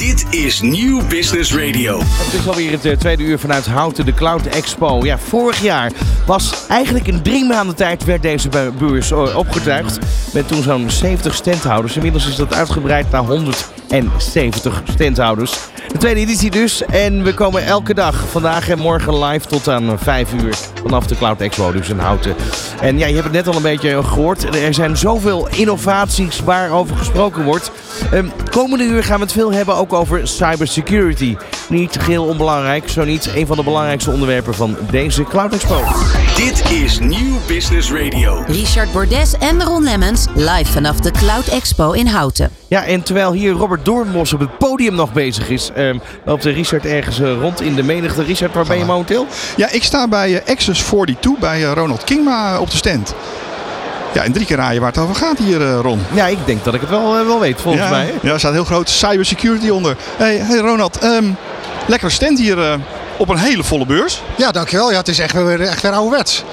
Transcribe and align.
Dit 0.00 0.26
is 0.30 0.60
Nieuw 0.60 1.06
Business 1.06 1.54
Radio. 1.54 1.98
Het 2.02 2.40
is 2.40 2.48
alweer 2.48 2.70
het 2.70 2.84
eh, 2.84 2.96
tweede 2.96 3.22
uur 3.22 3.38
vanuit 3.38 3.66
Houten, 3.66 4.04
de 4.04 4.14
Cloud 4.14 4.46
Expo. 4.46 5.04
Ja, 5.04 5.18
vorig 5.18 5.62
jaar 5.62 5.92
was 6.26 6.66
eigenlijk 6.68 7.06
in 7.06 7.22
drie 7.22 7.44
maanden 7.44 7.76
tijd 7.76 8.04
werd 8.04 8.22
deze 8.22 8.48
beurs 8.78 9.10
eh, 9.10 9.36
opgetuigd. 9.36 9.98
Met 10.32 10.48
toen 10.48 10.62
zo'n 10.62 10.90
70 10.90 11.34
standhouders. 11.34 11.96
Inmiddels 11.96 12.28
is 12.28 12.36
dat 12.36 12.54
uitgebreid 12.54 13.10
naar 13.10 13.24
170 13.24 14.82
standhouders. 14.92 15.58
De 15.92 15.98
tweede 15.98 16.20
editie 16.20 16.50
dus. 16.50 16.84
En 16.84 17.22
we 17.22 17.34
komen 17.34 17.64
elke 17.64 17.94
dag, 17.94 18.28
vandaag 18.30 18.68
en 18.68 18.78
morgen 18.78 19.24
live 19.24 19.46
tot 19.46 19.68
aan 19.68 19.98
5 19.98 20.32
uur. 20.32 20.54
Vanaf 20.82 21.06
de 21.06 21.16
Cloud 21.16 21.40
Expo 21.40 21.72
dus 21.72 21.88
in 21.88 21.98
Houten. 21.98 22.34
En 22.80 22.98
ja, 22.98 23.06
je 23.06 23.14
hebt 23.14 23.24
het 23.24 23.34
net 23.34 23.48
al 23.48 23.54
een 23.54 23.62
beetje 23.62 24.02
gehoord. 24.04 24.54
Er 24.54 24.74
zijn 24.74 24.96
zoveel 24.96 25.48
innovaties 25.48 26.40
waarover 26.40 26.96
gesproken 26.96 27.44
wordt. 27.44 27.70
Ehm, 28.12 28.26
komende 28.50 28.84
uur 28.84 29.04
gaan 29.04 29.18
we 29.18 29.24
het 29.24 29.32
veel 29.32 29.52
hebben 29.52 29.74
ook 29.74 29.89
over 29.92 30.28
cybersecurity. 30.28 31.36
Niet 31.68 31.96
geheel 32.00 32.24
onbelangrijk, 32.24 32.88
zo 32.88 33.04
niet 33.04 33.30
een 33.34 33.46
van 33.46 33.56
de 33.56 33.64
belangrijkste 33.64 34.10
onderwerpen 34.10 34.54
van 34.54 34.76
deze 34.90 35.24
Cloud 35.24 35.52
Expo. 35.52 35.82
Dit 36.36 36.70
is 36.70 36.98
Nieuw 36.98 37.36
Business 37.46 37.92
Radio. 37.92 38.44
Richard 38.46 38.92
Bordes 38.92 39.34
en 39.38 39.62
Ron 39.62 39.82
Lemmens 39.82 40.26
live 40.34 40.72
vanaf 40.72 41.00
de 41.00 41.10
Cloud 41.10 41.46
Expo 41.46 41.92
in 41.92 42.06
Houten. 42.06 42.50
Ja, 42.68 42.84
en 42.84 43.02
terwijl 43.02 43.32
hier 43.32 43.52
Robert 43.52 43.84
Doornbos 43.84 44.32
op 44.32 44.40
het 44.40 44.58
podium 44.58 44.94
nog 44.94 45.12
bezig 45.12 45.48
is, 45.48 45.70
ehm, 45.74 45.98
loopt 46.24 46.42
de 46.42 46.50
Richard 46.50 46.86
ergens 46.86 47.20
eh, 47.20 47.40
rond 47.40 47.60
in 47.60 47.74
de 47.74 47.82
menigte. 47.82 48.22
Richard, 48.22 48.54
waar 48.54 48.66
ben 48.66 48.78
je 48.78 48.84
momenteel? 48.84 49.26
Ja, 49.56 49.70
ik 49.70 49.82
sta 49.82 50.08
bij 50.08 50.34
eh, 50.34 50.50
Access 50.52 50.82
42 50.82 51.38
bij 51.38 51.64
eh, 51.64 51.72
Ronald 51.72 52.04
Kingma 52.04 52.60
op 52.60 52.70
de 52.70 52.76
stand. 52.76 53.14
Ja, 54.12 54.22
en 54.22 54.32
drie 54.32 54.46
keer 54.46 54.56
raaien 54.56 54.80
waar 54.80 54.92
het 54.92 55.00
over 55.00 55.14
gaat 55.14 55.38
hier, 55.38 55.60
eh, 55.60 55.78
Ron. 55.82 56.00
Ja, 56.12 56.26
ik 56.26 56.38
denk 56.44 56.64
dat 56.64 56.74
ik 56.74 56.80
het 56.80 56.90
wel, 56.90 57.18
eh, 57.18 57.26
wel 57.26 57.40
weet, 57.40 57.60
volgens 57.60 57.84
ja, 57.84 57.90
mij. 57.90 58.14
Ja, 58.22 58.32
er 58.32 58.38
staat 58.38 58.52
heel 58.52 58.64
groot 58.64 58.88
cybersecurity 58.88 59.68
onder. 59.68 59.96
hey, 60.16 60.36
hey 60.36 60.58
Ronald, 60.58 60.98
ehm 60.98 61.24
lekkere 61.90 62.10
stand 62.10 62.38
hier 62.38 62.58
eh, 62.58 62.74
op 63.16 63.28
een 63.28 63.38
hele 63.38 63.64
volle 63.64 63.86
beurs. 63.86 64.22
Ja, 64.36 64.50
dankjewel. 64.50 64.90
Ja, 64.90 64.96
het 64.96 65.08
is 65.08 65.18
echt 65.18 65.32
weer, 65.32 65.60
echt 65.60 65.82
weer 65.82 65.92
ouderwets. 65.92 66.44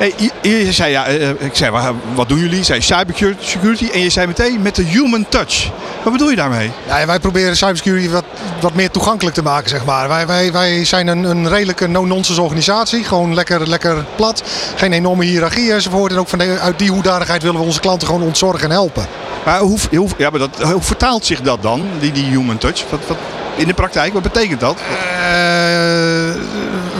Hey, 0.00 0.14
je, 0.42 0.64
je 0.64 0.72
zei, 0.72 0.90
ja, 0.90 1.06
eh, 1.06 1.28
ik 1.28 1.50
zei, 1.56 1.70
wa- 1.70 1.92
wat 2.14 2.28
doen 2.28 2.38
jullie? 2.38 2.56
Je 2.56 2.62
zei 2.64 2.80
cybersecurity 2.82 3.88
en 3.92 4.00
je 4.00 4.10
zei 4.10 4.26
meteen 4.26 4.62
met 4.62 4.74
de 4.74 4.82
human 4.82 5.26
touch. 5.28 5.70
Wat 6.02 6.12
bedoel 6.12 6.30
je 6.30 6.36
daarmee? 6.36 6.70
Ja, 6.86 7.06
wij 7.06 7.18
proberen 7.18 7.56
cybersecurity 7.56 8.08
wat, 8.10 8.24
wat 8.60 8.74
meer 8.74 8.90
toegankelijk 8.90 9.34
te 9.36 9.42
maken, 9.42 9.68
zeg 9.70 9.84
maar. 9.84 10.08
Wij, 10.08 10.26
wij, 10.26 10.52
wij 10.52 10.84
zijn 10.84 11.06
een, 11.06 11.24
een 11.24 11.48
redelijke 11.48 11.86
no-nonsense 11.88 12.42
organisatie. 12.42 13.04
Gewoon 13.04 13.34
lekker, 13.34 13.68
lekker 13.68 14.04
plat. 14.16 14.42
Geen 14.76 14.92
enorme 14.92 15.24
hiërarchie 15.24 15.72
enzovoort. 15.72 16.12
En 16.12 16.18
ook 16.18 16.28
van 16.28 16.38
de- 16.38 16.58
uit 16.60 16.78
die 16.78 16.90
hoedanigheid 16.90 17.42
willen 17.42 17.60
we 17.60 17.66
onze 17.66 17.80
klanten 17.80 18.06
gewoon 18.06 18.22
ontzorgen 18.22 18.64
en 18.64 18.70
helpen. 18.70 19.06
Maar 19.44 19.58
hoe, 19.60 19.78
hoe, 19.96 20.08
ja, 20.16 20.30
maar 20.30 20.38
dat, 20.40 20.62
hoe 20.62 20.82
vertaalt 20.82 21.24
zich 21.26 21.40
dat 21.40 21.62
dan, 21.62 21.82
die, 22.00 22.12
die 22.12 22.24
human 22.24 22.58
touch? 22.58 22.84
Wat, 22.90 23.00
wat, 23.06 23.16
in 23.56 23.66
de 23.66 23.74
praktijk, 23.74 24.12
wat 24.12 24.22
betekent 24.22 24.60
dat? 24.60 24.78
Eh, 24.78 26.39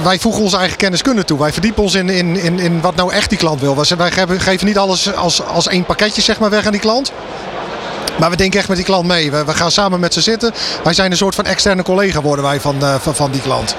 wij 0.02 0.18
voegen 0.18 0.42
onze 0.42 0.56
eigen 0.56 0.76
kenniskunde 0.76 1.24
toe. 1.24 1.38
Wij 1.38 1.52
verdiepen 1.52 1.82
ons 1.82 1.94
in, 1.94 2.08
in, 2.08 2.36
in, 2.36 2.58
in 2.58 2.80
wat 2.80 2.94
nou 2.94 3.12
echt 3.12 3.28
die 3.28 3.38
klant 3.38 3.60
wil. 3.60 3.76
Wij- 3.76 4.10
geven 4.38 4.66
niet 4.66 4.78
alles 4.78 5.14
als, 5.14 5.46
als 5.46 5.68
één 5.68 5.84
pakketje 5.84 6.22
zeg 6.22 6.38
maar, 6.38 6.50
weg 6.50 6.66
aan 6.66 6.72
die 6.72 6.80
klant. 6.80 7.12
Maar 8.18 8.30
we 8.30 8.36
denken 8.36 8.58
echt 8.58 8.68
met 8.68 8.76
die 8.76 8.86
klant 8.86 9.06
mee. 9.06 9.30
We, 9.30 9.44
we 9.44 9.54
gaan 9.54 9.70
samen 9.70 10.00
met 10.00 10.14
ze 10.14 10.20
zitten. 10.20 10.52
Wij 10.84 10.92
zijn 10.94 11.10
een 11.10 11.16
soort 11.16 11.34
van 11.34 11.44
externe 11.44 11.82
collega 11.82 12.20
worden 12.20 12.44
wij 12.44 12.60
van, 12.60 12.76
eh, 12.84 12.94
van, 13.00 13.14
van 13.14 13.30
die 13.30 13.40
klant. 13.40 13.74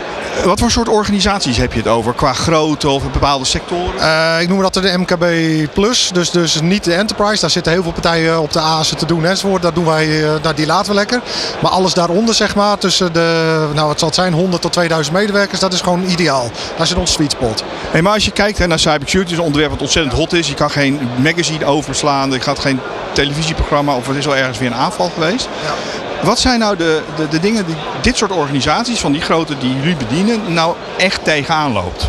Wat 0.46 0.60
voor 0.60 0.72
soort 0.72 0.90
organisaties 0.90 1.58
heb 1.58 1.74
je 1.74 1.80
het 1.80 1.88
over? 1.88 2.14
Qua 2.14 2.34
grootte 2.34 2.90
of 2.90 3.12
bepaalde 3.12 3.46
sectoren? 3.46 4.00
Eh, 4.00 4.42
ik 4.42 4.48
noem 4.48 4.62
dat 4.62 4.74
de 4.74 4.98
MKB 4.98 5.26
Plus. 5.74 6.10
Dus, 6.14 6.30
dus 6.30 6.62
niet 6.62 6.84
de 6.84 6.94
Enterprise. 6.94 7.42
Daar 7.42 7.50
zitten 7.50 7.72
heel 7.72 7.84
veel 7.84 7.92
partijen 7.92 8.42
op 8.42 8.54
de 8.54 8.60
ASen 8.60 8.98
te 8.98 9.06
doen 9.06 9.26
enzovoort. 9.26 9.62
Dat 9.62 9.76
doen 9.76 9.86
wij, 9.86 10.24
eh, 10.24 10.42
nou, 10.42 10.56
die 10.56 10.66
laten 10.66 10.90
we 10.90 10.94
lekker. 10.94 11.22
Maar 11.62 11.72
alles 11.72 11.94
daaronder 11.94 12.36
zeg 12.36 12.56
maar. 12.56 12.78
Tussen 12.78 13.14
de, 13.14 13.68
nou 13.74 13.88
wat 13.88 14.00
zal 14.00 14.08
het 14.08 14.18
zijn, 14.18 14.34
100 14.34 14.62
tot 14.62 14.72
2000 14.72 15.16
medewerkers. 15.16 15.60
Dat 15.60 15.74
is 15.74 15.82
gewoon 15.82 16.04
ideaal. 16.04 16.52
Dat 16.78 16.86
is 16.86 16.92
in 16.92 16.98
onze 16.98 17.14
sweet 17.14 17.32
spot. 17.32 17.64
Hey, 17.92 18.02
maar 18.02 18.14
als 18.14 18.26
je 18.26 18.32
kijkt 18.32 18.58
hè, 18.58 18.68
naar 18.68 18.80
cybersecurity, 18.80 19.32
is 19.32 19.38
een 19.38 19.44
onderwerp 19.44 19.72
wat 19.72 19.82
ontzettend 19.82 20.16
hot 20.16 20.34
is. 20.34 20.48
Je 20.48 20.54
kan 20.54 20.72
geen 20.72 21.00
magazine 21.24 21.66
overslaan, 21.66 22.34
er 22.34 22.42
gaat 22.42 22.60
geen 22.60 22.80
televisieprogramma 23.12 23.96
of 23.96 24.08
er 24.08 24.18
is 24.18 24.28
al 24.28 24.36
ergens 24.36 24.58
weer 24.58 24.72
een 24.72 24.78
aanval 24.78 25.12
geweest. 25.14 25.50
Wat 26.24 26.40
zijn 26.40 26.60
nou 26.60 26.76
de, 26.76 27.02
de, 27.16 27.28
de 27.28 27.40
dingen 27.40 27.66
die 27.66 27.76
dit 28.02 28.18
soort 28.18 28.32
organisaties, 28.32 29.00
van 29.00 29.12
die 29.12 29.22
grote 29.22 29.58
die 29.58 29.76
jullie 29.76 29.96
bedienen, 29.96 30.54
nou 30.54 30.76
echt 30.98 31.24
tegenaan 31.24 31.72
loopt? 31.72 32.08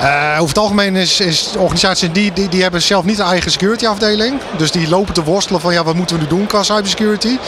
Eh, 0.00 0.32
over 0.34 0.48
het 0.48 0.58
algemeen 0.58 0.96
is, 0.96 1.20
is 1.20 1.50
organisaties 1.58 2.12
die, 2.12 2.32
die, 2.32 2.48
die 2.48 2.62
hebben 2.62 2.82
zelf 2.82 3.04
niet 3.04 3.18
een 3.18 3.26
eigen 3.26 3.50
security 3.50 3.86
afdeling. 3.86 4.40
Dus 4.56 4.70
die 4.70 4.88
lopen 4.88 5.14
te 5.14 5.22
worstelen 5.22 5.60
van 5.60 5.72
ja, 5.72 5.84
wat 5.84 5.94
moeten 5.94 6.16
we 6.16 6.22
nu 6.22 6.28
doen 6.28 6.46
qua 6.46 6.62
cybersecurity. 6.62 7.38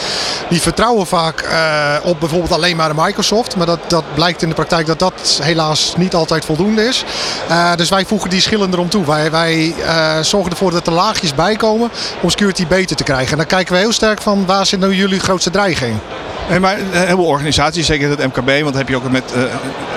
Die 0.48 0.60
vertrouwen 0.60 1.06
vaak 1.06 1.40
eh, 1.40 1.94
op 2.02 2.20
bijvoorbeeld 2.20 2.52
alleen 2.52 2.76
maar 2.76 2.94
Microsoft. 2.94 3.56
Maar 3.56 3.66
dat, 3.66 3.78
dat 3.86 4.04
blijkt 4.14 4.42
in 4.42 4.48
de 4.48 4.54
praktijk 4.54 4.86
dat 4.86 4.98
dat 4.98 5.40
helaas 5.42 5.94
niet 5.96 6.14
altijd 6.14 6.44
voldoende 6.44 6.84
is. 6.84 7.04
Eh, 7.48 7.74
dus 7.76 7.88
wij 7.88 8.04
voegen 8.04 8.30
die 8.30 8.40
schillen 8.40 8.72
erom 8.72 8.88
toe. 8.88 9.06
Wij, 9.06 9.30
wij 9.30 9.74
zorgen 10.22 10.50
ervoor 10.50 10.70
dat 10.70 10.86
er 10.86 10.92
laagjes 10.92 11.34
bij 11.34 11.56
komen 11.56 11.90
om 12.20 12.30
security 12.30 12.66
beter 12.66 12.96
te 12.96 13.04
krijgen. 13.04 13.30
En 13.30 13.36
dan 13.36 13.46
kijken 13.46 13.74
we 13.74 13.80
heel 13.80 13.92
sterk 13.92 14.22
van 14.22 14.46
waar 14.46 14.66
zit 14.66 14.80
nou 14.80 14.94
jullie 14.94 15.20
grootste 15.20 15.50
dreiging. 15.50 15.81
Hey, 15.82 16.60
maar 16.60 16.78
een 16.78 16.92
heleboel 16.92 17.26
organisaties, 17.26 17.86
zeker 17.86 18.10
het 18.10 18.26
MKB, 18.26 18.46
want 18.46 18.64
dan 18.64 18.76
heb 18.76 18.88
je 18.88 18.96
ook 18.96 19.10
met 19.10 19.32
eh, 19.32 19.42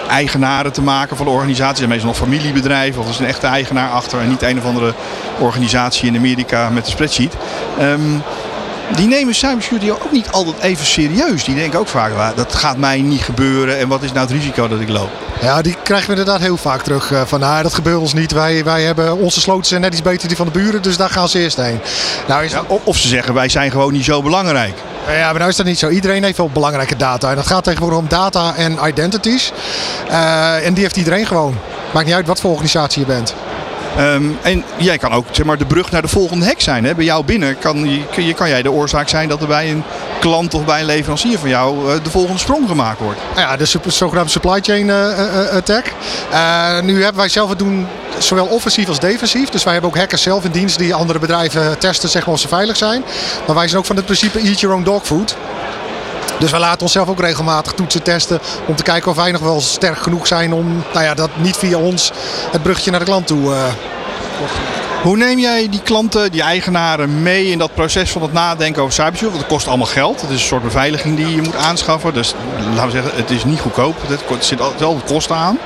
eigenaren 0.09 0.73
te 0.73 0.81
maken 0.81 1.17
van 1.17 1.25
de 1.25 1.31
organisatie. 1.31 1.83
En 1.83 1.89
meestal 1.89 2.07
nog 2.07 2.17
familiebedrijven 2.17 3.01
of 3.01 3.07
er 3.07 3.13
is 3.13 3.19
een 3.19 3.25
echte 3.25 3.47
eigenaar 3.47 3.89
achter 3.89 4.19
en 4.19 4.29
niet 4.29 4.41
een 4.41 4.57
of 4.57 4.65
andere 4.65 4.93
organisatie 5.39 6.07
in 6.07 6.15
Amerika 6.15 6.69
met 6.69 6.85
een 6.85 6.91
spreadsheet. 6.91 7.33
Ehm, 7.79 8.01
die 8.95 9.07
nemen 9.07 9.35
cybersecurity 9.35 9.89
ook 9.91 10.11
niet 10.11 10.31
altijd 10.31 10.59
even 10.61 10.85
serieus. 10.85 11.43
Die 11.43 11.55
denken 11.55 11.79
ook 11.79 11.87
vaak, 11.87 12.13
"Wa, 12.15 12.33
dat 12.35 12.53
gaat 12.55 12.77
mij 12.77 13.01
niet 13.01 13.21
gebeuren 13.21 13.79
en 13.79 13.87
wat 13.87 14.03
is 14.03 14.11
nou 14.11 14.21
het 14.27 14.35
risico 14.35 14.67
dat 14.67 14.79
ik 14.79 14.89
loop? 14.89 15.09
Ja, 15.41 15.61
die 15.61 15.75
krijgen 15.83 16.05
we 16.09 16.15
inderdaad 16.15 16.41
heel 16.41 16.57
vaak 16.57 16.81
terug. 16.81 17.11
eh, 17.11 17.21
Van 17.25 17.39
nou, 17.39 17.63
dat 17.63 17.73
gebeurt 17.73 17.99
ons 17.99 18.13
niet. 18.13 18.31
Wij, 18.31 18.63
wij 18.63 18.81
hebben 18.83 19.17
onze 19.17 19.41
sloten 19.41 19.65
zijn 19.65 19.81
net 19.81 19.93
iets 19.93 20.01
beter 20.01 20.27
die 20.27 20.37
van 20.37 20.45
de 20.45 20.51
buren. 20.51 20.81
Dus 20.81 20.97
daar 20.97 21.09
gaan 21.09 21.29
ze 21.29 21.39
eerst 21.39 21.57
heen. 21.57 21.79
Nou 22.27 22.43
is 22.43 22.51
Ja, 22.51 22.63
of, 22.83 22.97
ze 22.97 23.07
zeggen, 23.07 23.33
wij 23.33 23.49
zijn 23.49 23.71
gewoon 23.71 23.93
niet 23.93 24.05
zo 24.05 24.21
belangrijk. 24.21 24.73
Ja, 25.07 25.25
maar 25.29 25.33
nou 25.37 25.49
is 25.49 25.55
dat 25.55 25.65
niet 25.65 25.79
zo. 25.79 25.89
Iedereen 25.89 26.23
heeft 26.23 26.37
wel 26.37 26.49
belangrijke 26.49 26.95
data. 26.95 27.29
En 27.29 27.35
dat 27.35 27.47
gaat 27.47 27.63
tegenwoordig 27.63 27.99
om 27.99 28.07
data 28.07 28.55
en 28.55 28.77
identities. 28.87 29.51
Eh, 30.09 30.65
en 30.65 30.73
die 30.73 30.83
heeft 30.83 30.97
iedereen 30.97 31.25
gewoon. 31.25 31.57
Maakt 31.93 32.05
niet 32.05 32.15
uit 32.15 32.27
wat 32.27 32.39
voor 32.39 32.51
organisatie 32.51 32.99
je 33.01 33.07
bent. 33.07 33.33
Ehm, 33.97 34.25
en 34.41 34.63
jij 34.77 34.97
kan 34.97 35.11
ook 35.11 35.25
zeg 35.31 35.45
maar, 35.45 35.57
de 35.57 35.65
brug 35.65 35.91
naar 35.91 36.01
de 36.01 36.07
volgende 36.07 36.45
hek 36.45 36.61
zijn. 36.61 36.83
Hè? 36.83 36.95
Bij 36.95 37.05
jou 37.05 37.25
binnen 37.25 37.59
kan, 37.59 37.89
je, 38.15 38.33
kan 38.33 38.49
jij 38.49 38.61
de 38.61 38.71
oorzaak 38.71 39.09
zijn 39.09 39.29
dat 39.29 39.41
er 39.41 39.47
bij 39.47 39.71
een 39.71 39.83
klant 40.19 40.53
of 40.53 40.65
bij 40.65 40.79
een 40.79 40.85
leverancier 40.85 41.39
van 41.39 41.49
jou 41.49 41.91
eh, 41.91 42.03
de 42.03 42.09
volgende 42.09 42.39
sprong 42.39 42.67
gemaakt 42.67 42.99
wordt. 42.99 43.19
Nou 43.35 43.47
ja, 43.47 43.57
de 43.57 43.65
zogenaamde 43.87 44.31
supply 44.31 44.59
chain 44.61 44.89
eh, 44.89 45.11
eh, 45.11 45.55
attack. 45.55 45.85
Eh, 46.31 46.81
nu 46.81 46.93
hebben 47.01 47.21
wij 47.21 47.29
zelf 47.29 47.49
het 47.49 47.59
doen 47.59 47.87
zowel 48.17 48.45
offensief 48.45 48.87
als 48.87 48.99
defensief. 48.99 49.49
Dus 49.49 49.63
wij 49.63 49.73
hebben 49.73 49.91
ook 49.91 49.97
hackers 49.97 50.21
zelf 50.21 50.43
in 50.43 50.51
dienst 50.51 50.77
die 50.77 50.93
andere 50.93 51.19
bedrijven 51.19 51.77
testen 51.77 52.09
zeg 52.09 52.25
maar, 52.25 52.33
of 52.33 52.39
ze 52.39 52.47
veilig 52.47 52.77
zijn. 52.77 53.03
Maar 53.45 53.55
wij 53.55 53.67
zijn 53.67 53.79
ook 53.79 53.85
van 53.85 53.95
het 53.95 54.05
principe 54.05 54.39
eat 54.39 54.59
your 54.59 54.75
own 54.75 54.83
dog 54.83 55.05
food. 55.05 55.35
Dus 56.39 56.51
wij 56.51 56.59
laten 56.59 56.81
onszelf 56.81 57.09
ook 57.09 57.19
regelmatig 57.19 57.73
toetsen 57.73 58.03
testen 58.03 58.39
om 58.65 58.75
te 58.75 58.83
kijken 58.83 59.11
of 59.11 59.17
wij 59.17 59.31
nog 59.31 59.41
wel 59.41 59.61
sterk 59.61 59.97
genoeg 59.97 60.27
zijn 60.27 60.53
om 60.53 60.83
nou 60.93 61.05
ja, 61.05 61.13
dat 61.13 61.29
niet 61.35 61.57
via 61.57 61.77
ons 61.77 62.11
het 62.51 62.63
bruggetje 62.63 62.91
naar 62.91 62.99
de 62.99 63.05
klant 63.05 63.27
toe 63.27 63.53
eh, 63.53 63.63
Hoe 65.03 65.17
neem 65.17 65.39
jij 65.39 65.69
die 65.69 65.81
klanten, 65.81 66.31
die 66.31 66.41
eigenaren 66.41 67.21
mee 67.23 67.45
in 67.45 67.57
dat 67.57 67.73
proces 67.73 68.11
van 68.11 68.21
het 68.21 68.33
nadenken 68.33 68.81
over 68.81 68.93
cybersecurity? 68.93 69.37
Want 69.37 69.49
het 69.49 69.53
kost 69.53 69.67
allemaal 69.67 69.87
geld. 69.87 70.21
Het 70.21 70.29
is 70.29 70.41
een 70.41 70.47
soort 70.47 70.63
beveiliging 70.63 71.15
die 71.15 71.35
je 71.35 71.41
moet 71.41 71.55
aanschaffen. 71.55 72.13
Dus 72.13 72.35
laten 72.75 72.85
we 72.85 72.91
zeggen, 72.91 73.11
het 73.15 73.29
is 73.29 73.43
niet 73.43 73.59
goedkoop. 73.59 73.95
Het 74.07 74.21
er 74.29 74.43
zit 74.43 74.61
altijd 74.61 74.79
wel 74.79 75.01
kosten 75.05 75.35
aan. 75.35 75.59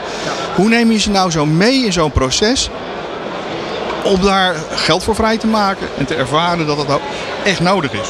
Hoe 0.55 0.69
neem 0.69 0.91
je 0.91 0.99
ze 0.99 1.09
nou 1.09 1.31
zo 1.31 1.45
mee 1.45 1.85
in 1.85 1.93
zo'n 1.93 2.11
proces? 2.11 2.69
Om 4.03 4.21
daar 4.21 4.55
geld 4.75 5.03
voor 5.03 5.15
vrij 5.15 5.37
te 5.37 5.47
maken 5.47 5.87
en 5.97 6.05
te 6.05 6.15
ervaren 6.15 6.67
dat 6.67 6.77
het 6.77 6.87
nou 6.87 7.01
echt 7.43 7.59
nodig 7.59 7.91
is. 7.91 8.07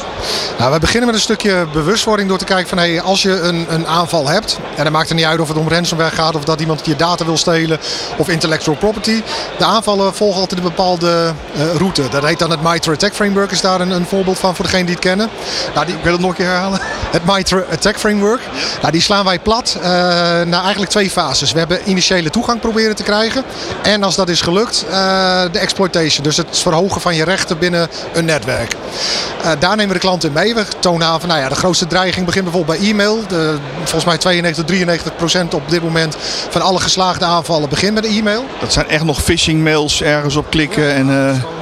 Nou, 0.58 0.72
we 0.72 0.78
beginnen 0.78 1.06
met 1.06 1.14
een 1.14 1.22
stukje 1.22 1.66
bewustwording 1.72 2.28
door 2.28 2.38
te 2.38 2.44
kijken 2.44 2.68
van 2.68 2.78
hey, 2.78 3.00
als 3.00 3.22
je 3.22 3.40
een, 3.40 3.66
een 3.68 3.86
aanval 3.86 4.28
hebt, 4.28 4.58
en 4.76 4.84
dan 4.84 4.92
maakt 4.92 5.08
het 5.08 5.16
niet 5.16 5.26
uit 5.26 5.40
of 5.40 5.48
het 5.48 5.56
om 5.56 5.68
ransomware 5.68 6.14
gaat 6.14 6.34
of 6.34 6.44
dat 6.44 6.60
iemand 6.60 6.86
je 6.86 6.96
data 6.96 7.24
wil 7.24 7.36
stelen 7.36 7.78
of 8.16 8.28
intellectual 8.28 8.76
property. 8.76 9.22
De 9.58 9.64
aanvallen 9.64 10.14
volgen 10.14 10.40
altijd 10.40 10.60
een 10.60 10.66
bepaalde 10.66 11.32
eh, 11.54 11.76
route. 11.76 12.08
Dat 12.08 12.24
heet 12.24 12.38
dan 12.38 12.50
het 12.50 12.62
MITRE 12.62 12.92
Attack 12.92 13.14
Framework, 13.14 13.50
is 13.50 13.60
daar 13.60 13.80
een, 13.80 13.90
een 13.90 14.06
voorbeeld 14.06 14.38
van 14.38 14.54
voor 14.54 14.64
degenen 14.64 14.86
die 14.86 14.94
het 14.94 15.04
kennen. 15.04 15.28
Nou, 15.74 15.86
die, 15.86 15.94
Ik 15.94 16.02
wil 16.02 16.12
het 16.12 16.20
nog 16.20 16.30
een 16.30 16.36
keer 16.36 16.46
herhalen. 16.46 16.80
het 17.16 17.24
MITRE 17.24 17.66
Attack 17.72 17.98
Framework, 17.98 18.40
nou, 18.80 18.92
die 18.92 19.00
slaan 19.00 19.24
wij 19.24 19.38
plat 19.38 19.76
eh, 19.76 19.82
naar 19.82 20.62
eigenlijk 20.62 20.90
twee 20.90 21.10
fases. 21.10 21.52
We 21.52 21.58
hebben 21.58 21.80
initiële 21.84 22.30
toegang 22.30 22.60
proberen 22.60 22.96
te 22.96 23.02
krijgen 23.02 23.44
en 23.82 24.02
als 24.02 24.16
dat 24.16 24.28
is 24.28 24.40
gelukt, 24.40 24.84
eh, 24.90 25.42
de 25.52 25.58
Dus 25.88 26.36
het 26.36 26.58
verhogen 26.58 27.00
van 27.00 27.14
je 27.14 27.24
rechten 27.24 27.58
binnen 27.58 27.88
een 28.12 28.24
netwerk. 28.24 28.74
Eh, 29.42 29.50
daar 29.58 29.76
nemen 29.76 29.86
we 29.86 29.92
de 29.92 29.98
klant 29.98 30.24
in 30.24 30.32
mee. 30.32 30.54
We 30.54 30.64
tonen 30.78 31.06
aan 31.06 31.20
van 31.20 31.28
nou 31.28 31.40
ja, 31.40 31.48
de 31.48 31.54
grootste 31.54 31.86
dreiging 31.86 32.26
begint 32.26 32.44
bijvoorbeeld 32.44 32.78
bij 32.78 32.88
e-mail. 32.88 33.26
De, 33.28 33.56
volgens 33.76 34.04
mij 34.04 34.18
92, 34.18 34.64
93 34.64 35.16
procent 35.16 35.54
op 35.54 35.70
dit 35.70 35.82
moment 35.82 36.16
van 36.48 36.60
alle 36.60 36.80
geslaagde 36.80 37.24
aanvallen 37.24 37.68
begint 37.68 37.94
met 37.94 38.06
e-mail. 38.06 38.44
Dat 38.60 38.72
zijn 38.72 38.88
echt 38.88 39.04
nog 39.04 39.22
phishing 39.22 39.62
mails 39.62 40.02
ergens 40.02 40.36
op 40.36 40.50
klikken. 40.50 40.94
En, 40.94 41.08
eh, 41.10 41.59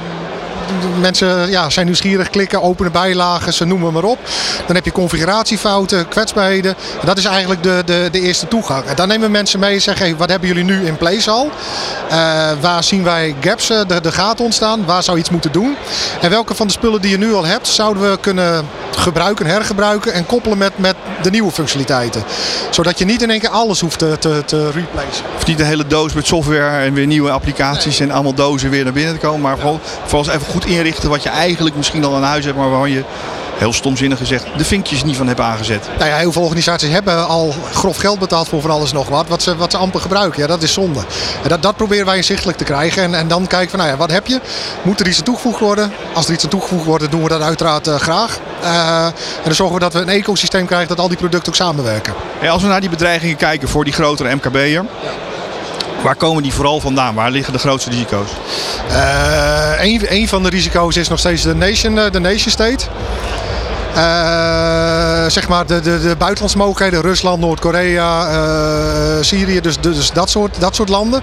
mensen 0.99 1.49
ja, 1.49 1.69
zijn 1.69 1.85
nieuwsgierig, 1.85 2.29
klikken, 2.29 2.61
openen 2.61 2.91
bijlagen, 2.91 3.53
ze 3.53 3.65
noemen 3.65 3.93
maar 3.93 4.03
op. 4.03 4.19
Dan 4.65 4.75
heb 4.75 4.85
je 4.85 4.91
configuratiefouten, 4.91 6.07
kwetsbaarheden. 6.07 6.75
En 7.01 7.05
dat 7.05 7.17
is 7.17 7.25
eigenlijk 7.25 7.63
de, 7.63 7.81
de, 7.85 8.07
de 8.11 8.21
eerste 8.21 8.47
toegang. 8.47 8.85
En 8.85 8.95
dan 8.95 9.07
nemen 9.07 9.31
mensen 9.31 9.59
mee 9.59 9.73
en 9.73 9.81
zeggen, 9.81 10.17
wat 10.17 10.29
hebben 10.29 10.47
jullie 10.47 10.63
nu 10.63 10.85
in 10.85 10.97
place 10.97 11.29
al? 11.29 11.45
Uh, 11.45 12.51
waar 12.61 12.83
zien 12.83 13.03
wij 13.03 13.35
gaps, 13.39 13.67
de, 13.67 14.01
de 14.01 14.11
gaten 14.11 14.45
ontstaan? 14.45 14.85
Waar 14.85 15.03
zou 15.03 15.17
iets 15.17 15.29
moeten 15.29 15.51
doen? 15.51 15.75
En 16.21 16.29
welke 16.29 16.55
van 16.55 16.67
de 16.67 16.73
spullen 16.73 17.01
die 17.01 17.11
je 17.11 17.17
nu 17.17 17.33
al 17.33 17.45
hebt, 17.45 17.67
zouden 17.67 18.11
we 18.11 18.17
kunnen 18.19 18.67
gebruiken, 18.91 19.45
hergebruiken 19.45 20.13
en 20.13 20.25
koppelen 20.25 20.57
met, 20.57 20.77
met 20.77 20.95
de 21.21 21.29
nieuwe 21.29 21.51
functionaliteiten. 21.51 22.23
Zodat 22.69 22.99
je 22.99 23.05
niet 23.05 23.21
in 23.21 23.29
één 23.29 23.39
keer 23.39 23.49
alles 23.49 23.79
hoeft 23.79 23.99
te, 23.99 24.15
te, 24.19 24.43
te 24.45 24.71
replacen. 24.71 25.25
Of 25.35 25.45
niet 25.45 25.57
de 25.57 25.63
hele 25.63 25.87
doos 25.87 26.13
met 26.13 26.27
software 26.27 26.85
en 26.85 26.93
weer 26.93 27.07
nieuwe 27.07 27.31
applicaties 27.31 27.99
en 27.99 28.11
allemaal 28.11 28.33
dozen 28.33 28.69
weer 28.69 28.83
naar 28.83 28.93
binnen 28.93 29.13
te 29.13 29.19
komen. 29.19 29.41
Maar 29.41 29.57
gewoon 29.57 29.79
vooral 30.05 30.33
even 30.33 30.47
goed 30.47 30.65
inrichten 30.65 31.09
wat 31.09 31.23
je 31.23 31.29
eigenlijk 31.29 31.75
misschien 31.75 32.03
al 32.03 32.15
aan 32.15 32.23
huis 32.23 32.45
hebt, 32.45 32.57
maar 32.57 32.69
waar 32.69 32.89
je 32.89 33.03
heel 33.59 33.73
stomzinnig 33.73 34.17
gezegd, 34.17 34.45
de 34.57 34.65
vinkjes 34.65 35.03
niet 35.03 35.17
van 35.17 35.27
hebben 35.27 35.45
aangezet. 35.45 35.89
Nou 35.97 36.09
ja, 36.09 36.17
heel 36.17 36.31
veel 36.31 36.41
organisaties 36.41 36.89
hebben 36.89 37.27
al 37.27 37.53
grof 37.73 37.97
geld 37.97 38.19
betaald 38.19 38.47
voor 38.47 38.61
van 38.61 38.71
alles 38.71 38.91
nog 38.91 39.07
wat, 39.07 39.27
wat 39.27 39.41
ze, 39.41 39.55
wat 39.55 39.71
ze 39.71 39.77
amper 39.77 40.01
gebruiken. 40.01 40.41
Ja, 40.41 40.47
dat 40.47 40.63
is 40.63 40.73
zonde. 40.73 40.99
En 41.43 41.49
dat, 41.49 41.61
dat 41.61 41.75
proberen 41.75 42.05
wij 42.05 42.17
inzichtelijk 42.17 42.57
te 42.57 42.63
krijgen. 42.63 43.03
En, 43.03 43.15
en 43.15 43.27
dan 43.27 43.47
kijken 43.47 43.69
van, 43.69 43.79
nou 43.79 43.91
ja, 43.91 43.97
wat 43.97 44.11
heb 44.11 44.27
je? 44.27 44.39
Moet 44.81 44.99
er 44.99 45.07
iets 45.07 45.17
aan 45.17 45.23
toegevoegd 45.23 45.59
worden? 45.59 45.91
Als 46.13 46.27
er 46.27 46.33
iets 46.33 46.43
aan 46.43 46.49
toegevoegd 46.49 46.85
wordt, 46.85 47.11
doen 47.11 47.23
we 47.23 47.29
dat 47.29 47.41
uiteraard 47.41 47.87
uh, 47.87 47.95
graag. 47.95 48.39
Uh, 48.63 49.05
en 49.05 49.13
dan 49.43 49.55
zorgen 49.55 49.75
we 49.75 49.81
dat 49.81 49.93
we 49.93 49.99
een 49.99 50.09
ecosysteem 50.09 50.65
krijgen 50.65 50.87
dat 50.87 50.99
al 50.99 51.07
die 51.07 51.17
producten 51.17 51.49
ook 51.49 51.55
samenwerken. 51.57 52.13
Ja, 52.41 52.51
als 52.51 52.61
we 52.61 52.67
naar 52.67 52.81
die 52.81 52.89
bedreigingen 52.89 53.35
kijken 53.35 53.69
voor 53.69 53.83
die 53.83 53.93
grotere 53.93 54.35
MKB'er. 54.35 54.69
Ja. 54.69 54.83
Waar 56.01 56.15
komen 56.15 56.43
die 56.43 56.53
vooral 56.53 56.79
vandaan? 56.79 57.15
Waar 57.15 57.31
liggen 57.31 57.53
de 57.53 57.59
grootste 57.59 57.89
risico's? 57.89 58.29
Uh, 58.89 59.83
een, 59.83 60.05
een 60.09 60.27
van 60.27 60.43
de 60.43 60.49
risico's 60.49 60.95
is 60.95 61.07
nog 61.07 61.19
steeds 61.19 61.43
de 61.43 61.55
nation, 61.55 61.95
de 61.95 62.19
nation 62.19 62.51
state. 62.51 62.85
Uh, 63.95 65.25
zeg 65.27 65.47
maar 65.47 65.65
de, 65.65 65.79
de, 65.79 65.99
de 65.99 66.15
buitenlandse 66.15 66.57
mogelijkheden, 66.57 67.01
Rusland, 67.01 67.39
Noord-Korea, 67.39 68.31
uh, 68.31 69.21
Syrië, 69.21 69.61
dus, 69.61 69.79
dus 69.79 70.11
dat, 70.11 70.29
soort, 70.29 70.59
dat 70.59 70.75
soort 70.75 70.89
landen. 70.89 71.21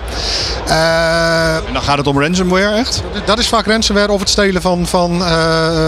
Uh, 0.69 1.57
en 1.57 1.73
dan 1.73 1.83
gaat 1.83 1.99
het 1.99 2.07
om 2.07 2.21
ransomware 2.21 2.77
echt? 2.77 3.03
Dat 3.25 3.39
is 3.39 3.49
vaak 3.49 3.67
ransomware 3.67 4.13
of 4.13 4.21
het 4.21 4.29
stelen 4.29 4.63
van, 4.63 4.87
van 4.87 5.19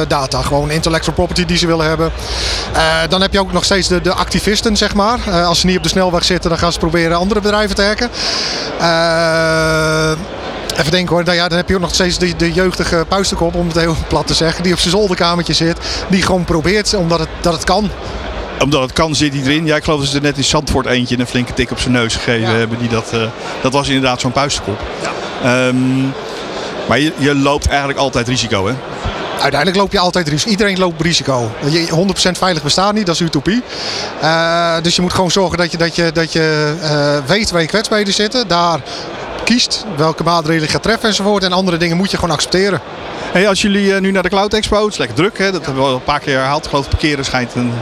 data, 0.08 0.42
gewoon 0.42 0.70
intellectual 0.70 1.14
property 1.14 1.44
die 1.44 1.56
ze 1.56 1.66
willen 1.66 1.86
hebben. 1.86 2.12
dan 3.08 3.20
heb 3.20 3.32
je 3.32 3.40
ook 3.40 3.52
nog 3.52 3.64
steeds 3.64 3.88
de, 3.88 4.00
de 4.00 4.12
activisten, 4.12 4.76
zeg 4.76 4.94
maar. 4.94 5.30
als 5.30 5.60
ze 5.60 5.66
niet 5.66 5.76
op 5.76 5.82
de 5.82 5.88
snelweg 5.88 6.25
zitten, 6.25 6.50
dan 6.50 6.58
gaan 6.58 6.72
ze 6.72 6.78
proberen 6.78 7.16
andere 7.16 7.40
bedrijven 7.40 7.76
te 7.76 7.82
hacken. 7.82 8.10
Even 10.78 10.90
denken 10.90 11.14
hoor, 11.14 11.25
nou 11.25 11.36
ja, 11.36 11.48
dan 11.48 11.58
heb 11.58 11.69
je 11.69 11.75
ook 11.75 11.80
nog 11.80 11.94
steeds 11.94 12.19
de, 12.19 12.36
de 12.36 12.52
jeugdige 12.52 13.04
puistenkop, 13.08 13.54
om 13.54 13.66
het 13.66 13.78
heel 13.78 13.96
plat 14.08 14.26
te 14.26 14.34
zeggen, 14.34 14.62
die 14.62 14.72
op 14.72 14.78
zijn 14.78 14.90
zolderkamertje 14.90 15.52
zit. 15.52 15.78
Die 16.08 16.22
gewoon 16.22 16.44
probeert, 16.44 16.94
omdat 16.94 17.19
het, 17.19 17.28
dat 17.40 17.52
het 17.52 17.64
kan 17.64 17.90
omdat 18.62 18.82
het 18.82 18.92
kan 18.92 19.14
zit 19.14 19.32
hij 19.32 19.42
erin. 19.42 19.66
Ja, 19.66 19.76
ik 19.76 19.84
geloof 19.84 20.00
dat 20.00 20.08
ze 20.08 20.16
er 20.16 20.22
net 20.22 20.36
in 20.36 20.44
Zandvoort 20.44 20.86
eentje 20.86 21.19
een 21.19 21.26
flinke 21.26 21.54
tik 21.54 21.70
op 21.70 21.78
zijn 21.78 21.92
neus 21.92 22.14
gegeven 22.14 22.50
ja. 22.50 22.56
hebben. 22.56 22.78
Die 22.78 22.88
dat, 22.88 23.10
uh, 23.14 23.22
dat 23.62 23.72
was 23.72 23.88
inderdaad 23.88 24.20
zo'n 24.20 24.32
puistenkop. 24.32 24.80
Ja. 25.42 25.66
Um, 25.66 26.12
maar 26.88 26.98
je, 26.98 27.12
je 27.16 27.34
loopt 27.34 27.66
eigenlijk 27.66 27.98
altijd 27.98 28.28
risico, 28.28 28.66
hè? 28.66 28.75
Uiteindelijk 29.32 29.76
loop 29.76 29.92
je 29.92 29.98
altijd 29.98 30.28
risico. 30.28 30.50
Iedereen 30.50 30.78
loopt 30.78 31.00
risico. 31.00 31.50
100% 31.64 32.30
veilig 32.32 32.62
bestaat 32.62 32.94
niet, 32.94 33.06
dat 33.06 33.14
is 33.14 33.20
utopie. 33.20 33.62
Uh, 34.22 34.75
dus 34.82 34.96
je 34.96 35.02
moet 35.02 35.12
gewoon 35.12 35.30
zorgen 35.30 35.58
dat 35.58 35.70
je, 35.72 35.78
dat 35.78 35.96
je, 35.96 36.12
dat 36.12 36.32
je 36.32 36.75
uh, 36.82 37.28
weet 37.28 37.50
waar 37.50 37.60
je 37.60 37.66
kwetsbaarheden 37.66 38.14
zitten. 38.14 38.48
Daar 38.48 38.80
kiest, 39.49 39.85
welke 39.97 40.23
maatregelen 40.23 40.67
je 40.67 40.73
gaat 40.73 40.83
treffen 40.83 41.09
enzovoort. 41.09 41.43
En 41.43 41.53
andere 41.53 41.77
dingen 41.77 41.97
moet 41.97 42.11
je 42.11 42.17
gewoon 42.17 42.35
accepteren. 42.35 42.81
Hey, 43.33 43.49
als 43.49 43.62
jullie 43.62 43.87
uh, 43.87 44.00
nu 44.00 44.11
naar 44.11 44.23
de 44.23 44.29
Cloud 44.29 44.55
Expo, 44.55 44.83
het 44.83 44.93
is 44.93 44.99
lekker 44.99 45.17
druk, 45.17 45.39
hè? 45.39 45.53
dat 45.53 45.65
hebben 45.65 45.83
we 45.83 45.89
al 45.89 45.95
een 45.95 46.03
paar 46.03 46.21
keer 46.21 46.37
herhaald. 46.37 46.65
Ik 46.65 46.71
geloof 46.71 46.89
parkeren 46.89 47.25
schijnt 47.25 47.55
een, 47.55 47.73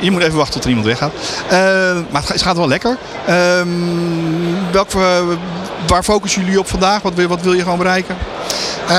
je 0.00 0.10
moet 0.10 0.22
even 0.22 0.36
wachten 0.36 0.54
tot 0.54 0.62
er 0.62 0.68
iemand 0.68 0.86
weggaat. 0.86 1.12
Uh, 1.44 1.50
maar 2.10 2.22
het 2.26 2.42
gaat 2.42 2.56
wel 2.56 2.68
lekker. 2.68 2.96
Uh, 3.28 3.62
welk, 4.72 4.90
waar 5.86 6.02
focussen 6.02 6.42
jullie 6.42 6.58
op 6.58 6.68
vandaag? 6.68 7.02
Wat, 7.02 7.12
wat 7.14 7.42
wil 7.42 7.52
je 7.52 7.62
gewoon 7.62 7.78
bereiken? 7.78 8.16
Uh, 8.90 8.96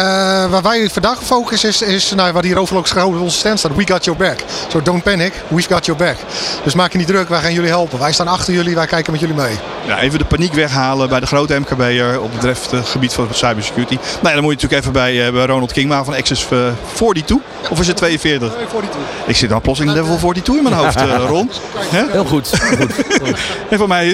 waar 0.49 0.61
wij 0.61 0.89
vandaag 0.89 1.23
focussen 1.23 1.69
is, 1.69 1.81
is 1.81 2.11
nou, 2.11 2.33
wat 2.33 2.43
hier 2.43 2.57
overal 2.57 2.83
ook 2.97 3.05
op 3.05 3.19
onze 3.19 3.37
stand 3.37 3.59
staat. 3.59 3.75
We 3.75 3.87
got 3.87 4.05
your 4.05 4.19
back. 4.19 4.39
So 4.67 4.81
don't 4.81 5.03
panic, 5.03 5.33
we've 5.47 5.73
got 5.73 5.85
your 5.85 6.03
back. 6.03 6.15
Dus 6.63 6.73
maak 6.73 6.91
je 6.91 6.97
niet 6.97 7.07
druk, 7.07 7.29
wij 7.29 7.39
gaan 7.39 7.53
jullie 7.53 7.69
helpen. 7.69 7.99
Wij 7.99 8.11
staan 8.11 8.27
achter 8.27 8.53
jullie, 8.53 8.75
wij 8.75 8.85
kijken 8.85 9.11
met 9.11 9.21
jullie 9.21 9.35
mee. 9.35 9.55
Ja, 9.85 9.99
even 9.99 10.19
de 10.19 10.25
paniek 10.25 10.53
weghalen 10.53 11.09
bij 11.09 11.19
de 11.19 11.25
grote 11.25 11.59
MKB'er 11.59 12.21
op 12.21 12.41
het 12.41 12.69
gebied 12.83 13.13
van 13.13 13.27
cybersecurity. 13.31 13.97
Nou, 14.21 14.35
dan 14.35 14.43
moet 14.43 14.61
je 14.61 14.67
natuurlijk 14.67 14.81
even 14.81 14.91
bij, 14.91 15.27
uh, 15.27 15.33
bij 15.33 15.45
Ronald 15.45 15.71
Kingma 15.71 16.03
van 16.03 16.13
Access 16.13 16.47
42. 16.95 17.37
Of 17.69 17.79
is 17.79 17.87
het 17.87 17.97
42? 17.97 18.51
42. 18.51 18.99
Ik 19.25 19.35
zit 19.35 19.49
dan 19.49 19.61
plotseling 19.61 19.95
level 19.95 20.17
42 20.17 20.55
in 20.55 20.63
mijn 20.63 20.75
hoofd, 20.75 21.01
uh, 21.01 21.25
Ron. 21.27 21.51
Heel 22.11 22.25
goed. 22.25 22.49
goed. 22.59 22.93
en 23.69 23.77
voor 23.77 23.87
mij, 23.87 24.13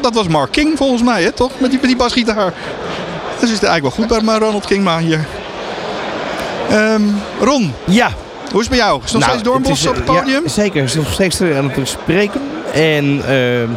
dat 0.00 0.14
was 0.14 0.28
Mark 0.28 0.50
King 0.50 0.76
volgens 0.76 1.02
mij, 1.02 1.22
hè, 1.22 1.32
toch? 1.32 1.50
Met 1.58 1.70
die, 1.70 1.78
met 1.78 1.88
die 1.88 1.98
basgitaar. 1.98 2.52
Dus 3.42 3.50
is 3.50 3.60
het 3.60 3.68
eigenlijk 3.68 3.96
wel 3.96 4.06
goed 4.06 4.24
bij 4.24 4.38
Ronald 4.38 4.66
Kingma 4.66 4.98
hier. 4.98 5.26
Um, 6.72 7.14
Ron. 7.40 7.74
Ja. 7.84 8.10
Hoe 8.50 8.60
is 8.60 8.68
het 8.68 8.68
bij 8.68 8.78
jou? 8.78 9.02
Is 9.04 9.04
het 9.04 9.12
nog 9.12 9.20
nou, 9.20 9.32
steeds 9.32 9.42
Doornbos 9.42 9.86
op 9.86 9.94
het 9.94 10.04
podium? 10.04 10.42
Ja, 10.42 10.48
zeker. 10.48 10.82
Is 10.82 10.94
nog 10.94 11.12
steeds 11.12 11.40
aan 11.40 11.70
het 11.70 11.88
spreken. 11.88 12.40
En 12.72 13.22
uh, 13.28 13.68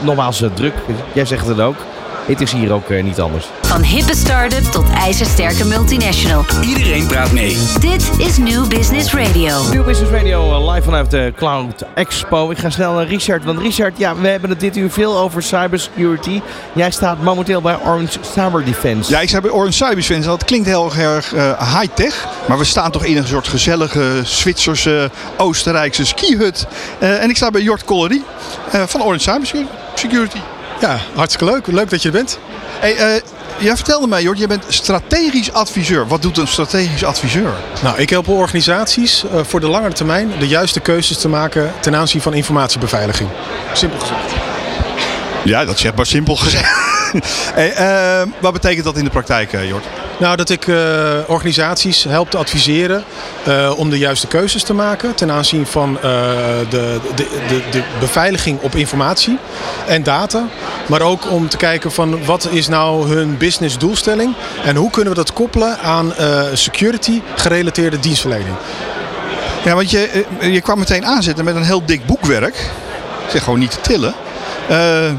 nogmaals 0.00 0.42
druk. 0.54 0.74
Jij 1.12 1.24
zegt 1.24 1.46
het 1.46 1.60
ook. 1.60 1.76
Het 2.24 2.40
is 2.40 2.52
hier 2.52 2.72
ook 2.72 2.88
uh, 2.88 3.02
niet 3.02 3.20
anders. 3.20 3.46
Van 3.62 3.82
hippe 3.82 4.16
start-up 4.16 4.64
tot 4.64 4.90
ijzersterke 4.90 5.64
multinational. 5.64 6.44
Iedereen 6.62 7.06
praat 7.06 7.32
mee. 7.32 7.56
Dit 7.80 8.10
is 8.18 8.36
New 8.36 8.68
Business 8.68 9.12
Radio. 9.12 9.62
New 9.70 9.84
Business 9.84 10.12
Radio 10.12 10.50
uh, 10.50 10.72
live 10.72 10.82
vanuit 10.82 11.10
de 11.10 11.32
Cloud 11.36 11.84
Expo. 11.94 12.50
Ik 12.50 12.58
ga 12.58 12.70
snel 12.70 12.92
naar 12.92 13.06
Richard. 13.06 13.44
Want 13.44 13.58
Richard, 13.58 13.98
ja, 13.98 14.16
we 14.16 14.28
hebben 14.28 14.50
het 14.50 14.60
dit 14.60 14.76
uur 14.76 14.90
veel 14.90 15.18
over 15.18 15.42
cybersecurity. 15.42 16.40
Jij 16.72 16.90
staat 16.90 17.22
momenteel 17.22 17.60
bij 17.60 17.76
Orange 17.84 18.18
Cyber 18.34 18.64
Defense. 18.64 19.10
Ja, 19.10 19.20
ik 19.20 19.28
sta 19.28 19.40
bij 19.40 19.50
Orange 19.50 19.72
Cyber 19.72 19.94
Defense. 19.94 20.28
Dat 20.28 20.44
klinkt 20.44 20.66
heel 20.66 20.92
erg 20.96 21.34
uh, 21.34 21.78
high-tech. 21.80 22.26
Maar 22.48 22.58
we 22.58 22.64
staan 22.64 22.90
toch 22.90 23.04
in 23.04 23.16
een 23.16 23.26
soort 23.26 23.48
gezellige 23.48 24.20
Zwitserse, 24.22 25.10
Oostenrijkse 25.36 26.06
skihut. 26.06 26.66
Uh, 26.98 27.22
en 27.22 27.30
ik 27.30 27.36
sta 27.36 27.50
bij 27.50 27.62
Jort 27.62 27.84
Collery 27.84 28.22
van 28.70 29.02
Orange 29.02 29.20
Cyber 29.20 29.66
Security. 29.94 30.38
Ja, 30.84 30.98
hartstikke 31.14 31.52
leuk. 31.52 31.66
Leuk 31.66 31.90
dat 31.90 32.02
je 32.02 32.08
er 32.08 32.14
bent. 32.14 32.38
Hey, 32.80 33.16
uh, 33.16 33.22
jij 33.58 33.76
vertelde 33.76 34.06
mij, 34.06 34.22
Jort, 34.22 34.38
je 34.38 34.46
bent 34.46 34.64
strategisch 34.68 35.52
adviseur. 35.52 36.06
Wat 36.06 36.22
doet 36.22 36.38
een 36.38 36.46
strategisch 36.46 37.04
adviseur? 37.04 37.52
Nou, 37.82 37.98
ik 37.98 38.10
help 38.10 38.28
organisaties 38.28 39.24
uh, 39.24 39.40
voor 39.42 39.60
de 39.60 39.66
langere 39.66 39.94
termijn 39.94 40.30
de 40.38 40.48
juiste 40.48 40.80
keuzes 40.80 41.18
te 41.18 41.28
maken 41.28 41.72
ten 41.80 41.96
aanzien 41.96 42.20
van 42.20 42.34
informatiebeveiliging. 42.34 43.30
Simpel 43.72 43.98
gezegd. 43.98 44.32
Ja, 45.44 45.64
dat 45.64 45.76
is 45.76 45.84
echt 45.84 45.96
maar 45.96 46.06
simpel 46.06 46.36
gezegd. 46.36 46.70
hey, 47.58 47.80
uh, 48.22 48.32
wat 48.40 48.52
betekent 48.52 48.84
dat 48.84 48.96
in 48.96 49.04
de 49.04 49.10
praktijk, 49.10 49.52
Jort? 49.66 49.84
Nou, 50.18 50.36
dat 50.36 50.50
ik 50.50 50.66
uh, 50.66 50.76
organisaties 51.26 52.04
help 52.04 52.30
te 52.30 52.36
adviseren 52.36 53.04
uh, 53.48 53.72
om 53.76 53.90
de 53.90 53.98
juiste 53.98 54.26
keuzes 54.26 54.62
te 54.62 54.74
maken 54.74 55.14
ten 55.14 55.30
aanzien 55.30 55.66
van 55.66 55.90
uh, 55.96 56.02
de, 56.70 57.00
de, 57.14 57.26
de, 57.48 57.62
de, 57.70 57.82
beveiliging 58.00 58.60
op 58.60 58.74
informatie 58.74 59.38
en 59.86 60.02
data. 60.02 60.46
Maar 60.86 61.02
ook 61.02 61.30
om 61.30 61.48
te 61.48 61.56
kijken 61.56 61.92
van 61.92 62.24
wat 62.24 62.48
is 62.50 62.68
nou 62.68 63.08
hun 63.08 63.38
business 63.38 63.78
doelstelling 63.78 64.34
en 64.64 64.76
hoe 64.76 64.90
kunnen 64.90 65.12
we 65.12 65.18
dat 65.18 65.32
koppelen 65.32 65.78
aan 65.78 66.12
security 66.52 67.22
gerelateerde 67.34 67.98
dienstverlening. 67.98 68.56
Ja, 69.64 69.74
want 69.74 69.90
je, 69.90 70.24
je 70.40 70.60
kwam 70.60 70.78
meteen 70.78 71.06
aanzetten 71.06 71.44
met 71.44 71.56
een 71.56 71.62
heel 71.64 71.84
dik 71.84 72.06
boekwerk. 72.06 72.56
Ik 73.24 73.30
zeg 73.30 73.42
gewoon 73.42 73.58
niet 73.58 73.70
te 73.70 73.80
tillen. 73.80 74.14
Uh, 74.70 74.70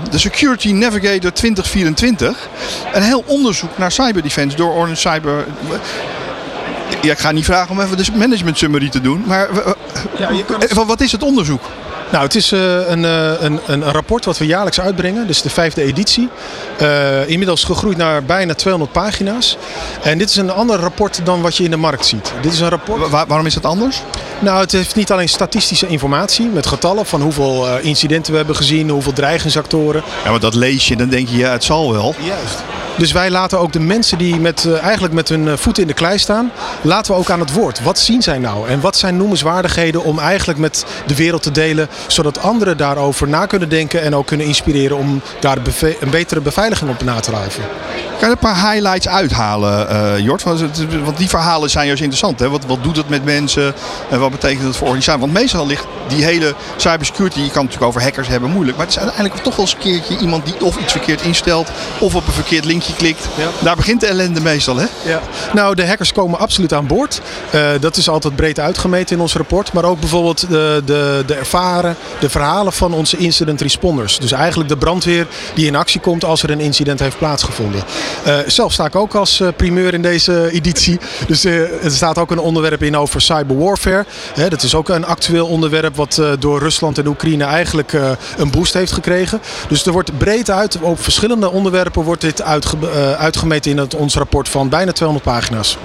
de 0.10 0.18
Security 0.18 0.72
Navigator 0.72 1.34
2024. 1.34 2.50
Een 2.94 3.02
heel 3.02 3.24
onderzoek 3.26 3.78
naar 3.78 3.92
cyberdefense 3.92 4.58
door 4.58 4.72
Orange 4.72 4.96
Cyber. 4.96 5.46
Ja, 7.02 7.12
ik 7.12 7.20
ga 7.20 7.32
niet 7.32 7.46
vragen 7.46 7.72
om 7.72 7.82
even 7.82 7.98
de 7.98 8.06
management 8.16 8.58
summary 8.58 8.90
te 8.90 9.02
doen. 9.02 9.24
Maar 9.26 9.50
ja, 10.18 10.30
je 10.30 10.46
kan... 10.46 10.86
wat 10.88 11.02
is 11.02 11.12
het 11.12 11.24
onderzoek? 11.24 11.62
Nou, 12.12 12.24
het 12.24 12.36
is 12.36 12.52
uh, 12.52 12.90
een, 12.90 13.04
uh, 13.04 13.42
een, 13.42 13.60
een, 13.66 13.84
rapport 13.84 14.26
wat 14.26 14.38
we 14.38 14.46
jaarlijks 14.46 14.80
uitbrengen. 14.80 15.28
Dus 15.28 15.42
de 15.42 15.50
vijfde 15.50 15.82
editie. 15.82 16.30
Uh, 16.82 17.30
inmiddels 17.30 17.64
gegroeid 17.64 17.98
naar 17.98 18.24
bijna 18.24 18.54
200 18.54 18.94
pagina's. 18.94 19.58
En 20.04 20.18
dit 20.18 20.30
is 20.30 20.36
een 20.36 20.52
ander 20.52 20.80
rapport 20.80 21.22
dan 21.24 21.42
wat 21.42 21.58
je 21.58 21.64
in 21.64 21.72
de 21.72 21.78
markt 21.78 22.06
ziet. 22.06 22.34
Dit 22.42 22.54
is 22.54 22.60
een 22.60 22.70
rapport... 22.70 23.10
Wa 23.10 23.26
waarom 23.28 23.46
is 23.46 23.54
dat 23.54 23.66
anders? 23.66 24.02
Nou, 24.40 24.60
het 24.60 24.72
heeft 24.72 24.96
niet 24.96 25.12
alleen 25.12 25.30
statistische 25.30 25.88
informatie 25.88 26.46
met 26.48 26.66
getallen 26.66 27.06
van 27.06 27.22
hoeveel 27.22 27.80
incidenten 27.80 28.32
we 28.32 28.38
hebben 28.38 28.56
gezien, 28.56 28.90
hoeveel 28.90 29.14
dreigingsactoren. 29.14 30.04
Ja, 30.24 30.32
maar 30.32 30.40
dat 30.40 30.56
lees 30.56 30.88
je, 30.88 30.96
dan 30.96 31.10
denk 31.10 31.28
je 31.28 31.38
ja, 31.38 31.52
het 31.52 31.64
zal 31.64 31.92
wel. 31.92 32.16
Juist. 32.20 32.64
Dus 32.98 33.12
wij 33.12 33.30
laten 33.30 33.60
ook 33.60 33.72
de 33.72 33.80
mensen 33.80 34.18
die 34.18 34.40
met, 34.40 34.66
eh, 34.66 34.84
eigenlijk 34.84 35.14
met 35.14 35.30
hun 35.30 35.48
eh, 35.48 35.54
voeten 35.58 35.82
in 35.82 35.88
de 35.88 35.94
klei 35.94 36.18
staan, 36.18 36.52
laten 36.82 37.14
we 37.14 37.20
ook 37.20 37.30
aan 37.30 37.40
het 37.40 37.54
woord. 37.54 37.82
Wat 37.82 38.00
zien 38.00 38.22
zij 38.22 38.38
nou? 38.38 38.68
En 38.70 38.80
wat 38.80 38.98
zijn 38.98 39.18
noemenswaardigheden 39.18 40.04
om 40.04 40.20
eigenlijk 40.20 40.60
met 40.60 40.86
de 41.06 41.16
wereld 41.16 41.44
te 41.44 41.52
delen, 41.52 41.88
zodat 42.08 42.42
anderen 42.42 42.78
daarover 42.78 43.28
na 43.28 43.46
kunnen 43.46 43.70
denken 43.70 44.02
en 44.02 44.16
ook 44.16 44.28
kunnen 44.28 44.46
inspireren 44.46 44.98
om 44.98 45.22
daar 45.40 45.58
een 46.00 46.10
betere 46.10 46.42
beveiliging 46.42 46.90
op 46.90 47.04
na 47.04 47.20
te 47.20 47.32
rijven. 47.32 47.64
Kan 48.20 48.30
je 48.30 48.36
een 48.36 48.56
paar 48.56 48.72
highlights 48.72 49.08
uithalen, 49.08 49.90
eh 49.90 50.20
Jort? 50.20 50.44
Want 51.04 51.18
die 51.18 51.30
verhalen 51.30 51.70
zijn 51.70 51.86
juist 51.86 52.02
interessant. 52.02 52.40
Hè? 52.40 52.50
Wat, 52.50 52.66
wat 52.66 52.84
doet 52.84 52.98
het 52.98 53.10
met 53.10 53.26
mensen 53.26 53.74
en 54.10 54.20
wat 54.20 54.32
betekent 54.32 54.64
het 54.64 54.76
voor 54.76 54.88
organisaties? 54.88 55.22
Want 55.22 55.34
meestal 55.34 55.68
ligt 55.68 55.86
die 56.08 56.24
hele 56.24 56.56
cybersecurity, 56.76 57.40
je 57.40 57.52
kan 57.52 57.52
het 57.54 57.64
natuurlijk 57.64 57.92
over 57.92 58.02
hackers 58.02 58.28
hebben, 58.28 58.52
moeilijk. 58.52 58.78
Maar 58.78 58.86
het 58.86 58.96
is 58.96 59.02
uiteindelijk 59.02 59.44
toch 59.44 59.56
wel 59.56 59.66
eens 59.66 59.74
een 59.74 59.80
keertje 59.80 60.18
iemand 60.18 60.46
die 60.46 60.66
of 60.66 60.78
iets 60.78 60.92
verkeerd 60.92 61.22
instelt 61.22 61.72
of 62.00 62.16
op 62.16 62.28
een 62.28 62.34
verkeerd 62.34 62.66
linkje 62.66 62.85
klikt. 62.94 63.28
Ja. 63.38 63.48
Daar 63.64 63.76
begint 63.76 64.00
de 64.02 64.08
ellende 64.08 64.42
meestal, 64.42 64.76
hè? 64.78 64.86
Ja. 65.06 65.22
Nou, 65.54 65.76
de 65.76 65.88
hackers 65.88 66.12
komen 66.12 66.40
absoluut 66.40 66.74
aan 66.74 66.88
boord. 66.88 67.22
Eh, 67.52 67.70
dat 67.80 67.98
is 67.98 68.10
altijd 68.10 68.36
breed 68.36 68.60
uitgemeten 68.60 69.16
in 69.16 69.22
ons 69.22 69.34
rapport. 69.34 69.74
Maar 69.74 69.84
ook 69.84 70.00
bijvoorbeeld 70.00 70.50
de, 70.50 70.82
de, 70.86 71.24
de 71.26 71.34
ervaren, 71.34 71.96
de 72.20 72.30
verhalen 72.30 72.74
van 72.74 72.94
onze 72.94 73.18
incident 73.18 73.62
responders. 73.62 74.20
Dus 74.20 74.32
eigenlijk 74.32 74.70
de 74.70 74.78
brandweer 74.78 75.28
die 75.54 75.66
in 75.66 75.76
actie 75.76 76.02
komt 76.02 76.26
als 76.26 76.44
er 76.44 76.50
een 76.50 76.60
incident 76.60 77.00
heeft 77.00 77.18
plaatsgevonden. 77.18 77.84
Eh, 78.24 78.38
zelf 78.48 78.74
sta 78.74 78.86
ik 78.86 78.96
ook 78.96 79.16
als 79.16 79.40
eh, 79.40 79.48
primeur 79.56 79.94
in 79.94 80.02
deze 80.02 80.52
editie. 80.52 81.00
Dus 81.28 81.44
eh, 81.46 81.84
er 81.84 81.92
staat 81.92 82.18
ook 82.18 82.32
een 82.32 82.40
onderwerp 82.40 82.84
in 82.84 82.98
over 82.98 83.22
cyberwarfare. 83.22 84.06
Hè, 84.34 84.50
dat 84.50 84.64
is 84.64 84.76
ook 84.76 84.90
een 84.90 85.06
actueel 85.06 85.48
onderwerp 85.48 85.96
wat 85.96 86.18
eh, 86.18 86.30
door 86.40 86.60
Rusland 86.60 86.98
en 86.98 87.08
Oekraïne 87.08 87.44
eigenlijk 87.44 87.94
eh, 87.94 88.10
een 88.38 88.52
boost 88.52 88.74
heeft 88.74 88.92
gekregen. 88.92 89.42
Dus 89.68 89.86
er 89.86 89.92
wordt 89.92 90.18
breed 90.18 90.50
uit, 90.50 90.78
op 90.82 91.04
verschillende 91.04 91.52
onderwerpen 91.52 92.04
wordt 92.04 92.22
dit 92.22 92.42
uitge- 92.42 92.74
eh, 92.75 92.75
uitgemeten 93.18 93.72
in 93.72 93.78
het, 93.78 93.96
ons 93.96 94.16
rapport 94.16 94.50
van 94.50 94.70
bijna 94.70 94.92
200 94.92 95.30
pagina's. 95.30 95.78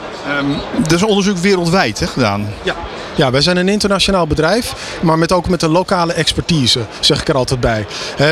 Er 0.87 0.95
is 0.95 1.01
een 1.01 1.09
onderzoek 1.09 1.39
wereldwijd 1.39 1.99
hè, 1.99 2.07
gedaan. 2.07 2.49
Ja. 2.63 2.75
Ja, 3.15 3.31
wij 3.31 3.41
zijn 3.41 3.57
een 3.57 3.69
internationaal 3.69 4.27
bedrijf, 4.27 4.75
maar 5.03 5.19
met 5.19 5.33
ook 5.33 5.49
met 5.49 5.63
een 5.63 5.71
lokale 5.71 6.13
expertise, 6.13 6.81
zeg 7.01 7.21
ik 7.21 7.29
er 7.29 7.35
altijd 7.35 7.61
bij. 7.61 7.87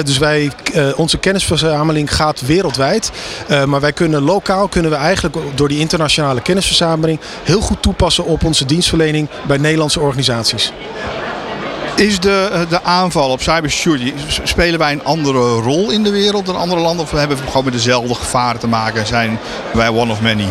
Dus 0.04 0.18
wij, 0.18 0.50
eh, 0.74 0.86
onze 0.96 1.18
kennisverzameling 1.18 2.14
gaat 2.14 2.40
wereldwijd, 2.40 3.10
eh, 3.48 3.64
maar 3.64 3.80
wij 3.80 3.92
kunnen 3.92 4.22
lokaal, 4.22 4.68
kunnen 4.68 4.90
we 4.90 4.96
eigenlijk 4.96 5.36
door 5.54 5.68
die 5.68 5.78
internationale 5.78 6.40
kennisverzameling 6.40 7.20
heel 7.44 7.60
goed 7.60 7.82
toepassen 7.82 8.24
op 8.24 8.44
onze 8.44 8.64
dienstverlening 8.64 9.28
bij 9.46 9.56
Nederlandse 9.56 10.00
organisaties. 10.00 10.72
Is 11.98 12.20
de, 12.20 12.48
eh, 12.52 12.68
de 12.68 12.82
aanval 12.82 13.30
op 13.30 13.42
cybersecurity, 13.42 14.12
spelen 14.42 14.78
wij 14.78 14.92
een 14.92 15.04
andere 15.04 15.38
rol 15.54 15.90
in 15.90 16.02
de 16.02 16.10
wereld 16.10 16.46
dan 16.46 16.56
andere 16.56 16.80
landen? 16.80 17.04
Of 17.04 17.10
hebben 17.10 17.36
we 17.36 17.46
gewoon 17.46 17.64
met 17.64 17.72
dezelfde 17.72 18.14
gevaren 18.14 18.60
te 18.60 18.68
maken 18.68 19.00
en 19.00 19.06
zijn 19.06 19.38
wij 19.72 19.88
one 19.88 20.12
of 20.12 20.20
many? 20.20 20.48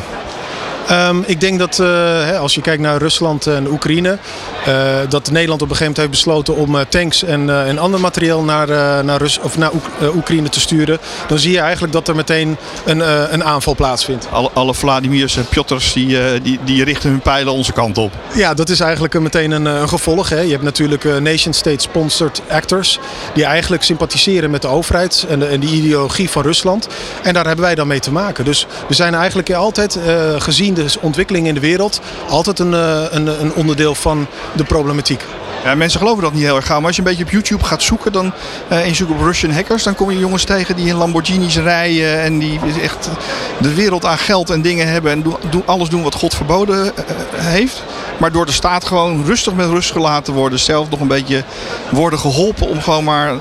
Ehm, 0.87 1.17
ik 1.25 1.39
denk 1.39 1.59
dat 1.59 1.79
eh, 1.79 1.87
hè, 2.25 2.37
als 2.37 2.55
je 2.55 2.61
kijkt 2.61 2.81
naar 2.81 2.97
Rusland 2.97 3.47
en 3.47 3.67
Oekraïne, 3.71 4.17
eh, 4.65 4.73
dat 5.09 5.31
Nederland 5.31 5.61
op 5.61 5.69
een 5.69 5.75
gegeven 5.75 5.85
moment 5.85 5.97
heeft 5.97 6.09
besloten 6.09 6.55
om 6.55 6.75
eh, 6.75 6.81
tanks 6.89 7.23
en, 7.23 7.49
en 7.67 7.77
ander 7.77 7.99
materiaal 7.99 8.41
naar, 8.43 8.67
naar, 9.05 9.17
Rus 9.17 9.39
of 9.39 9.57
naar 9.57 9.73
Oek- 9.73 10.15
Oekraïne 10.15 10.49
te 10.49 10.59
sturen. 10.59 10.97
Dan 11.27 11.39
zie 11.39 11.51
je 11.51 11.59
eigenlijk 11.59 11.93
dat 11.93 12.07
er 12.07 12.15
meteen 12.15 12.57
een, 12.85 12.99
een 13.33 13.43
aanval 13.43 13.75
plaatsvindt. 13.75 14.27
Alle, 14.31 14.49
alle 14.53 14.73
Vladimirs 14.73 15.37
en 15.37 15.45
Pjotrs 15.47 15.93
die, 15.93 16.41
die, 16.41 16.59
die 16.63 16.83
richten 16.83 17.09
hun 17.09 17.19
pijlen 17.19 17.53
onze 17.53 17.71
kant 17.73 17.97
op. 17.97 18.11
Ja, 18.33 18.53
dat 18.53 18.69
is 18.69 18.79
eigenlijk 18.79 19.13
een- 19.13 19.23
meteen 19.23 19.51
een, 19.51 19.65
een 19.65 19.89
gevolg. 19.89 20.29
Hè. 20.29 20.39
Je 20.39 20.51
hebt 20.51 20.63
natuurlijk 20.63 21.05
eh, 21.05 21.15
nation-state-sponsored 21.15 22.41
actors 22.49 22.99
die 23.33 23.45
eigenlijk 23.45 23.83
sympathiseren 23.83 24.49
met 24.51 24.61
de 24.61 24.67
overheid 24.67 25.25
en 25.29 25.39
de, 25.39 25.45
en 25.45 25.59
die 25.59 25.69
ideologie 25.83 26.29
van 26.29 26.41
Rusland. 26.43 26.87
En 27.23 27.33
daar 27.33 27.45
hebben 27.45 27.65
wij 27.65 27.75
dan 27.75 27.87
mee 27.87 27.99
te 27.99 28.11
maken. 28.11 28.45
Dus 28.45 28.67
we 28.87 28.93
zijn 28.93 29.13
eigenlijk 29.15 29.53
altijd, 29.53 29.99
gezien 30.37 30.73
de 30.83 30.97
ontwikkeling 31.01 31.47
in 31.47 31.53
de 31.53 31.59
wereld, 31.59 32.01
altijd 32.29 32.59
een, 32.59 32.73
eh, 32.73 33.03
een, 33.09 33.41
een 33.41 33.53
onderdeel 33.53 33.95
van 33.95 34.27
de 34.55 34.63
problematiek. 34.63 35.23
Ja, 35.63 35.75
mensen 35.75 35.99
geloven 35.99 36.23
dat 36.23 36.33
niet 36.33 36.43
heel 36.43 36.55
erg 36.55 36.65
gauw. 36.65 36.77
Maar 36.77 36.87
als 36.87 36.95
je 36.95 37.01
een 37.01 37.07
beetje 37.07 37.23
op 37.23 37.29
YouTube 37.31 37.63
gaat 37.63 37.81
zoeken 37.81 38.11
dan, 38.11 38.33
eh, 38.67 38.99
en 38.99 39.07
op 39.09 39.21
Russian 39.21 39.53
hackers, 39.53 39.83
dan 39.83 39.95
kom 39.95 40.11
je 40.11 40.19
jongens 40.19 40.43
tegen 40.43 40.75
die 40.75 40.87
in 40.87 40.95
Lamborghinis 40.95 41.57
rijden 41.57 42.21
en 42.21 42.39
die 42.39 42.59
echt 42.81 43.09
de 43.57 43.73
wereld 43.73 44.05
aan 44.05 44.17
geld 44.17 44.49
en 44.49 44.61
dingen 44.61 44.87
hebben 44.87 45.11
en 45.11 45.21
doen, 45.21 45.35
doen- 45.49 45.63
alles 45.65 45.89
doen 45.89 46.03
wat 46.03 46.15
God 46.15 46.35
verboden 46.35 46.85
eh, 46.85 47.03
heeft. 47.35 47.83
Maar 48.17 48.31
door 48.31 48.45
de 48.45 48.51
staat 48.51 48.85
gewoon 48.85 49.25
rustig 49.25 49.53
met 49.53 49.69
rust 49.69 49.91
gelaten 49.91 50.33
worden, 50.33 50.59
zelf 50.59 50.89
nog 50.89 50.99
een 50.99 51.07
beetje 51.07 51.43
worden 51.89 52.19
geholpen 52.19 52.67
om 52.67 52.81
gewoon 52.81 53.03
maar 53.03 53.33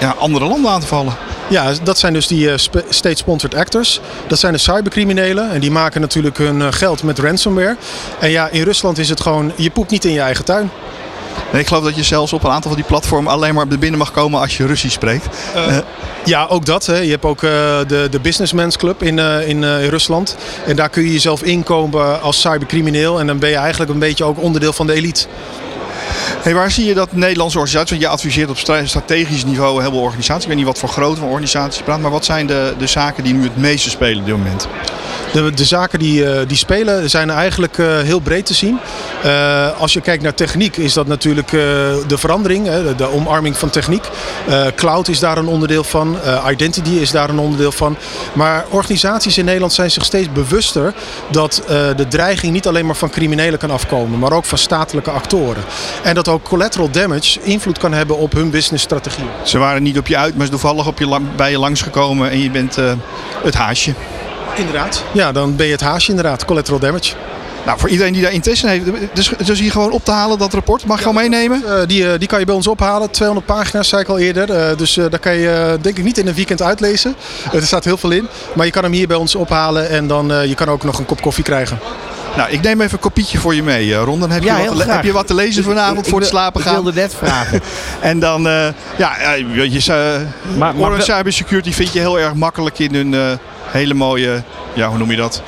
ja, 0.00 0.14
andere 0.18 0.46
landen 0.46 0.70
aan 0.70 0.80
te 0.80 0.86
vallen. 0.86 1.16
Ja, 1.52 1.72
dat 1.82 1.98
zijn 1.98 2.12
dus 2.12 2.26
die 2.26 2.50
eh, 2.50 2.56
spe- 2.56 2.84
state-sponsored 2.88 3.58
actors. 3.58 4.00
Dat 4.26 4.38
zijn 4.38 4.52
de 4.52 4.58
cybercriminelen. 4.58 5.50
En 5.50 5.60
die 5.60 5.70
maken 5.70 6.00
natuurlijk 6.00 6.38
hun 6.38 6.62
eh, 6.62 6.68
geld 6.70 7.02
met 7.02 7.18
ransomware. 7.18 7.76
En 8.20 8.30
ja, 8.30 8.48
in 8.48 8.62
Rusland 8.62 8.98
is 8.98 9.08
het 9.08 9.20
gewoon, 9.20 9.52
je 9.56 9.70
poept 9.70 9.90
niet 9.90 10.04
in 10.04 10.12
je 10.12 10.20
eigen 10.20 10.44
tuin. 10.44 10.70
Nee, 11.52 11.60
ik 11.60 11.66
geloof 11.66 11.84
dat 11.84 11.96
je 11.96 12.02
zelfs 12.02 12.32
op 12.32 12.44
een 12.44 12.50
aantal 12.50 12.70
van 12.70 12.80
die 12.80 12.88
platformen 12.88 13.32
alleen 13.32 13.54
maar 13.54 13.66
binnen 13.68 13.98
mag 13.98 14.10
komen 14.10 14.40
als 14.40 14.56
je 14.56 14.66
Russisch 14.66 14.94
spreekt. 14.94 15.26
Ja, 16.24 16.46
ook 16.48 16.66
dat. 16.66 16.86
Hè. 16.86 16.96
Je 16.96 17.10
hebt 17.10 17.24
ook 17.24 17.42
eh, 17.42 17.50
de, 17.86 18.08
de 18.10 18.20
Businessmen's 18.20 18.76
Club 18.76 19.02
in, 19.02 19.18
eh, 19.18 19.48
in 19.48 19.64
eh, 19.64 19.88
Rusland. 19.88 20.36
En 20.66 20.76
daar 20.76 20.88
kun 20.88 21.02
je 21.02 21.12
jezelf 21.12 21.42
inkomen 21.42 22.22
als 22.22 22.40
cybercrimineel. 22.40 23.20
En 23.20 23.26
dan 23.26 23.38
ben 23.38 23.50
je 23.50 23.56
eigenlijk 23.56 23.90
een 23.90 23.98
beetje 23.98 24.24
ook 24.24 24.42
onderdeel 24.42 24.72
van 24.72 24.86
de 24.86 24.92
elite. 24.92 25.26
Hey, 26.42 26.54
waar 26.54 26.70
zie 26.70 26.84
je 26.84 26.94
dat 26.94 27.12
Nederlandse 27.12 27.58
organisaties, 27.58 27.90
want 27.90 28.02
je 28.02 28.08
adviseert 28.08 28.50
op 28.50 28.58
stra- 28.58 28.86
strategisch 28.86 29.44
niveau 29.44 29.80
heel 29.82 29.90
veel 29.90 30.00
organisaties. 30.00 30.42
Ik 30.42 30.48
weet 30.48 30.56
niet 30.56 30.66
wat 30.66 30.78
voor 30.78 30.88
grote 30.88 31.20
van 31.20 31.28
organisaties 31.28 31.78
je 31.78 31.84
praat, 31.84 32.00
maar 32.00 32.10
wat 32.10 32.24
zijn 32.24 32.46
de, 32.46 32.74
de 32.78 32.86
zaken 32.86 33.24
die 33.24 33.34
nu 33.34 33.42
het 33.42 33.56
meeste 33.56 33.90
spelen 33.90 34.18
op 34.18 34.26
dit 34.26 34.36
moment? 34.36 34.68
De, 35.32 35.50
de 35.54 35.64
zaken 35.64 35.98
die, 35.98 36.26
eh, 36.26 36.48
die 36.48 36.56
spelen 36.56 37.10
zijn 37.10 37.30
eigenlijk 37.30 37.78
eh, 37.78 37.98
heel 37.98 38.20
breed 38.20 38.46
te 38.46 38.54
zien. 38.54 38.78
Eh, 39.22 39.80
als 39.80 39.92
je 39.92 40.00
kijkt 40.00 40.22
naar 40.22 40.34
techniek 40.34 40.76
is 40.76 40.92
dat 40.92 41.06
natuurlijk 41.06 41.50
de 41.50 42.18
verandering, 42.18 42.70
de, 42.96 43.12
omarming 43.12 43.56
van 43.56 43.70
techniek. 43.70 44.04
Cloud 44.74 45.08
is 45.08 45.18
daar 45.18 45.38
een 45.38 45.46
onderdeel 45.46 45.84
van. 45.84 46.16
Identity 46.50 46.90
is 46.90 47.10
daar 47.10 47.28
een 47.28 47.38
onderdeel 47.38 47.72
van. 47.72 47.96
Maar 48.32 48.64
organisaties 48.70 49.38
in 49.38 49.44
Nederland 49.44 49.72
zijn 49.72 49.90
zich 49.90 50.04
steeds 50.04 50.32
bewuster 50.32 50.94
dat 51.30 51.62
de 51.96 52.08
dreiging 52.08 52.52
niet 52.52 52.66
alleen 52.66 52.86
maar 52.86 52.96
van 52.96 53.10
criminelen 53.10 53.58
kan 53.58 53.70
afkomen, 53.70 54.18
maar 54.18 54.32
ook 54.32 54.44
van 54.44 54.58
statelijke 54.58 55.10
actoren. 55.10 55.62
En 56.02 56.14
dat 56.14 56.28
ook 56.32 56.42
collateral 56.42 56.90
damage 56.90 57.40
invloed 57.42 57.78
kan 57.78 57.92
hebben 57.92 58.18
op 58.18 58.32
hun 58.32 58.50
businessstrategie. 58.50 59.24
Ze 59.44 59.58
waren 59.58 59.82
niet 59.82 59.98
op 59.98 60.06
je 60.06 60.16
uit, 60.16 60.36
maar 60.36 60.44
ze 60.44 60.50
toevallig 60.52 60.86
op 60.86 60.98
je 60.98 61.18
bij 61.36 61.50
je 61.50 61.58
langsgekomen 61.58 62.30
en 62.30 62.38
je 62.38 62.50
bent 62.50 62.78
eh, 62.78 62.92
het 63.42 63.54
haasje. 63.54 63.94
Inderdaad. 64.56 65.04
Ja, 65.12 65.32
dan 65.32 65.56
ben 65.56 65.66
je 65.66 65.72
het 65.72 65.80
haasje 65.80 66.08
inderdaad, 66.08 66.44
collateral 66.44 66.78
damage. 66.78 67.14
Nou, 67.66 67.78
voor 67.78 67.88
iedereen 67.88 68.12
die 68.12 68.22
daar 68.22 68.32
interesse 68.32 68.66
in 68.66 68.72
heeft, 68.72 69.14
dus, 69.14 69.32
dus 69.46 69.60
hier 69.60 69.70
gewoon 69.70 69.90
op 69.90 70.04
te 70.04 70.10
halen, 70.10 70.38
dat 70.38 70.52
rapport, 70.52 70.84
mag 70.84 70.96
je 70.96 71.02
gewoon 71.02 71.22
meenemen? 71.22 71.64
Eh, 71.66 71.86
die, 71.86 72.12
eh, 72.12 72.18
die 72.18 72.28
kan 72.28 72.38
je 72.38 72.44
bij 72.44 72.54
ons 72.54 72.66
ophalen. 72.66 73.10
200 73.10 73.46
pagina's, 73.46 73.88
zei 73.88 74.02
ik 74.02 74.08
al 74.08 74.18
eerder. 74.18 74.50
Eh, 74.50 74.76
dus 74.76 74.96
eh, 74.96 75.04
daar 75.10 75.18
kan 75.20 75.34
je 75.34 75.48
eh, 75.48 75.82
denk 75.82 75.98
ik 75.98 76.04
niet 76.04 76.18
in 76.18 76.26
een 76.26 76.34
weekend 76.34 76.62
uitlezen. 76.62 77.14
Eh, 77.46 77.54
er 77.60 77.66
staat 77.66 77.84
heel 77.84 77.96
veel 77.96 78.10
in. 78.10 78.28
Maar 78.54 78.66
je 78.66 78.72
kan 78.72 78.82
hem 78.82 78.92
hier 78.92 79.06
bij 79.08 79.16
ons 79.16 79.34
ophalen 79.34 79.88
en 79.88 80.06
dan 80.06 80.32
eh, 80.32 80.46
je 80.46 80.54
kan 80.54 80.68
ook 80.68 80.84
nog 80.84 80.98
een 80.98 81.06
kop 81.06 81.20
koffie 81.20 81.44
krijgen. 81.44 81.78
Nou, 82.36 82.50
ik 82.50 82.60
neem 82.62 82.80
even 82.80 82.92
een 82.92 82.98
kopietje 82.98 83.38
voor 83.38 83.54
je 83.54 83.62
mee, 83.62 83.94
eh, 83.94 84.02
Ron. 84.04 84.20
Dan 84.20 84.30
heb, 84.30 84.42
Ja, 84.42 84.58
je, 84.58 84.68
wat, 84.68 84.76
te 84.86 84.90
heb 84.92 85.04
je 85.04 85.12
wat 85.12 85.26
te 85.26 85.34
lezen 85.34 85.64
vanavond 85.64 85.98
Ik- 85.98 86.04
ik 86.04 86.10
voor 86.10 86.20
het 86.20 86.28
slapen 86.28 86.60
Ik 86.60 86.66
gaan. 86.66 86.74
wilde 86.74 86.92
net 87.00 87.14
vragen. 87.14 87.60
En 88.00 88.18
dan, 88.18 88.46
eh, 88.48 88.66
ja, 88.98 89.12
weet 89.54 89.84
je, 89.84 89.92
uh, 89.92 90.56
Maar- 90.58 90.74
maar 90.74 90.90
wel- 90.90 91.00
cybersecurity 91.00 91.72
vind 91.72 91.92
je 91.92 91.98
heel 91.98 92.18
erg 92.20 92.34
makkelijk 92.34 92.78
in 92.78 92.94
een 92.94 93.14
eh, 93.14 93.36
hele 93.66 93.94
mooie, 93.94 94.42
ja, 94.74 94.88
hoe 94.88 94.98
noem 94.98 95.10
je 95.10 95.16
dat? 95.16 95.42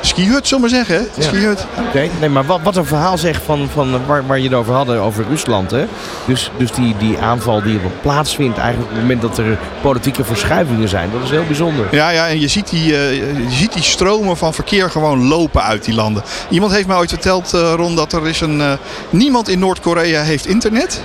Skihut, 0.00 0.48
zullen 0.48 0.64
we 0.64 0.70
maar 0.70 0.84
zeggen, 0.84 0.94
hè? 0.94 1.22
Ja. 1.22 1.28
Skihut. 1.28 1.66
Oké, 1.88 2.08
nee, 2.20 2.28
maar 2.28 2.44
wat, 2.46 2.60
wat 2.62 2.76
een 2.76 2.84
verhaal 2.84 3.18
zegt 3.18 3.42
van, 3.42 3.68
van 3.72 4.06
waar, 4.06 4.26
waar 4.26 4.38
je 4.38 4.44
het 4.44 4.54
over 4.54 4.74
hadden, 4.74 5.00
over 5.00 5.24
Rusland. 5.28 5.70
Hè? 5.70 5.84
Dus, 6.26 6.50
dus 6.56 6.72
die, 6.72 6.94
die 6.98 7.18
aanval 7.18 7.62
die 7.62 7.74
er 7.74 7.90
plaatsvindt 8.02 8.58
eigenlijk 8.58 8.90
op 8.90 8.96
het 8.96 9.06
moment 9.06 9.22
dat 9.22 9.38
er 9.38 9.58
politieke 9.82 10.24
verschuivingen 10.24 10.88
zijn. 10.88 11.10
Dat 11.12 11.22
is 11.22 11.30
heel 11.30 11.44
bijzonder. 11.46 11.86
Ja, 11.90 12.10
ja, 12.10 12.28
en 12.28 12.40
je 12.40 12.48
ziet, 12.48 12.70
die, 12.70 12.96
eh, 12.96 13.14
je 13.14 13.46
ziet 13.50 13.72
die 13.72 13.82
stromen 13.82 14.36
van 14.36 14.54
verkeer 14.54 14.90
gewoon 14.90 15.28
lopen 15.28 15.62
uit 15.62 15.84
die 15.84 15.94
landen. 15.94 16.22
Iemand 16.48 16.72
heeft 16.72 16.86
mij 16.86 16.96
ooit 16.96 17.08
verteld, 17.10 17.54
eh, 17.54 17.72
Ron, 17.76 17.96
dat 17.96 18.12
er 18.12 18.28
is 18.28 18.40
een... 18.40 18.60
eh, 18.60 18.72
niemand 19.10 19.48
in 19.48 19.58
Noord-Korea 19.58 20.22
heeft 20.22 20.46
internet. 20.46 21.00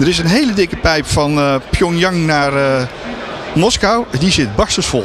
Er 0.00 0.08
is 0.08 0.18
een 0.18 0.26
hele 0.26 0.52
dikke 0.52 0.76
pijp 0.76 1.06
van 1.06 1.60
Pyongyang 1.70 2.26
naar 2.26 2.52
Moskou. 3.52 4.04
Die 4.18 4.30
zit 4.30 4.56
barstensvol. 4.56 5.04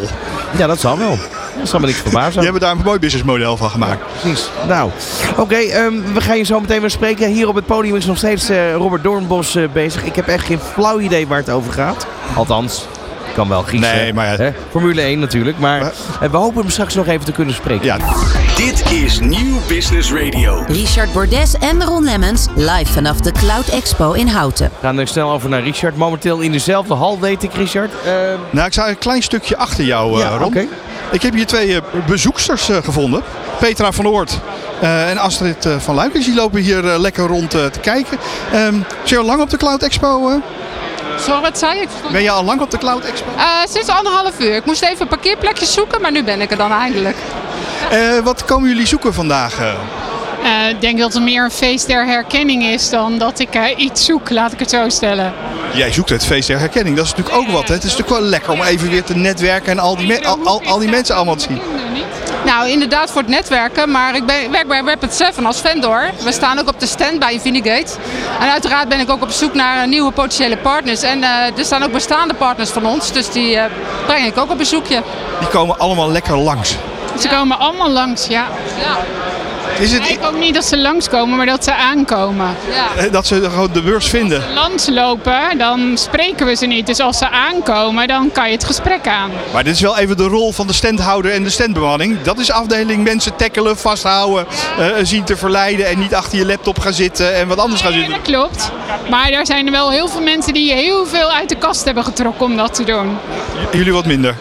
Ja, 0.57 0.67
dat 0.67 0.79
zal 0.79 0.97
wel. 0.97 1.17
Dat 1.59 1.67
zal 1.69 1.79
me 1.79 1.85
niks 1.85 1.99
verbazen. 1.99 2.31
Die 2.33 2.43
hebben 2.43 2.61
daar 2.61 2.71
een 2.71 2.81
mooi 2.83 2.99
businessmodel 2.99 3.57
van 3.57 3.69
gemaakt. 3.69 4.01
Precies. 4.21 4.49
Nou, 4.67 4.91
oké, 5.37 5.55
ehm, 5.55 5.93
we 6.13 6.21
gaan 6.21 6.37
je 6.37 6.43
zo 6.43 6.59
meteen 6.59 6.81
weer 6.81 6.89
spreken. 6.89 7.27
Hier 7.31 7.47
op 7.47 7.55
het 7.55 7.65
podium 7.65 7.95
is 7.95 8.05
nog 8.05 8.17
steeds 8.17 8.49
eh, 8.49 8.73
Robert 8.73 9.03
Doornbos 9.03 9.55
eh, 9.55 9.63
bezig. 9.73 10.03
Ik 10.03 10.15
heb 10.15 10.27
echt 10.27 10.45
geen 10.45 10.59
flauw 10.73 10.99
idee 10.99 11.27
waar 11.27 11.37
het 11.37 11.49
over 11.49 11.73
gaat. 11.73 12.07
Althans, 12.35 12.85
ik 13.27 13.33
kan 13.33 13.49
wel 13.49 13.63
giezen. 13.63 13.95
Nee, 13.95 14.13
maar 14.13 14.41
ja. 14.43 14.51
Formule 14.71 15.01
1 15.01 15.19
natuurlijk. 15.19 15.57
Maar 15.59 15.79
Maar- 15.79 15.91
eh, 16.21 16.29
we 16.29 16.37
hopen 16.37 16.61
hem 16.61 16.69
straks 16.71 16.93
nog 16.95 17.07
even 17.07 17.25
te 17.25 17.31
kunnen 17.31 17.53
spreken. 17.55 17.85
Ja. 17.85 17.97
Dit 18.55 18.91
is 18.91 19.19
Nieuw 19.19 19.57
Business 19.67 20.11
Radio. 20.11 20.63
Richard 20.67 21.13
Bordes 21.13 21.53
en 21.59 21.83
Ron 21.83 22.03
Lemmens 22.03 22.45
live 22.55 22.91
vanaf 22.93 23.17
de 23.19 23.31
Cloud 23.31 23.67
Expo 23.67 24.11
in 24.11 24.27
Houten. 24.27 24.65
We 24.65 24.75
gaan 24.87 24.97
er 24.97 25.07
snel 25.07 25.31
over 25.31 25.49
naar 25.49 25.61
Richard. 25.63 25.97
Momenteel 25.97 26.39
in 26.39 26.51
dezelfde 26.51 26.93
hal, 26.93 27.19
weet 27.19 27.43
ik, 27.43 27.53
Richard. 27.53 27.91
Ehm, 28.05 28.15
Nou, 28.49 28.65
ik 28.67 28.71
sta 28.73 28.89
een 28.89 28.97
klein 28.97 29.21
stukje 29.23 29.57
achter 29.57 29.83
jou, 29.83 30.13
eh, 30.13 30.19
ja, 30.19 30.37
Ron. 30.37 30.43
oké. 30.47 30.65
Ik 31.11 31.21
heb 31.21 31.33
hier 31.33 31.45
twee 31.45 31.75
eh, 31.75 31.81
bezoeksters 32.07 32.69
eh, 32.69 32.77
gevonden. 32.83 33.21
Petra 33.59 33.91
van 33.91 34.07
Oort 34.07 34.39
eh, 34.81 35.09
en 35.09 35.17
Astrid 35.17 35.65
eh, 35.65 35.75
van 35.79 35.95
Luikens. 35.95 36.25
Die 36.25 36.35
lopen 36.35 36.61
hier 36.61 36.81
lekker 36.83 37.27
rond 37.27 37.49
te 37.49 37.71
kijken. 37.81 38.17
Ehm 38.51 38.71
zijn 38.73 38.83
je 39.03 39.17
al 39.17 39.25
lang 39.25 39.41
op 39.41 39.49
de 39.49 39.57
Cloud 39.57 39.83
Expo? 39.83 40.29
eh? 40.29 40.35
Sorry, 41.19 41.41
wat 41.41 41.57
zei 41.57 41.79
ik? 41.81 41.87
Ben 42.11 42.21
je 42.21 42.31
al 42.31 42.43
lang 42.43 42.61
op 42.61 42.71
de 42.71 42.77
Cloud 42.77 43.03
Expo? 43.03 43.27
Eh, 43.37 43.43
sinds 43.69 43.89
anderhalf 43.89 44.39
uur. 44.39 44.55
Ik 44.55 44.65
moest 44.65 44.81
even 44.83 45.01
een 45.01 45.07
parkeerplekje 45.07 45.65
zoeken, 45.65 46.01
maar 46.01 46.11
nu 46.11 46.23
ben 46.23 46.41
ik 46.41 46.51
er 46.51 46.57
dan 46.57 46.71
eindelijk. 46.71 47.15
Eh, 47.91 48.19
wat 48.23 48.45
komen 48.45 48.69
jullie 48.69 48.87
zoeken 48.87 49.13
vandaag? 49.13 49.59
eh? 49.59 49.67
Eh, 50.43 50.69
Ik 50.69 50.81
denk 50.81 50.99
dat 50.99 51.13
het 51.13 51.23
meer 51.23 51.43
een 51.43 51.51
feest 51.51 51.87
der 51.87 52.05
herkenning 52.05 52.63
is 52.63 52.89
dan 52.89 53.17
dat 53.17 53.39
ik 53.39 53.55
eh, 53.55 53.63
iets 53.77 54.05
zoek, 54.05 54.29
laat 54.29 54.51
ik 54.51 54.59
het 54.59 54.69
zo 54.69 54.89
stellen. 54.89 55.33
Jij 55.73 55.91
zoekt 55.91 56.09
het 56.09 56.25
feest 56.25 56.47
der 56.47 56.59
herkenning. 56.59 56.95
Dat 56.95 57.05
is 57.05 57.11
natuurlijk 57.15 57.37
ook 57.37 57.51
wat. 57.51 57.67
Hè? 57.67 57.73
Het 57.73 57.83
is 57.83 57.89
natuurlijk 57.91 58.19
wel 58.19 58.29
lekker 58.29 58.51
om 58.51 58.61
even 58.61 58.89
weer 58.89 59.03
te 59.03 59.15
netwerken 59.15 59.71
en 59.71 59.79
al 59.79 59.95
die, 59.97 60.07
me- 60.07 60.25
al, 60.25 60.39
al, 60.43 60.61
al 60.65 60.79
die 60.79 60.89
mensen 60.89 61.15
allemaal 61.15 61.35
te 61.35 61.45
zien. 61.49 61.61
Nou, 62.45 62.69
inderdaad 62.69 63.11
voor 63.11 63.21
het 63.21 63.29
netwerken, 63.29 63.91
maar 63.91 64.15
ik 64.15 64.25
ben, 64.25 64.51
werk 64.51 64.67
bij 64.67 64.81
Rapid 64.85 65.13
7 65.13 65.45
als 65.45 65.61
vendor. 65.61 66.09
We 66.23 66.31
staan 66.31 66.59
ook 66.59 66.67
op 66.67 66.79
de 66.79 66.85
stand 66.85 67.19
bij 67.19 67.33
Infinigate. 67.33 67.91
En 68.39 68.51
uiteraard 68.51 68.89
ben 68.89 68.99
ik 68.99 69.09
ook 69.09 69.21
op 69.21 69.29
zoek 69.31 69.53
naar 69.53 69.87
nieuwe 69.87 70.11
potentiële 70.11 70.57
partners. 70.57 71.01
En 71.01 71.23
eh, 71.23 71.29
er 71.57 71.65
staan 71.65 71.83
ook 71.83 71.91
bestaande 71.91 72.33
partners 72.33 72.69
van 72.69 72.85
ons, 72.85 73.11
dus 73.11 73.31
die 73.31 73.57
eh, 73.57 73.65
breng 74.05 74.25
ik 74.25 74.37
ook 74.37 74.51
op 74.51 74.57
bezoekje. 74.57 75.01
Die 75.39 75.47
komen 75.47 75.79
allemaal 75.79 76.11
lekker 76.11 76.37
langs. 76.37 76.75
Ze 77.19 77.27
komen 77.27 77.59
allemaal 77.59 77.89
langs, 77.89 78.25
ja. 78.27 78.47
Ja, 78.81 78.97
Is 79.79 79.91
Ik 79.91 79.99
het 79.99 80.07
denk 80.07 80.25
ook 80.25 80.39
niet 80.39 80.53
dat 80.53 80.65
ze 80.65 80.77
langskomen, 80.77 81.37
maar 81.37 81.45
dat 81.45 81.63
ze 81.63 81.73
aankomen. 81.75 82.55
ja. 82.73 83.03
eh, 83.03 83.11
dat 83.11 83.27
ze 83.27 83.41
gewoon 83.41 83.69
de 83.73 83.81
beurs 83.81 84.07
vinden? 84.07 84.43
Langs 84.53 84.87
lopen, 84.89 85.57
dan 85.57 85.91
spreken 85.97 86.45
we 86.45 86.55
ze 86.55 86.65
niet. 86.65 86.85
Dus 86.87 86.99
als 86.99 87.17
ze 87.17 87.29
aankomen, 87.29 88.07
dan 88.07 88.31
kan 88.31 88.45
je 88.47 88.53
het 88.53 88.63
gesprek 88.63 89.07
aan. 89.07 89.31
Maar 89.53 89.63
dit 89.63 89.73
is 89.75 89.81
wel 89.81 89.97
even 89.97 90.17
de 90.17 90.23
rol 90.23 90.51
van 90.51 90.67
de 90.67 90.73
standhouder 90.73 91.31
en 91.31 91.43
de 91.43 91.49
standbemanning. 91.49 92.21
Dat 92.21 92.39
is 92.39 92.51
afdeling 92.51 93.03
mensen 93.03 93.35
tackelen, 93.35 93.77
vasthouden, 93.77 94.45
eh, 94.79 94.85
zien 95.03 95.23
te 95.23 95.37
verleiden 95.37 95.87
en 95.87 95.99
niet 95.99 96.15
achter 96.15 96.37
je 96.37 96.45
laptop 96.45 96.79
gaan 96.79 96.93
zitten 96.93 97.35
en 97.35 97.47
wat 97.47 97.57
anders 97.59 97.81
gaan 97.81 97.91
Ja, 97.91 97.97
zitten. 97.97 98.15
dat 98.15 98.23
klopt. 98.25 98.71
Maar 99.09 99.29
er 99.29 99.45
zijn 99.45 99.65
er 99.65 99.71
wel 99.71 99.91
heel 99.91 100.07
veel 100.07 100.21
mensen 100.21 100.53
die 100.53 100.73
heel 100.73 101.05
veel 101.05 101.31
uit 101.31 101.49
de 101.49 101.55
kast 101.55 101.85
hebben 101.85 102.03
getrokken 102.03 102.45
om 102.45 102.57
dat 102.57 102.73
te 102.73 102.83
doen. 102.83 103.17
J- 103.71 103.77
Jullie 103.77 103.93
wat 103.93 104.05
minder. 104.05 104.35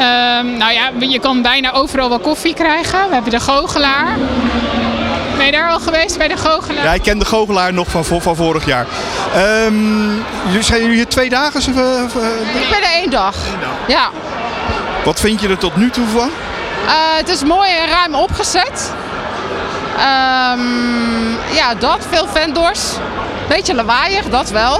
Ehm, 0.00 0.56
nou 0.56 0.72
ja, 0.72 0.90
je 0.98 1.20
kan 1.20 1.42
bijna 1.42 1.72
overal 1.72 2.08
wel 2.08 2.18
koffie 2.18 2.54
krijgen. 2.54 3.08
We 3.08 3.14
hebben 3.14 3.30
de 3.30 3.40
goochelaar. 3.40 4.16
Ben 5.36 5.46
je 5.46 5.52
daar 5.52 5.70
al 5.70 5.80
geweest 5.80 6.18
bij 6.18 6.28
de 6.28 6.36
goochelaar? 6.36 6.84
Ja, 6.84 6.92
ik 6.92 7.02
ken 7.02 7.18
de 7.18 7.24
goochelaar 7.24 7.72
nog 7.72 7.88
van, 7.88 8.04
van 8.04 8.36
vorig 8.36 8.66
jaar. 8.66 8.86
Ehm, 9.34 10.08
jullie 10.46 10.62
zijn 10.62 10.80
jullie 10.80 10.96
hier 10.96 11.08
twee 11.08 11.28
dagen? 11.28 11.60
Of, 11.60 11.66
eh, 11.66 12.04
of, 12.04 12.16
eh, 12.16 12.60
Ik 12.62 12.68
ben 12.70 12.82
er 12.82 12.92
één 12.94 13.10
dag. 13.10 13.34
Ja. 13.86 14.10
wat 15.04 15.20
vind 15.20 15.40
je 15.40 15.48
er 15.48 15.58
tot 15.58 15.76
nu 15.76 15.90
toe 15.90 16.06
van? 16.06 16.30
Eh, 16.86 16.92
het 17.16 17.28
is 17.28 17.44
mooi 17.44 17.70
en 17.70 17.88
ruim 17.88 18.14
opgezet. 18.14 18.92
Ehm, 19.96 21.54
ja, 21.54 21.74
dat. 21.78 22.06
Veel 22.10 22.26
vendors. 22.32 22.80
Beetje 23.48 23.74
lawaaiig, 23.74 24.24
dat 24.24 24.50
wel. 24.50 24.78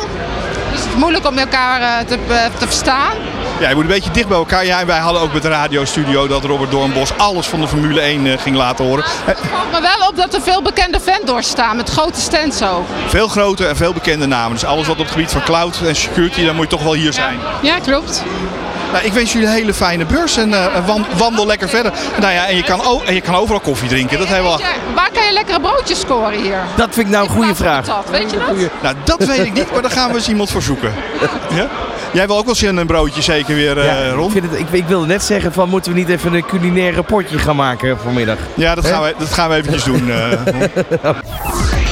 Dus 0.70 0.80
het 0.80 0.88
is 0.88 0.96
moeilijk 0.96 1.26
om 1.26 1.38
elkaar 1.38 2.04
te, 2.04 2.18
te 2.58 2.66
verstaan. 2.66 3.16
Ja, 3.60 3.68
je 3.68 3.74
moet 3.74 3.84
een 3.84 3.90
beetje 3.90 4.10
dicht 4.10 4.28
bij 4.28 4.36
elkaar. 4.36 4.64
Ja, 4.64 4.80
en 4.80 4.86
wij 4.86 4.98
hadden 4.98 5.22
ook 5.22 5.32
met 5.32 5.42
de 5.42 5.48
radiostudio 5.48 6.26
dat 6.28 6.44
Robert 6.44 6.70
Doornbos 6.70 7.10
alles 7.16 7.46
van 7.46 7.60
de 7.60 7.68
Formule 7.68 8.00
1 8.00 8.26
eh, 8.26 8.38
ging 8.38 8.56
laten 8.56 8.84
horen. 8.84 9.04
Het 9.24 9.38
valt 9.52 9.72
me 9.72 9.80
wel 9.80 10.08
op 10.08 10.16
dat 10.16 10.34
er 10.34 10.42
veel 10.42 10.62
bekende 10.62 11.00
vendors 11.00 11.48
staan 11.48 11.76
met 11.76 11.90
grote 11.90 12.20
stands 12.20 12.62
ook. 12.62 12.84
veel 13.06 13.28
grote 13.28 13.66
en 13.66 13.76
veel 13.76 13.92
bekende 13.92 14.26
namen. 14.26 14.52
Dus 14.52 14.64
alles 14.64 14.86
wat 14.86 14.96
op 14.96 15.02
het 15.02 15.10
gebied 15.12 15.30
van 15.30 15.42
cloud 15.42 15.80
en 15.86 15.96
security, 15.96 16.44
dan 16.44 16.54
moet 16.54 16.64
je 16.64 16.76
toch 16.76 16.82
wel 16.82 16.92
hier 16.94 17.12
zijn. 17.12 17.38
Ja, 17.60 17.78
klopt. 17.78 18.22
Nou, 18.92 19.04
ik 19.04 19.12
wens 19.12 19.32
jullie 19.32 19.46
een 19.48 19.54
hele 19.54 19.74
fijne 19.74 20.04
beurs 20.04 20.36
en 20.36 20.54
eh, 20.54 20.86
wan- 20.86 21.06
wandel 21.16 21.46
lekker 21.46 21.68
verder. 21.68 21.92
Nou 22.20 22.32
ja, 22.32 22.46
en 22.46 22.56
je, 22.56 22.62
kan 22.62 22.80
en 23.06 23.14
je 23.14 23.20
kan 23.20 23.34
overal 23.34 23.60
koffie 23.60 23.88
drinken. 23.88 24.18
Dat 24.18 24.28
hebben 24.28 24.52
we 24.56 24.62
waar 24.94 25.10
kan 25.12 25.24
je 25.24 25.32
lekkere 25.32 25.60
broodjes 25.60 26.00
scoren 26.00 26.40
hier? 26.42 26.58
Dat 26.76 26.88
vind 26.92 27.06
ik 27.06 27.12
nou 27.12 27.24
een 27.28 27.34
goede 27.34 27.54
vraag. 27.54 27.84
patat, 27.86 28.10
Weet 28.10 28.30
je 28.30 28.38
dat? 28.38 28.70
Nou, 28.82 28.94
dat 29.04 29.24
weet 29.24 29.38
ik 29.46 29.52
niet, 29.52 29.72
maar 29.72 29.82
daar 29.82 29.90
gaan 29.90 30.08
we 30.10 30.14
eens 30.14 30.28
iemand 30.28 30.50
voor 30.50 30.62
zoeken. 30.62 30.94
Ja? 31.54 31.66
Jij 32.12 32.26
wil 32.26 32.36
ook 32.38 32.44
wel 32.44 32.54
zin 32.54 32.68
in 32.68 32.76
een 32.76 32.86
broodje 32.86 33.22
zeker 33.22 33.54
weer, 33.54 33.78
eh 33.78 33.84
Ja, 33.84 33.98
ik, 34.08 34.14
Ron? 34.14 34.30
vind 34.30 34.50
het, 34.50 34.60
ik, 34.60 34.70
ik 34.70 34.86
wilde 34.86 35.06
net 35.06 35.22
zeggen 35.22 35.52
van 35.52 35.68
moeten 35.68 35.92
we 35.92 35.98
niet 35.98 36.08
even 36.08 36.32
een 36.34 36.44
culinaire 36.46 37.02
potje 37.02 37.38
gaan 37.38 37.56
maken 37.56 37.98
vanmiddag. 37.98 38.38
Ja, 38.56 38.74
dat 38.74 38.86
gaan 38.86 39.02
we, 39.02 39.14
dat 39.18 39.28
gaan 39.32 39.48
we 39.48 39.54
eventjes 39.54 39.84
doen. 39.84 40.10
eh. 40.10 40.30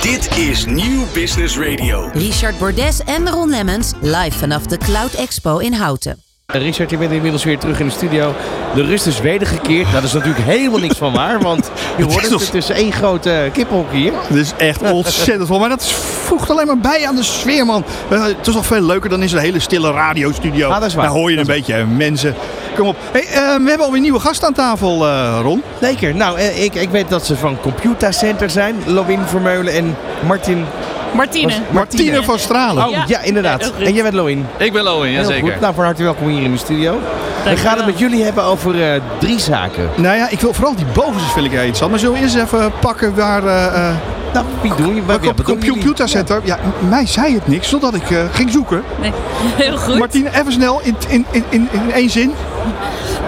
Dit 0.02 0.36
is 0.36 0.64
Nieuw 0.66 1.04
Business 1.12 1.58
Radio. 1.58 2.10
Richard 2.12 2.58
Bordes 2.58 3.00
en 3.04 3.28
Ron 3.30 3.50
Lemmens 3.50 3.92
live 4.00 4.38
vanaf 4.38 4.62
de 4.66 4.76
Cloud 4.78 5.12
Expo 5.12 5.58
in 5.58 5.72
Houten. 5.72 6.22
Richard, 6.52 6.90
je 6.90 6.96
bent 6.96 7.12
inmiddels 7.12 7.44
weer 7.44 7.58
terug 7.58 7.80
in 7.80 7.86
de 7.86 7.92
studio. 7.92 8.34
De 8.74 8.82
rust 8.82 9.06
is 9.06 9.20
wedergekeerd. 9.20 9.82
Nou, 9.82 9.94
dat 9.94 10.02
is 10.04 10.12
natuurlijk 10.12 10.44
helemaal 10.44 10.78
niks 10.78 10.96
van 10.96 11.12
waar, 11.12 11.40
want 11.40 11.70
je 11.96 12.04
hoort 12.04 12.28
het, 12.30 12.40
het 12.40 12.54
is 12.54 12.70
één 12.70 12.92
grote 12.92 13.50
kippenhok 13.52 13.92
hier. 13.92 14.12
Dit 14.28 14.38
is 14.38 14.52
echt 14.56 14.82
ontzettend 14.92 15.48
vol. 15.48 15.58
Maar 15.58 15.68
dat 15.68 15.90
voegt 16.24 16.50
alleen 16.50 16.66
maar 16.66 16.78
bij 16.78 17.06
aan 17.06 17.16
de 17.16 17.22
sfeer, 17.22 17.66
man. 17.66 17.84
Eh, 18.10 18.24
Het 18.24 18.46
is 18.46 18.54
nog 18.54 18.66
veel 18.66 18.80
leuker 18.80 19.10
dan 19.10 19.22
is 19.22 19.32
een 19.32 19.38
hele 19.38 19.58
stille 19.58 19.90
radiostudio. 19.92 20.68
Ah, 20.68 20.80
dat 20.80 20.88
is 20.88 20.94
waar. 20.94 21.04
Daar 21.04 21.14
hoor 21.14 21.30
je 21.30 21.38
een 21.38 21.46
beetje 21.46 21.74
eh, 21.74 21.84
mensen. 21.96 22.34
Kom 22.76 22.86
op. 22.86 22.96
Hey, 23.12 23.22
eh, 23.26 23.32
we 23.34 23.68
hebben 23.68 23.86
alweer 23.86 24.00
nieuwe 24.00 24.20
gasten 24.20 24.46
aan 24.48 24.54
tafel, 24.54 25.06
Ron. 25.40 25.62
Zeker. 25.80 26.14
Nou, 26.14 26.40
ik, 26.40 26.74
ik 26.74 26.90
weet 26.90 27.08
dat 27.08 27.26
ze 27.26 27.36
van 27.36 27.60
Computer 27.60 28.12
Center 28.12 28.50
zijn. 28.50 28.76
Lowin 28.86 29.20
Vermeulen 29.26 29.72
en 29.72 29.96
Martin... 30.26 30.64
Martine. 31.12 31.52
Martine 31.70 32.22
van 32.22 32.38
Stralen. 32.38 32.84
Oh, 32.84 32.90
ja, 32.90 33.04
Ja. 33.06 33.20
inderdaad. 33.22 33.72
En 33.78 33.92
jij 33.92 34.02
bent 34.02 34.14
Lowin. 34.14 34.46
Ik 34.56 34.72
ben 34.72 34.82
Lowen, 34.82 35.08
Heel 35.08 35.16
jazeker. 35.20 35.52
goed. 35.52 35.60
Nou, 35.60 35.74
van 35.74 35.84
harte 35.84 36.02
welkom 36.02 36.28
hier 36.28 36.42
in 36.42 36.52
de 36.52 36.58
studio. 36.58 36.98
We 37.44 37.56
gaan 37.56 37.76
het 37.76 37.86
met 37.86 37.98
jullie 37.98 38.24
hebben 38.24 38.44
over 38.44 38.92
eh, 38.94 39.00
drie 39.18 39.38
zaken. 39.40 39.88
Nou 39.96 40.16
ja, 40.16 40.28
ik 40.30 40.40
wil 40.40 40.52
vooral 40.54 40.74
die 40.74 40.84
bovenste 40.94 41.30
vind 41.32 41.44
ik 41.44 41.50
heel 41.50 41.60
interessant. 41.60 41.90
Maar 41.90 42.00
zullen 42.00 42.14
we 42.14 42.20
eerst 42.22 42.34
even 42.36 42.72
pakken 42.80 43.14
waar... 43.14 43.44
eh, 43.46 43.88
eh, 43.88 43.94
Nou, 44.32 44.46
wie 44.62 44.74
doen 44.74 44.94
je? 44.94 45.04
waar 45.04 45.16
op 45.26 45.36
het 45.36 45.42
computercenter... 45.46 46.40
Ja, 46.44 46.58
mij 46.88 47.06
zei 47.06 47.34
het 47.34 47.48
niks, 47.48 47.68
totdat 47.68 47.94
ik 47.94 48.10
eh, 48.10 48.18
ging 48.32 48.50
zoeken. 48.50 48.82
Nee, 49.00 49.12
heel 49.66 49.76
goed. 49.76 49.98
Martine, 49.98 50.28
even 50.38 50.52
snel 50.52 50.80
in, 50.82 50.96
in, 51.08 51.26
in, 51.30 51.44
in, 51.48 51.68
in 51.72 51.92
één 51.92 52.10
zin. 52.10 52.32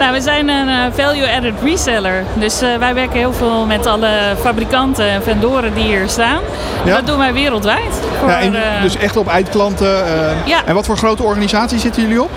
Nou, 0.00 0.12
we 0.12 0.20
zijn 0.20 0.48
een 0.48 0.68
eh, 0.68 0.74
value-added 1.04 1.54
reseller. 1.64 2.24
Dus 2.34 2.60
eh, 2.60 2.68
wij 2.78 2.94
werken 2.94 3.18
heel 3.18 3.32
veel 3.32 3.66
met 3.66 3.86
alle 3.86 4.08
fabrikanten 4.40 5.08
en 5.10 5.22
vendoren 5.22 5.74
die 5.74 5.84
hier 5.84 6.08
staan. 6.08 6.40
Ja. 6.84 6.94
Dat 6.94 7.06
doen 7.06 7.18
wij 7.18 7.32
wereldwijd. 7.32 8.00
Voor, 8.20 8.28
Ja, 8.28 8.40
en 8.40 8.54
eh, 8.54 8.82
dus 8.82 8.96
echt 8.96 9.16
op 9.16 9.28
eindklanten. 9.28 10.06
eh, 10.06 10.46
Ja. 10.46 10.58
En 10.66 10.74
wat 10.74 10.86
voor 10.86 10.96
grote 10.96 11.22
organisatie 11.22 11.78
zitten 11.78 12.02
jullie 12.02 12.22
op? 12.22 12.30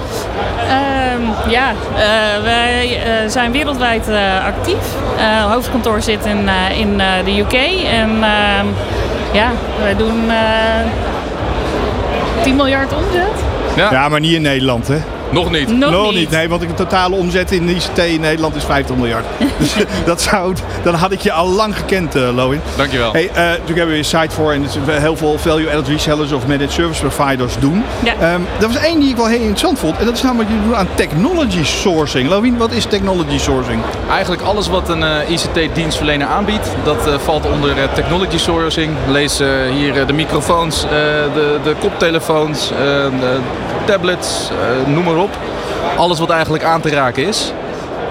ehm, 0.68 1.50
ja, 1.52 1.70
eh, 1.96 2.44
wij 2.44 3.02
eh, 3.04 3.30
zijn 3.30 3.52
wereldwijd 3.52 4.10
eh, 4.10 4.46
actief. 4.46 4.78
Eh 5.18 5.52
hoofdkantoor 5.52 6.02
zit 6.02 6.26
in, 6.26 6.50
eh, 6.50 6.80
in 6.80 7.00
eh, 7.00 7.08
de 7.26 7.40
UK. 7.40 7.54
En 7.92 8.10
ehm, 8.10 8.66
ja, 9.32 9.48
wij 9.84 9.96
doen 9.96 10.30
eh 10.30 10.36
10 12.44 12.56
miljard 12.56 12.94
omzet. 12.94 13.44
Ja. 13.92 14.10
maar 14.10 14.20
niet 14.20 14.34
in 14.34 14.42
Nederland, 14.42 14.88
hè? 14.88 14.98
Nog 15.34 15.52
niet. 15.52 15.78
Nog, 15.78 16.14
niet. 16.14 16.30
Nee, 16.30 16.50
want 16.50 16.62
de 16.62 16.74
totale 16.74 17.16
omzet 17.16 17.52
in 17.52 17.66
de 17.66 17.76
ICT 17.76 17.98
in 17.98 18.22
Nederland 18.22 18.56
is 18.56 18.64
50 18.64 18.96
miljard. 18.96 19.26
dus 19.60 19.74
dat 20.06 20.22
zou, 20.22 20.56
dan 20.84 20.94
had 20.94 21.12
ik 21.12 21.22
je 21.22 21.32
al 21.32 21.48
lang 21.48 21.78
gekend, 21.78 22.16
eh 22.16 22.36
Loin. 22.36 22.62
Dankjewel. 22.76 23.12
Hey, 23.12 23.30
eh, 23.30 23.36
natuurlijk 23.36 23.68
hebben 23.68 23.88
we 23.88 23.98
een 23.98 24.06
site 24.06 24.30
voor 24.36 24.52
en 24.52 24.66
heel 24.88 25.16
veel 25.18 25.38
value-added 25.38 25.88
resellers 25.88 26.32
of 26.32 26.48
managed 26.48 26.72
service 26.72 27.06
providers 27.08 27.54
doen. 27.60 27.84
Ja. 28.04 28.14
Ehm, 28.14 28.42
er 28.60 28.68
was 28.68 28.76
één 28.76 29.00
die 29.00 29.10
ik 29.10 29.16
wel 29.16 29.28
heel 29.28 29.40
interessant 29.40 29.80
vond 29.80 29.98
en 29.98 30.06
dat 30.06 30.14
is 30.14 30.22
namelijk 30.22 30.50
jullie 30.50 30.66
doen 30.66 30.76
aan 30.76 30.88
technology 30.96 31.64
sourcing. 31.64 32.30
Lowin, 32.30 32.58
wat 32.58 32.72
is 32.72 32.86
technology 32.86 33.38
sourcing? 33.38 33.82
Eigenlijk 34.10 34.42
alles 34.42 34.68
wat 34.68 34.90
een 34.90 35.04
eh, 35.04 35.30
ICT-dienstverlener 35.30 36.28
aanbiedt, 36.28 36.68
dat 36.84 37.08
eh, 37.08 37.14
valt 37.18 37.46
onder 37.46 37.78
eh, 37.78 37.94
technology 37.94 38.38
sourcing. 38.38 38.92
Lees 39.08 39.40
eh, 39.40 39.48
hier 39.72 40.00
eh, 40.00 40.08
de 40.08 40.14
microfoons, 40.14 40.84
eh, 40.84 40.90
de, 41.34 41.58
de 41.64 41.76
koptelefoons, 41.80 42.72
eh, 42.72 42.78
de 43.20 43.38
tablets, 43.86 44.50
eh, 44.50 44.94
noem 44.94 45.04
maar 45.04 45.18
op. 45.18 45.23
Alles 45.98 46.20
wat 46.20 46.30
eigenlijk 46.30 46.64
aan 46.64 46.82
te 46.82 46.90
raken 46.90 47.26
is. 47.28 47.54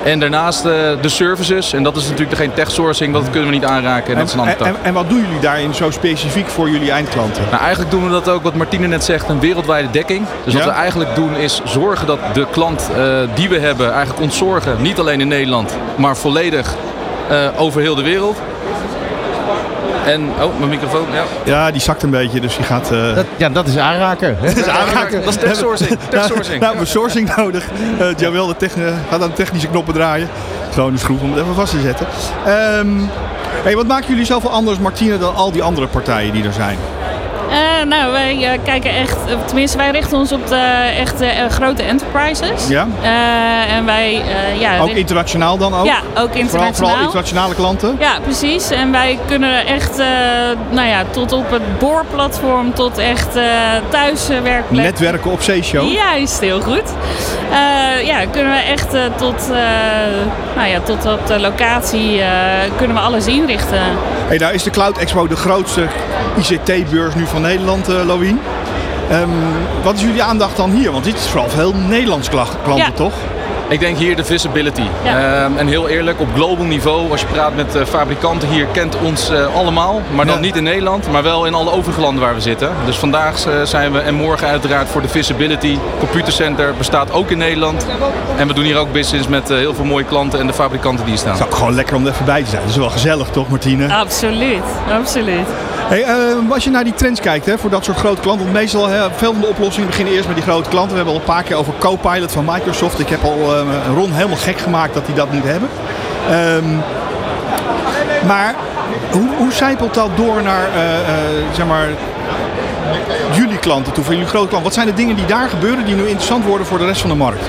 En 0.05 0.21
daarnaast 0.21 0.65
eh, 0.65 0.73
de 1.01 1.09
services, 1.09 1.73
en 1.73 1.83
dat 1.83 1.97
is 1.97 2.09
natuurlijk 2.09 2.39
geen 2.39 2.53
tech 2.53 2.71
sourcing, 2.71 3.13
dat 3.13 3.31
kunnen 3.31 3.49
we 3.49 3.55
niet 3.55 3.65
aanraken. 3.65 4.13
En 4.13 4.19
dat 4.19 4.29
is 4.29 4.35
een 4.35 4.47
en, 4.47 4.59
en, 4.59 4.77
en 4.83 4.95
wat 4.95 5.09
doen 5.09 5.21
jullie 5.21 5.41
daarin 5.41 5.75
zo 5.75 5.91
specifiek 5.91 6.49
voor 6.49 6.71
jullie 6.71 6.91
eindklanten? 6.91 7.43
Nou, 7.51 7.63
eigenlijk 7.63 7.91
doen 7.91 8.05
we 8.05 8.11
dat 8.11 8.29
ook, 8.29 8.43
wat 8.43 8.55
Martine 8.55 8.87
net 8.87 9.05
zegt, 9.05 9.29
een 9.29 9.41
wereldwijde 9.41 9.91
dekking. 9.91 10.27
Dus 10.45 10.55
wat 10.55 10.65
we 10.65 10.71
eigenlijk 10.71 11.15
doen 11.15 11.37
is 11.37 11.61
zorgen 11.65 12.07
dat 12.07 12.19
de 12.33 12.47
klant 12.51 12.91
eh, 12.97 13.21
die 13.35 13.49
we 13.49 13.59
hebben 13.59 13.93
eigenlijk 13.93 14.21
ontzorgen. 14.21 14.83
Niet 14.83 14.99
alleen 14.99 15.21
in 15.21 15.29
Nederland, 15.29 15.77
maar 15.97 16.17
volledig 16.17 16.75
eh, 17.29 17.49
over 17.57 17.81
heel 17.81 17.95
de 17.95 18.03
wereld. 18.03 18.37
En, 20.05 20.29
oh, 20.41 20.59
mijn 20.59 20.71
microfoon, 20.71 21.07
ja. 21.13 21.23
Ja, 21.45 21.71
die 21.71 21.81
zakt 21.81 22.03
een 22.03 22.11
beetje, 22.11 22.41
dus 22.41 22.57
die 22.57 22.65
gaat... 22.65 22.91
eh, 22.93 23.15
Dat, 23.15 23.27
ja, 23.37 23.49
dat 23.49 23.67
is 23.67 23.77
aanraken. 23.77 24.37
Dat 24.43 24.57
is 24.57 24.67
aanraken. 24.69 25.21
Dat 25.25 25.29
is 25.35 25.41
techsourcing. 25.41 25.99
techsourcing. 26.11 26.61
Nou, 26.61 26.73
nou, 26.75 26.79
we 26.79 26.85
sourcing 26.85 27.37
nodig. 27.37 27.65
Eh 27.99 28.07
Joël 28.17 28.47
de 28.47 28.57
techni- 28.57 28.83
gaat 29.11 29.23
aan 29.23 29.29
de 29.29 29.35
technische 29.35 29.67
knoppen 29.69 29.95
draaien. 29.95 30.29
Gewoon 30.73 30.93
een 30.93 30.99
schroef 30.99 31.21
om 31.21 31.31
het 31.33 31.41
even 31.43 31.55
vast 31.55 31.73
te 31.73 31.81
zetten. 31.81 32.07
Ehm, 32.47 32.89
hey, 33.63 33.77
wat 33.77 33.87
maken 33.87 34.09
jullie 34.09 34.25
zoveel 34.25 34.51
anders, 34.51 34.79
Martine, 34.79 35.19
dan 35.19 35.35
al 35.35 35.53
die 35.53 35.63
andere 35.63 35.87
partijen 35.87 36.33
die 36.33 36.45
er 36.45 36.53
zijn? 36.53 36.79
Eh, 37.53 37.87
nou, 37.87 38.13
wij 38.13 38.53
eh, 38.53 38.59
kijken 38.65 38.91
echt, 38.91 39.17
eh, 39.29 39.35
tenminste 39.45 39.77
wij 39.77 39.91
richten 39.91 40.19
ons 40.19 40.33
op 40.33 40.47
de 40.47 40.93
echt 40.99 41.21
eh, 41.21 41.29
grote 41.49 41.83
enterprises. 41.83 42.69
Ja? 42.69 42.87
En 43.69 43.85
wij, 43.85 44.23
ja... 44.59 44.79
Ook 44.79 44.89
internationaal 44.89 45.59
dan 45.59 45.75
ook? 45.75 45.85
Ja, 45.85 45.99
ook 46.17 46.35
internationaal. 46.35 46.73
vooral 46.73 46.99
internationale 46.99 47.55
klanten? 47.55 47.97
Ja, 47.99 48.21
precies. 48.23 48.71
En 48.71 48.93
wij 48.93 49.19
kunnen 49.27 49.67
echt, 49.67 49.97
nou 50.71 50.89
ja, 50.89 51.05
tot 51.11 51.33
op 51.33 51.51
het 51.51 51.79
boorplatform, 51.79 52.75
tot 52.75 52.99
echt 52.99 53.29
thuiswerkplek. 53.89 54.85
Netwerken 54.85 55.31
op 55.31 55.43
zeeshow? 55.43 55.93
Juist, 55.93 56.41
heel 56.41 56.61
goed. 56.61 56.83
Ja, 58.05 58.27
kunnen 58.31 58.53
we 58.53 58.61
echt 58.61 58.91
tot, 59.17 59.49
nou 60.57 60.69
ja, 60.69 60.81
tot 60.81 61.07
op 61.07 61.27
de 61.27 61.41
locatie 61.41 62.21
kunnen 62.77 62.97
we 62.97 63.03
alles 63.03 63.27
inrichten. 63.27 63.81
Hey, 64.27 64.39
nou 64.39 64.55
is 64.55 64.63
de 64.63 64.71
Cloud 64.71 64.99
Expo 64.99 65.27
de 65.27 65.37
grootste 65.37 65.87
ICT-beurs 66.37 67.15
nu 67.15 67.27
van 67.27 67.42
Nederland, 67.43 67.89
eh. 67.89 67.95
Ehm, 69.11 69.29
wat 69.83 69.95
is 69.95 70.01
jullie 70.03 70.23
aandacht 70.23 70.57
dan 70.57 70.71
hier? 70.71 70.93
Want 70.93 71.05
dit 71.05 71.15
is 71.15 71.27
vooral 71.29 71.49
veel 71.49 71.75
Nederlands 71.89 72.29
kla- 72.29 72.47
klanten, 72.63 72.87
Ja. 72.87 72.93
toch? 72.95 73.13
Ik 73.69 73.81
denk 73.81 73.97
hier 73.97 74.17
de 74.17 74.25
visibility. 74.25 74.83
Ja. 75.03 75.43
Ehm, 75.45 75.57
en 75.57 75.67
heel 75.67 75.89
eerlijk, 75.89 76.21
op 76.21 76.29
global 76.35 76.65
niveau, 76.65 77.11
als 77.11 77.21
je 77.21 77.27
praat 77.27 77.55
met 77.57 77.75
eh, 77.75 77.85
fabrikanten 77.85 78.49
hier, 78.49 78.67
kent 78.73 78.97
ons 79.05 79.31
eh, 79.31 79.55
allemaal. 79.57 80.01
Maar 80.15 80.27
dan 80.27 80.35
Ja. 80.35 80.41
niet 80.41 80.57
in 80.57 80.63
Nederland, 80.63 81.11
maar 81.11 81.23
wel 81.23 81.45
in 81.47 81.55
alle 81.55 81.71
overige 81.71 82.01
landen 82.01 82.23
waar 82.23 82.35
we 82.35 82.41
zitten. 82.41 82.71
Dus 82.87 82.97
vandaag 82.97 83.47
zijn 83.65 83.93
we 83.93 83.99
en 83.99 84.15
morgen 84.15 84.49
uiteraard 84.49 84.89
voor 84.89 85.03
de 85.03 85.09
visibility. 85.09 85.79
Computercenter 85.99 86.75
bestaat 86.79 87.13
ook 87.13 87.31
in 87.31 87.39
Nederland. 87.39 87.87
En 88.37 88.49
we 88.49 88.55
doen 88.55 88.65
hier 88.65 88.77
ook 88.79 88.93
business 88.93 89.29
met 89.29 89.51
eh, 89.51 89.57
heel 89.57 89.75
veel 89.75 89.85
mooie 89.85 90.05
klanten 90.05 90.39
en 90.41 90.47
de 90.47 90.53
fabrikanten 90.53 91.05
die 91.05 91.09
hier 91.15 91.19
staan. 91.19 91.33
Het 91.33 91.41
is 91.41 91.47
ook 91.47 91.55
gewoon 91.55 91.75
lekker 91.75 91.97
om 91.97 92.07
er 92.07 92.13
even 92.13 92.25
bij 92.25 92.43
te 92.43 92.49
zijn. 92.51 92.61
Dat 92.63 92.71
is 92.71 92.77
wel 92.77 92.91
gezellig, 92.91 93.29
toch 93.29 93.49
Martine? 93.49 93.95
Absoluut, 93.95 94.63
absoluut. 95.01 95.47
Hey, 95.93 96.03
eh, 96.03 96.51
als 96.51 96.65
je 96.65 96.71
naar 96.71 96.85
die 96.85 96.95
trends 96.95 97.21
kijkt 97.21 97.47
hè, 97.47 97.59
voor 97.59 97.71
dat 97.71 97.85
soort 97.85 97.97
grote 97.97 98.21
klanten. 98.21 98.45
Want 98.45 98.57
meestal 98.57 98.87
hè, 98.87 99.11
veel 99.11 99.33
van 99.33 99.41
de 99.41 99.47
oplossingen 99.47 99.89
beginnen 99.89 100.15
eerst 100.15 100.27
met 100.27 100.37
die 100.37 100.45
grote 100.45 100.69
klanten. 100.69 100.91
We 100.91 100.97
hebben 100.97 101.15
al 101.15 101.21
een 101.21 101.27
paar 101.27 101.43
keer 101.43 101.57
over 101.57 101.73
Copilot 101.79 102.33
van 102.33 102.45
Microsoft. 102.45 102.99
Ik 102.99 103.09
heb 103.09 103.25
al 103.25 103.57
eh, 103.57 103.67
Ron 103.95 104.13
helemaal 104.13 104.37
gek 104.37 104.59
gemaakt 104.59 104.95
dat 104.95 105.07
hij 105.07 105.15
dat 105.15 105.33
moet 105.33 105.45
hebben. 105.45 105.69
Ehm, 106.31 106.77
maar 108.27 108.55
hoe, 109.11 109.29
hoe 109.37 109.53
zijpelt 109.53 109.95
dat 109.95 110.17
door 110.17 110.43
naar 110.43 110.65
eh, 110.65 110.83
zeg 111.53 111.67
maar, 111.67 111.89
jullie 113.33 113.59
klanten 113.59 113.93
toe, 113.93 114.05
van 114.05 114.15
jullie 114.15 114.29
grote 114.29 114.49
klanten? 114.49 114.69
Wat 114.69 114.75
zijn 114.75 114.87
de 114.87 114.95
dingen 114.95 115.17
die 115.17 115.27
daar 115.27 115.49
gebeuren 115.49 115.85
die 115.85 115.95
nu 115.95 116.03
interessant 116.03 116.45
worden 116.45 116.67
voor 116.67 116.79
de 116.79 116.87
rest 116.87 117.01
van 117.01 117.11
de 117.11 117.17
markt? 117.17 117.47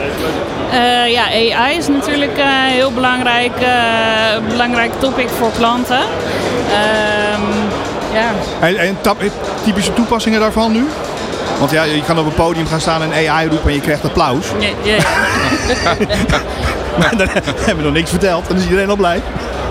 Ja, 1.07 1.23
AI 1.23 1.77
is 1.77 1.87
natuurlijk 1.87 2.37
een 2.37 2.71
heel 2.71 2.91
belangrijk, 2.91 3.53
belangrijk 4.49 4.91
topic 4.99 5.29
voor 5.29 5.51
klanten. 5.57 5.99
Ehm, 6.69 7.62
ja. 8.13 8.31
En, 8.67 8.77
en 8.77 8.97
tap- 9.01 9.21
typische 9.63 9.93
toepassingen 9.93 10.39
daarvan 10.39 10.71
nu? 10.71 10.85
Want 11.59 11.71
ja, 11.71 11.83
je 11.83 12.03
kan 12.03 12.19
op 12.19 12.25
een 12.25 12.33
podium 12.33 12.67
gaan 12.67 12.81
staan 12.81 13.01
en 13.03 13.29
AI 13.29 13.47
roepen 13.47 13.67
en 13.69 13.73
je 13.75 13.81
krijgt 13.81 14.03
applaus. 14.03 14.45
Ja, 14.59 14.67
ja. 14.83 14.97
Maar 16.99 17.17
dan 17.17 17.27
hebben 17.65 17.77
we 17.77 17.83
nog 17.83 17.93
niks 17.93 18.09
verteld. 18.09 18.47
Dan 18.47 18.57
is 18.57 18.63
iedereen 18.63 18.89
al 18.89 18.95
blij. 18.95 19.21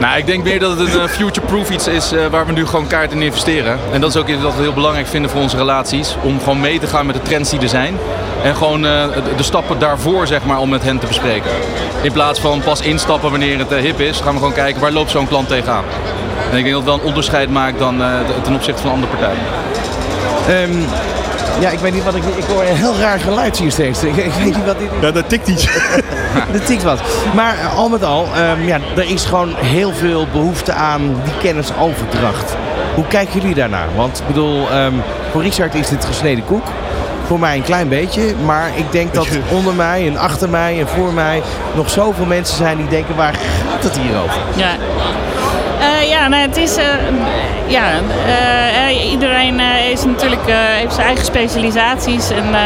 Nou, 0.00 0.16
ik 0.18 0.26
denk 0.26 0.44
meer 0.44 0.58
dat 0.60 0.78
het 0.78 0.94
een 0.94 1.00
eh, 1.00 1.08
future-proof 1.08 1.70
iets 1.70 1.86
is 1.88 2.12
eh, 2.12 2.26
waar 2.26 2.46
we 2.46 2.52
nu 2.52 2.66
gewoon 2.66 2.86
kaart 2.86 3.12
in 3.12 3.22
investeren. 3.22 3.78
En 3.92 4.00
dat 4.00 4.10
is 4.10 4.16
ook 4.20 4.28
iets 4.28 4.42
wat 4.42 4.54
we 4.54 4.62
heel 4.62 4.72
belangrijk 4.72 5.06
vinden 5.06 5.30
voor 5.30 5.40
onze 5.40 5.56
relaties. 5.56 6.16
Om 6.22 6.38
gewoon 6.38 6.60
mee 6.60 6.78
te 6.78 6.86
gaan 6.86 7.06
met 7.06 7.14
de 7.14 7.22
trends 7.22 7.50
die 7.50 7.60
er 7.60 7.68
zijn. 7.68 7.96
En 8.42 8.56
gewoon 8.56 8.86
eh, 8.86 9.04
de- 9.36 9.42
stappen 9.42 9.78
daarvoor, 9.78 10.26
zeg 10.26 10.44
maar, 10.44 10.58
om 10.58 10.68
met 10.68 10.82
hen 10.82 10.98
te 10.98 11.06
bespreken. 11.06 11.50
In 12.02 12.12
plaats 12.12 12.40
van 12.40 12.60
pas 12.60 12.80
instappen 12.80 13.30
wanneer 13.30 13.58
het 13.58 13.70
hip 13.74 14.00
is, 14.00 14.20
gaan 14.20 14.32
we 14.32 14.38
gewoon 14.38 14.52
kijken 14.54 14.80
waar 14.80 14.92
loopt 14.92 15.10
zo'n 15.10 15.28
klant 15.28 15.48
tegenaan. 15.48 15.84
En 16.50 16.58
ik 16.58 16.64
denk 16.64 16.74
dat 16.74 16.74
het 16.74 16.84
wel 16.84 16.94
een 16.94 17.06
onderscheid 17.08 17.50
maakt 17.50 17.78
dan 17.78 18.02
ten 18.42 18.54
opzichte 18.54 18.82
van 18.82 18.90
andere 18.90 19.12
partijen. 19.12 19.38
Ehm, 20.48 20.78
ja, 21.60 21.70
ik 21.70 21.78
weet 21.78 21.92
niet 21.92 22.04
wat 22.04 22.14
ik... 22.14 22.22
Ik 22.24 22.44
hoor 22.44 22.62
een 22.62 22.76
heel 22.76 22.96
raar 22.98 23.20
geluid 23.20 23.58
hier 23.58 23.70
steeds. 23.70 24.02
Ik, 24.02 24.16
ik 24.16 24.32
weet 24.32 24.44
niet 24.56 24.64
wat 24.64 24.78
dit 24.78 24.88
is. 24.92 25.00
Ja, 25.00 25.10
dat 25.10 25.28
tikt 25.28 25.48
iets. 25.48 25.68
Er 26.52 26.64
tikt 26.64 26.82
wat. 26.82 27.00
Maar 27.34 27.58
eh, 27.58 27.76
al 27.76 27.88
met 27.88 28.04
al, 28.04 28.26
ehm, 28.34 28.66
ja, 28.66 28.78
er 28.96 29.10
is 29.10 29.24
gewoon 29.24 29.54
heel 29.56 29.92
veel 29.92 30.26
behoefte 30.32 30.72
aan 30.72 31.20
die 31.24 31.32
kennisoverdracht. 31.40 32.56
Hoe 32.94 33.06
kijken 33.06 33.40
jullie 33.40 33.54
daarnaar? 33.54 33.88
Want 33.96 34.18
ik 34.18 34.26
bedoel, 34.26 34.70
ehm, 34.70 34.92
voor 35.30 35.42
Richard 35.42 35.74
is 35.74 35.88
dit 35.88 36.04
gesneden 36.04 36.44
koek. 36.44 36.66
Voor 37.26 37.38
mij 37.38 37.56
een 37.56 37.62
klein 37.62 37.88
beetje. 37.88 38.34
Maar 38.44 38.70
ik 38.74 38.92
denk 38.92 39.14
dat 39.14 39.26
onder 39.50 39.74
mij 39.74 40.06
en 40.06 40.16
achter 40.16 40.48
mij 40.48 40.80
en 40.80 40.88
voor 40.88 41.12
mij 41.12 41.42
nog 41.74 41.90
zoveel 41.90 42.26
mensen 42.26 42.56
zijn 42.56 42.76
die 42.76 42.88
denken, 42.88 43.16
waar 43.16 43.34
gaat 43.34 43.82
het 43.82 43.98
hier 43.98 44.16
over? 44.22 44.40
Ja. 44.54 44.70
Eh, 45.82 46.08
ja, 46.08 46.28
nou, 46.28 46.42
het 46.42 46.56
is. 46.56 46.76
eh, 46.76 46.84
ja, 47.66 47.82
eh, 48.26 49.10
iedereen 49.10 49.60
eh, 49.60 49.90
is 49.90 50.04
natuurlijk, 50.04 50.46
eh, 50.46 50.54
heeft 50.56 50.94
zijn 50.94 51.06
eigen 51.06 51.24
specialisaties. 51.24 52.30
En 52.30 52.44
eh, 52.54 52.60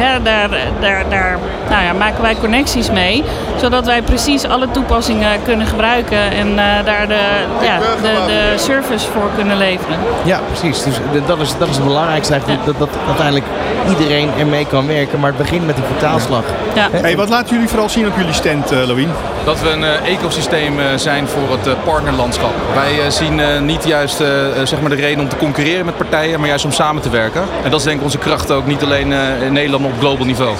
hè, 0.00 0.22
daar, 0.22 0.48
daar, 0.80 1.04
daar 1.08 1.38
nou 1.70 1.84
ja, 1.84 1.92
maken 1.92 2.22
wij 2.22 2.36
connecties 2.40 2.90
mee. 2.90 3.24
Zodat 3.60 3.86
wij 3.86 4.02
precies 4.02 4.44
alle 4.48 4.70
toepassingen 4.70 5.42
kunnen 5.44 5.66
gebruiken. 5.66 6.18
En 6.30 6.48
eh, 6.58 6.64
daar 6.84 7.08
de, 7.08 7.20
ja, 7.62 7.78
de, 7.78 8.12
de 8.26 8.52
service 8.56 9.06
voor 9.10 9.30
kunnen 9.36 9.56
leveren. 9.56 9.96
Ja, 10.24 10.40
precies. 10.46 10.82
Dus 10.82 10.94
dat 11.26 11.40
is, 11.40 11.58
dat 11.58 11.68
is 11.68 11.76
het 11.76 11.84
belangrijkste 11.84 12.32
eigenlijk. 12.32 12.64
Dat, 12.64 12.78
dat 12.78 12.88
uiteindelijk 13.06 13.46
iedereen 13.88 14.30
ermee 14.38 14.66
kan 14.66 14.86
werken. 14.86 15.20
Maar 15.20 15.28
het 15.28 15.38
begint 15.38 15.66
met 15.66 15.76
die 15.76 15.84
vertaalslag. 15.84 16.42
Ja. 16.74 16.88
Hey, 16.92 17.16
wat 17.16 17.28
laten 17.28 17.54
jullie 17.54 17.68
vooral 17.68 17.88
zien 17.88 18.06
op 18.06 18.16
jullie 18.16 18.32
stand, 18.32 18.72
eh 18.72 18.78
Lowien? 18.86 19.10
Dat 19.44 19.60
we 19.60 19.68
een 19.70 19.84
eh, 19.84 20.12
ecosysteem 20.14 20.80
eh, 20.80 20.86
zijn 20.96 21.28
voor 21.28 21.50
het 21.50 21.66
eh, 21.66 21.72
partnerlandschap. 21.84 22.52
Wij 22.74 23.10
zien 23.10 23.66
niet 23.66 23.84
juist 23.84 24.16
zeg 24.64 24.80
maar 24.80 24.90
de 24.90 24.96
reden 24.96 25.20
om 25.20 25.28
te 25.28 25.36
concurreren 25.36 25.84
met 25.84 25.96
partijen, 25.96 26.38
maar 26.38 26.48
juist 26.48 26.64
om 26.64 26.72
samen 26.72 27.02
te 27.02 27.10
werken. 27.10 27.42
En 27.64 27.70
dat 27.70 27.78
is 27.80 27.86
denk 27.86 27.98
ik 27.98 28.04
onze 28.04 28.18
kracht 28.18 28.50
ook, 28.50 28.66
niet 28.66 28.82
alleen 28.82 29.12
eh, 29.12 29.42
in 29.42 29.52
Nederland, 29.52 29.82
maar 29.82 29.92
op 29.92 29.98
global 29.98 30.26
niveau. 30.26 30.54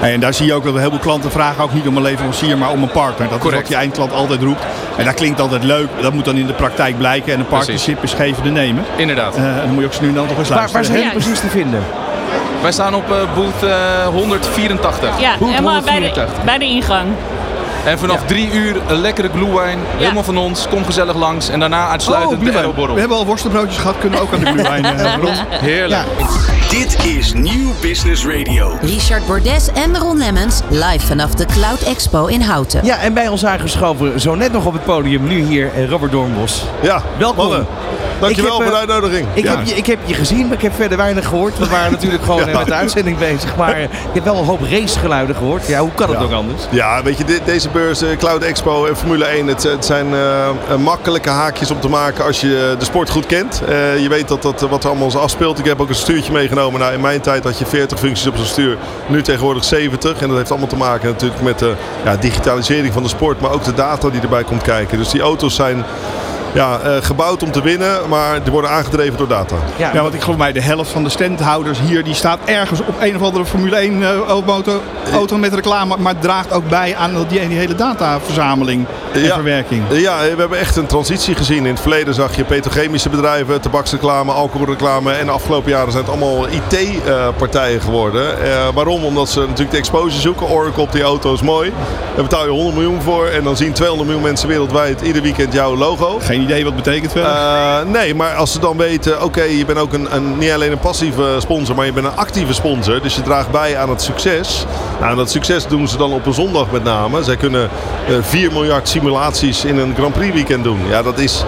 En 0.00 0.20
daar 0.20 0.34
zie 0.34 0.46
je 0.46 0.54
ook 0.54 0.64
dat 0.64 0.78
heel 0.78 0.90
veel 0.90 0.98
klanten 0.98 1.30
vragen 1.30 1.62
ook 1.62 1.72
niet 1.72 1.86
om 1.86 1.96
een 1.96 2.02
leverancier, 2.02 2.58
maar 2.58 2.70
om 2.70 2.82
een 2.82 2.90
partner. 2.90 3.28
Dat 3.28 3.44
is 3.44 3.52
wat 3.52 3.68
je 3.68 3.74
eindklant 3.74 4.12
altijd 4.12 4.42
roept. 4.42 4.62
En 4.96 5.04
dat 5.04 5.14
klinkt 5.14 5.40
altijd 5.40 5.64
leuk. 5.64 5.88
Dat 6.00 6.12
moet 6.12 6.24
dan 6.24 6.36
in 6.36 6.46
de 6.46 6.52
praktijk 6.52 6.98
blijken. 6.98 7.32
En 7.32 7.38
een 7.38 7.46
partnership 7.46 8.02
is 8.02 8.12
geven 8.12 8.42
de 8.42 8.50
nemen. 8.50 8.84
Inderdaad. 8.96 9.36
Eh, 9.36 9.42
dan 9.42 9.68
moet 9.70 9.80
je 9.80 9.86
ook 9.86 9.92
zo 9.92 10.02
nu 10.02 10.08
en 10.08 10.14
dan 10.14 10.26
toch 10.26 10.38
eens 10.38 10.48
Waar, 10.48 10.58
waar 10.58 10.72
luisteren. 10.72 11.00
zijn 11.00 11.08
jullie 11.08 11.24
precies 11.24 11.40
te 11.40 11.58
vinden? 11.58 11.82
Wij 12.62 12.72
staan 12.72 12.94
op 12.94 13.10
eh 13.10 13.34
booth 13.34 13.62
eh, 13.62 14.06
184. 14.06 15.20
Ja, 15.20 15.36
Boet 15.38 15.48
helemaal 15.48 15.82
bij 15.82 15.82
de, 15.82 15.90
184. 15.90 16.44
bij 16.44 16.58
de 16.58 16.64
ingang. 16.64 17.06
En 17.84 17.98
vanaf 17.98 18.22
drie 18.26 18.52
uur 18.52 18.76
een 18.88 18.96
lekkere 19.00 19.28
glühwein, 19.34 19.78
helemaal 19.96 20.22
van 20.22 20.36
ons. 20.36 20.68
Kom 20.68 20.84
gezellig 20.84 21.16
langs 21.16 21.48
en 21.48 21.60
daarna 21.60 21.88
uitsluitend 21.88 22.30
de 22.32 22.36
glühwein. 22.40 22.64
Aeroborrel. 22.64 22.94
We 22.94 23.00
hebben 23.00 23.18
al 23.18 23.26
worstenbroodjes 23.26 23.78
gehad, 23.78 23.98
kunnen 23.98 24.18
we 24.18 24.24
ook 24.24 24.32
aan 24.32 24.40
de 24.40 24.46
glühwein. 24.52 24.84
eh, 24.84 25.14
Ron. 25.20 25.34
Heerlijk. 25.48 26.06
Dit 26.70 27.04
is 27.06 27.32
Nieuw 27.32 27.72
Business 27.80 28.26
Radio. 28.26 28.78
Richard 28.80 29.26
Bordes 29.26 29.68
en 29.74 29.98
Ron 29.98 30.18
Lemmens 30.18 30.60
live 30.68 31.06
vanaf 31.06 31.30
de 31.34 31.44
Cloud 31.44 31.80
Expo 31.82 32.26
in 32.26 32.40
Houten. 32.40 32.84
Ja, 32.84 32.98
en 32.98 33.14
bij 33.14 33.28
ons 33.28 33.44
aangeschoven, 33.44 34.20
zo 34.20 34.34
net 34.34 34.52
nog 34.52 34.66
op 34.66 34.72
het 34.72 34.84
podium, 34.84 35.26
nu 35.26 35.40
hier 35.42 35.70
eh, 35.74 35.88
Robert 35.88 36.12
Doornbos. 36.12 36.64
Ja, 36.82 37.02
Welkom. 37.18 37.36
mannen. 37.48 37.66
Dankjewel 38.20 38.52
heb, 38.58 38.62
voor 38.62 38.70
de 38.78 38.86
eh, 38.86 38.90
uitnodiging. 38.92 39.26
Ik, 39.34 39.44
Ja. 39.44 39.56
heb 39.56 39.66
je, 39.66 39.74
ik 39.74 39.86
heb 39.86 39.98
je 40.04 40.14
gezien, 40.14 40.46
maar 40.46 40.56
ik 40.56 40.62
heb 40.62 40.74
verder 40.74 40.96
weinig 40.96 41.26
gehoord. 41.26 41.58
We 41.58 41.68
waren 41.68 41.92
natuurlijk 41.96 42.22
gewoon 42.24 42.40
eh, 42.40 42.52
Ja. 42.52 42.58
met 42.58 42.66
de 42.66 42.74
uitzending 42.74 43.18
bezig. 43.18 43.56
Maar 43.56 43.80
ik 43.80 43.88
heb 44.12 44.24
wel 44.24 44.36
een 44.38 44.44
hoop 44.44 44.60
racegeluiden 44.70 45.36
gehoord. 45.36 45.66
Ja, 45.66 45.80
hoe 45.80 45.90
kan 45.94 46.08
het 46.10 46.18
Ja. 46.18 46.24
ook 46.24 46.32
anders? 46.32 46.62
Ja, 46.70 47.02
weet 47.02 47.18
je, 47.18 47.24
dit- 47.24 47.44
deze 47.44 47.68
beurs, 47.68 48.02
Cloud 48.18 48.42
Expo 48.42 48.86
en 48.86 48.96
Formule 48.96 49.24
1, 49.24 49.46
het, 49.46 49.62
het 49.62 49.84
zijn 49.84 50.06
makkelijke 50.78 51.28
haakjes 51.30 51.70
om 51.70 51.80
te 51.80 51.88
maken 51.88 52.24
als 52.24 52.40
je 52.40 52.74
de 52.78 52.84
sport 52.84 53.10
goed 53.10 53.26
kent. 53.26 53.62
Eh, 53.68 54.02
je 54.02 54.08
weet 54.08 54.28
dat, 54.28 54.42
dat, 54.42 54.60
wat 54.60 54.84
er 54.84 54.90
allemaal 54.90 55.20
afspeelt. 55.20 55.58
Ik 55.58 55.64
heb 55.64 55.80
ook 55.80 55.88
een 55.88 55.94
stuurtje 55.94 56.32
meegenomen. 56.32 56.58
Nou, 56.68 56.92
in 56.92 57.00
mijn 57.00 57.20
tijd 57.20 57.44
had 57.44 57.58
je 57.58 57.66
40 57.66 57.98
functies 57.98 58.26
op 58.26 58.36
zo'n 58.36 58.44
stuur, 58.44 58.76
nu 59.06 59.22
tegenwoordig 59.22 59.64
70. 59.64 60.20
En 60.20 60.28
dat 60.28 60.36
heeft 60.36 60.50
allemaal 60.50 60.68
te 60.68 60.76
maken 60.76 61.08
natuurlijk 61.08 61.42
met 61.42 61.58
de 61.58 61.74
ja, 62.04 62.16
digitalisering 62.16 62.92
van 62.92 63.02
de 63.02 63.08
sport, 63.08 63.40
maar 63.40 63.50
ook 63.50 63.64
de 63.64 63.74
data 63.74 64.10
die 64.10 64.20
erbij 64.20 64.44
komt 64.44 64.62
kijken. 64.62 64.98
Dus 64.98 65.10
die 65.10 65.20
auto's 65.20 65.54
zijn 65.54 65.84
ja, 66.52 66.80
eh, 66.80 66.96
gebouwd 67.00 67.42
om 67.42 67.50
te 67.50 67.62
winnen, 67.62 68.08
maar 68.08 68.42
die 68.42 68.52
worden 68.52 68.70
aangedreven 68.70 69.18
door 69.18 69.28
data. 69.28 69.56
Ja, 69.76 69.90
Ja, 69.92 70.02
want 70.02 70.14
ik 70.14 70.20
geloof 70.20 70.38
mij, 70.38 70.52
de 70.52 70.62
helft 70.62 70.90
van 70.90 71.04
de 71.04 71.10
standhouders 71.10 71.78
hier, 71.80 72.04
die 72.04 72.14
staat 72.14 72.38
ergens 72.44 72.80
op 72.80 72.94
een 73.00 73.16
of 73.16 73.22
andere 73.22 73.44
Formule 73.44 73.76
1 73.76 74.02
eh, 74.02 74.18
auto, 74.28 74.80
auto 75.12 75.36
met 75.36 75.54
reclame, 75.54 75.96
maar 75.98 76.18
draagt 76.18 76.52
ook 76.52 76.68
bij 76.68 76.96
aan 76.96 77.26
die, 77.28 77.48
die 77.48 77.58
hele 77.58 77.74
dataverzameling. 77.74 78.86
en 79.12 79.20
verwerking. 79.20 79.82
Ja, 79.90 80.18
we 80.20 80.34
hebben 80.36 80.58
echt 80.58 80.76
een 80.76 80.86
transitie 80.86 81.34
gezien. 81.34 81.66
In 81.66 81.72
het 81.72 81.80
verleden 81.80 82.14
zag 82.14 82.36
je 82.36 82.44
petrochemische 82.44 83.08
bedrijven, 83.08 83.60
tabaksreclame, 83.60 84.32
alcoholreclame. 84.32 85.12
En 85.12 85.26
de 85.26 85.32
afgelopen 85.32 85.70
jaren 85.70 85.92
zijn 85.92 86.04
het 86.04 86.12
allemaal 86.12 86.46
IT-partijen 86.48 87.80
geworden. 87.80 88.42
Eh, 88.42 88.68
waarom? 88.74 89.04
Omdat 89.04 89.28
ze 89.28 89.40
natuurlijk 89.40 89.70
de 89.70 89.76
exposure 89.76 90.20
zoeken. 90.20 90.48
Oracle 90.48 90.82
op 90.82 90.92
die 90.92 91.02
auto 91.02 91.32
is 91.32 91.42
mooi. 91.42 91.72
Daar 92.14 92.22
betaal 92.22 92.44
je 92.44 92.50
100 92.50 92.74
miljoen 92.74 93.02
voor. 93.02 93.26
En 93.26 93.44
dan 93.44 93.56
zien 93.56 93.72
200 93.72 94.08
miljoen 94.08 94.28
mensen 94.28 94.48
wereldwijd 94.48 95.00
ieder 95.00 95.22
weekend 95.22 95.52
jouw 95.52 95.76
logo. 95.76 96.18
Geen 96.18 96.39
idee 96.40 96.64
wat 96.64 96.76
betekent 96.76 97.12
verder? 97.12 97.30
Eh, 97.30 97.78
nee, 97.86 98.14
maar 98.14 98.34
als 98.34 98.52
ze 98.52 98.58
dan 98.60 98.76
weten, 98.76 99.22
oké, 99.24 99.42
je 99.42 99.64
bent 99.64 99.78
ook 99.78 99.92
een, 99.92 100.14
een, 100.14 100.38
niet 100.38 100.50
alleen 100.50 100.72
een 100.72 100.78
passieve 100.78 101.36
sponsor, 101.38 101.74
maar 101.74 101.86
je 101.86 101.92
bent 101.92 102.06
een 102.06 102.16
actieve 102.16 102.52
sponsor. 102.52 103.02
Dus 103.02 103.14
je 103.14 103.22
draagt 103.22 103.50
bij 103.50 103.76
aan 103.76 103.90
het 103.90 104.02
succes. 104.02 104.64
Nou, 105.00 105.16
dat 105.16 105.30
succes 105.30 105.66
doen 105.66 105.88
ze 105.88 105.96
dan 105.96 106.12
op 106.12 106.26
een 106.26 106.34
zondag 106.34 106.70
met 106.70 106.84
name. 106.84 107.22
Zij 107.22 107.36
kunnen 107.36 107.70
eh 108.08 108.14
4 108.20 108.52
miljard 108.52 108.88
simulaties 108.88 109.64
in 109.64 109.78
een 109.78 109.94
Grand 109.94 110.14
Prix 110.14 110.34
weekend 110.34 110.64
doen. 110.64 110.80
Ja, 110.88 111.02
dat 111.02 111.18
is... 111.18 111.44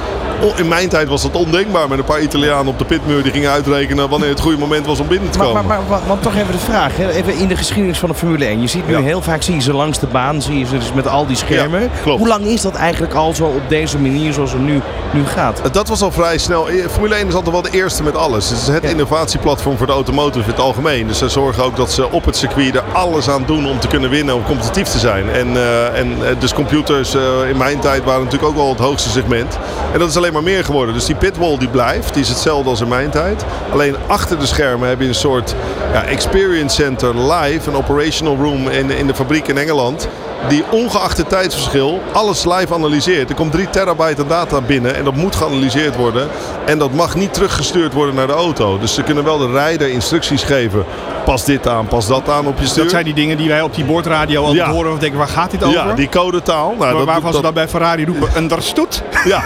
In 0.56 0.68
mijn 0.68 0.88
tijd 0.88 1.08
was 1.08 1.22
dat 1.22 1.34
ondenkbaar 1.36 1.88
met 1.88 1.98
een 1.98 2.04
paar 2.04 2.20
Italianen 2.20 2.66
op 2.66 2.78
de 2.78 2.84
pitmuur 2.84 3.22
die 3.22 3.32
gingen 3.32 3.50
uitrekenen 3.50 4.08
wanneer 4.08 4.28
het 4.28 4.40
goede 4.40 4.58
moment 4.58 4.86
was 4.86 5.00
om 5.00 5.06
binnen 5.08 5.30
te 5.30 5.38
Maar, 5.38 5.46
komen. 5.46 5.66
maar, 5.66 5.78
maar, 5.88 6.00
want 6.06 6.22
toch 6.22 6.34
even 6.36 6.52
de 6.52 6.58
vraag, 6.58 6.96
hè? 6.96 7.10
even 7.10 7.36
in 7.36 7.48
de 7.48 7.56
geschiedenis 7.56 7.98
van 7.98 8.08
de 8.08 8.14
Formule 8.14 8.44
1. 8.44 8.60
Je 8.60 8.66
ziet 8.66 8.86
nu 8.86 8.92
Ja. 8.92 9.00
heel 9.00 9.22
vaak, 9.22 9.42
zie 9.42 9.54
je 9.54 9.60
ze 9.60 9.72
langs 9.72 9.98
de 9.98 10.06
baan, 10.06 10.42
zie 10.42 10.58
je 10.58 10.64
ze 10.66 10.78
dus 10.78 10.92
met 10.92 11.08
al 11.08 11.26
die 11.26 11.36
schermen. 11.36 11.90
Ja. 12.04 12.10
Hoe 12.16 12.28
lang 12.28 12.44
is 12.44 12.60
dat 12.60 12.74
eigenlijk 12.74 13.14
al 13.14 13.34
zo 13.34 13.44
op 13.44 13.68
deze 13.68 13.98
manier 13.98 14.32
zoals 14.32 14.52
het 14.52 14.60
nu, 14.60 14.80
nu 15.12 15.26
gaat? 15.26 15.60
Dat 15.72 15.88
was 15.88 16.02
al 16.02 16.10
vrij 16.12 16.38
snel. 16.38 16.68
Eh, 16.68 16.86
Formule 16.88 17.14
1 17.14 17.26
is 17.28 17.34
altijd 17.34 17.52
wel 17.52 17.62
de 17.62 17.70
eerste 17.70 18.02
met 18.02 18.16
alles. 18.16 18.48
Het 18.48 18.58
is 18.58 18.66
het 18.66 18.84
innovatieplatform 18.84 19.76
voor 19.76 19.86
de 19.86 19.92
automotive 19.92 20.44
in 20.44 20.50
het 20.50 20.60
algemeen. 20.60 21.06
Dus 21.06 21.18
ze 21.18 21.28
zorgen 21.28 21.64
ook 21.64 21.76
dat 21.76 21.92
ze 21.92 22.10
op 22.10 22.24
het 22.24 22.36
circuit 22.36 22.74
er 22.74 22.84
alles 22.92 23.28
aan 23.28 23.42
doen 23.46 23.66
om 23.66 23.78
te 23.78 23.86
kunnen 23.88 24.10
winnen, 24.10 24.34
om 24.34 24.44
competitief 24.44 24.88
te 24.88 24.98
zijn. 24.98 25.30
En, 25.30 25.56
eh, 25.56 25.98
en 25.98 26.06
eh, 26.28 26.34
dus 26.38 26.52
computers 26.54 27.14
in 27.50 27.56
mijn 27.56 27.78
tijd 27.78 28.04
waren 28.04 28.24
natuurlijk 28.24 28.50
ook 28.50 28.56
wel 28.56 28.68
het 28.68 28.78
hoogste 28.78 29.08
segment. 29.08 29.58
En 29.92 29.98
dat 29.98 30.08
is 30.08 30.16
alleen 30.16 30.31
maar 30.32 30.42
meer 30.42 30.64
geworden. 30.64 30.94
Dus 30.94 31.06
die 31.06 31.14
pitwall 31.14 31.58
die 31.58 31.68
blijft, 31.68 32.14
die 32.14 32.22
is 32.22 32.28
hetzelfde 32.28 32.70
als 32.70 32.80
in 32.80 32.88
mijn 32.88 33.10
tijd. 33.10 33.44
Alleen 33.72 33.96
achter 34.06 34.38
de 34.38 34.46
schermen 34.46 34.88
heb 34.88 35.00
je 35.00 35.06
een 35.06 35.14
soort 35.14 35.54
ja, 35.92 36.04
experience 36.04 36.82
center 36.82 37.32
live, 37.32 37.70
een 37.70 37.76
operational 37.76 38.36
room 38.36 38.68
in, 38.68 38.90
in 38.90 39.06
de 39.06 39.14
fabriek 39.14 39.48
in 39.48 39.58
Engeland. 39.58 40.08
Die 40.48 40.64
ongeacht 40.70 41.16
het 41.16 41.28
tijdsverschil 41.28 42.00
alles 42.12 42.44
live 42.44 42.74
analyseert. 42.74 43.28
Er 43.28 43.34
komt 43.34 43.52
3 43.52 43.70
terabyte 43.70 44.22
aan 44.22 44.28
data 44.28 44.60
binnen 44.60 44.94
en 44.96 45.04
dat 45.04 45.14
moet 45.14 45.36
geanalyseerd 45.36 45.96
worden. 45.96 46.28
En 46.66 46.78
dat 46.78 46.92
mag 46.92 47.14
niet 47.14 47.34
teruggestuurd 47.34 47.92
worden 47.92 48.14
naar 48.14 48.26
de 48.26 48.32
auto. 48.32 48.78
Dus 48.78 48.94
ze 48.94 49.02
kunnen 49.02 49.24
wel 49.24 49.38
de 49.38 49.50
rijder 49.50 49.88
instructies 49.90 50.42
geven. 50.42 50.84
Pas 51.24 51.44
dit 51.44 51.68
aan, 51.68 51.86
pas 51.86 52.06
dat 52.06 52.28
aan 52.28 52.46
op 52.46 52.58
je 52.58 52.66
stuur. 52.66 52.82
Dat 52.82 52.92
zijn 52.92 53.04
die 53.04 53.14
dingen 53.14 53.36
die 53.36 53.48
wij 53.48 53.60
op 53.62 53.74
die 53.74 53.84
bordradio 53.84 54.52
Ja. 54.54 54.70
horen. 54.70 54.92
Of 54.92 54.98
denken, 54.98 55.18
waar 55.18 55.28
gaat 55.28 55.50
dit 55.50 55.64
over? 55.64 55.86
Ja, 55.88 55.94
die 55.94 56.08
codetaal. 56.08 56.66
Nou, 56.66 56.78
Maar 56.78 56.92
dat- 56.92 57.04
waarvan 57.04 57.24
dat- 57.24 57.34
ze 57.34 57.42
dan 57.42 57.54
bij 57.54 57.68
Ferrari 57.68 58.04
roepen, 58.04 58.28
understood. 58.42 59.02
Ja, 59.24 59.42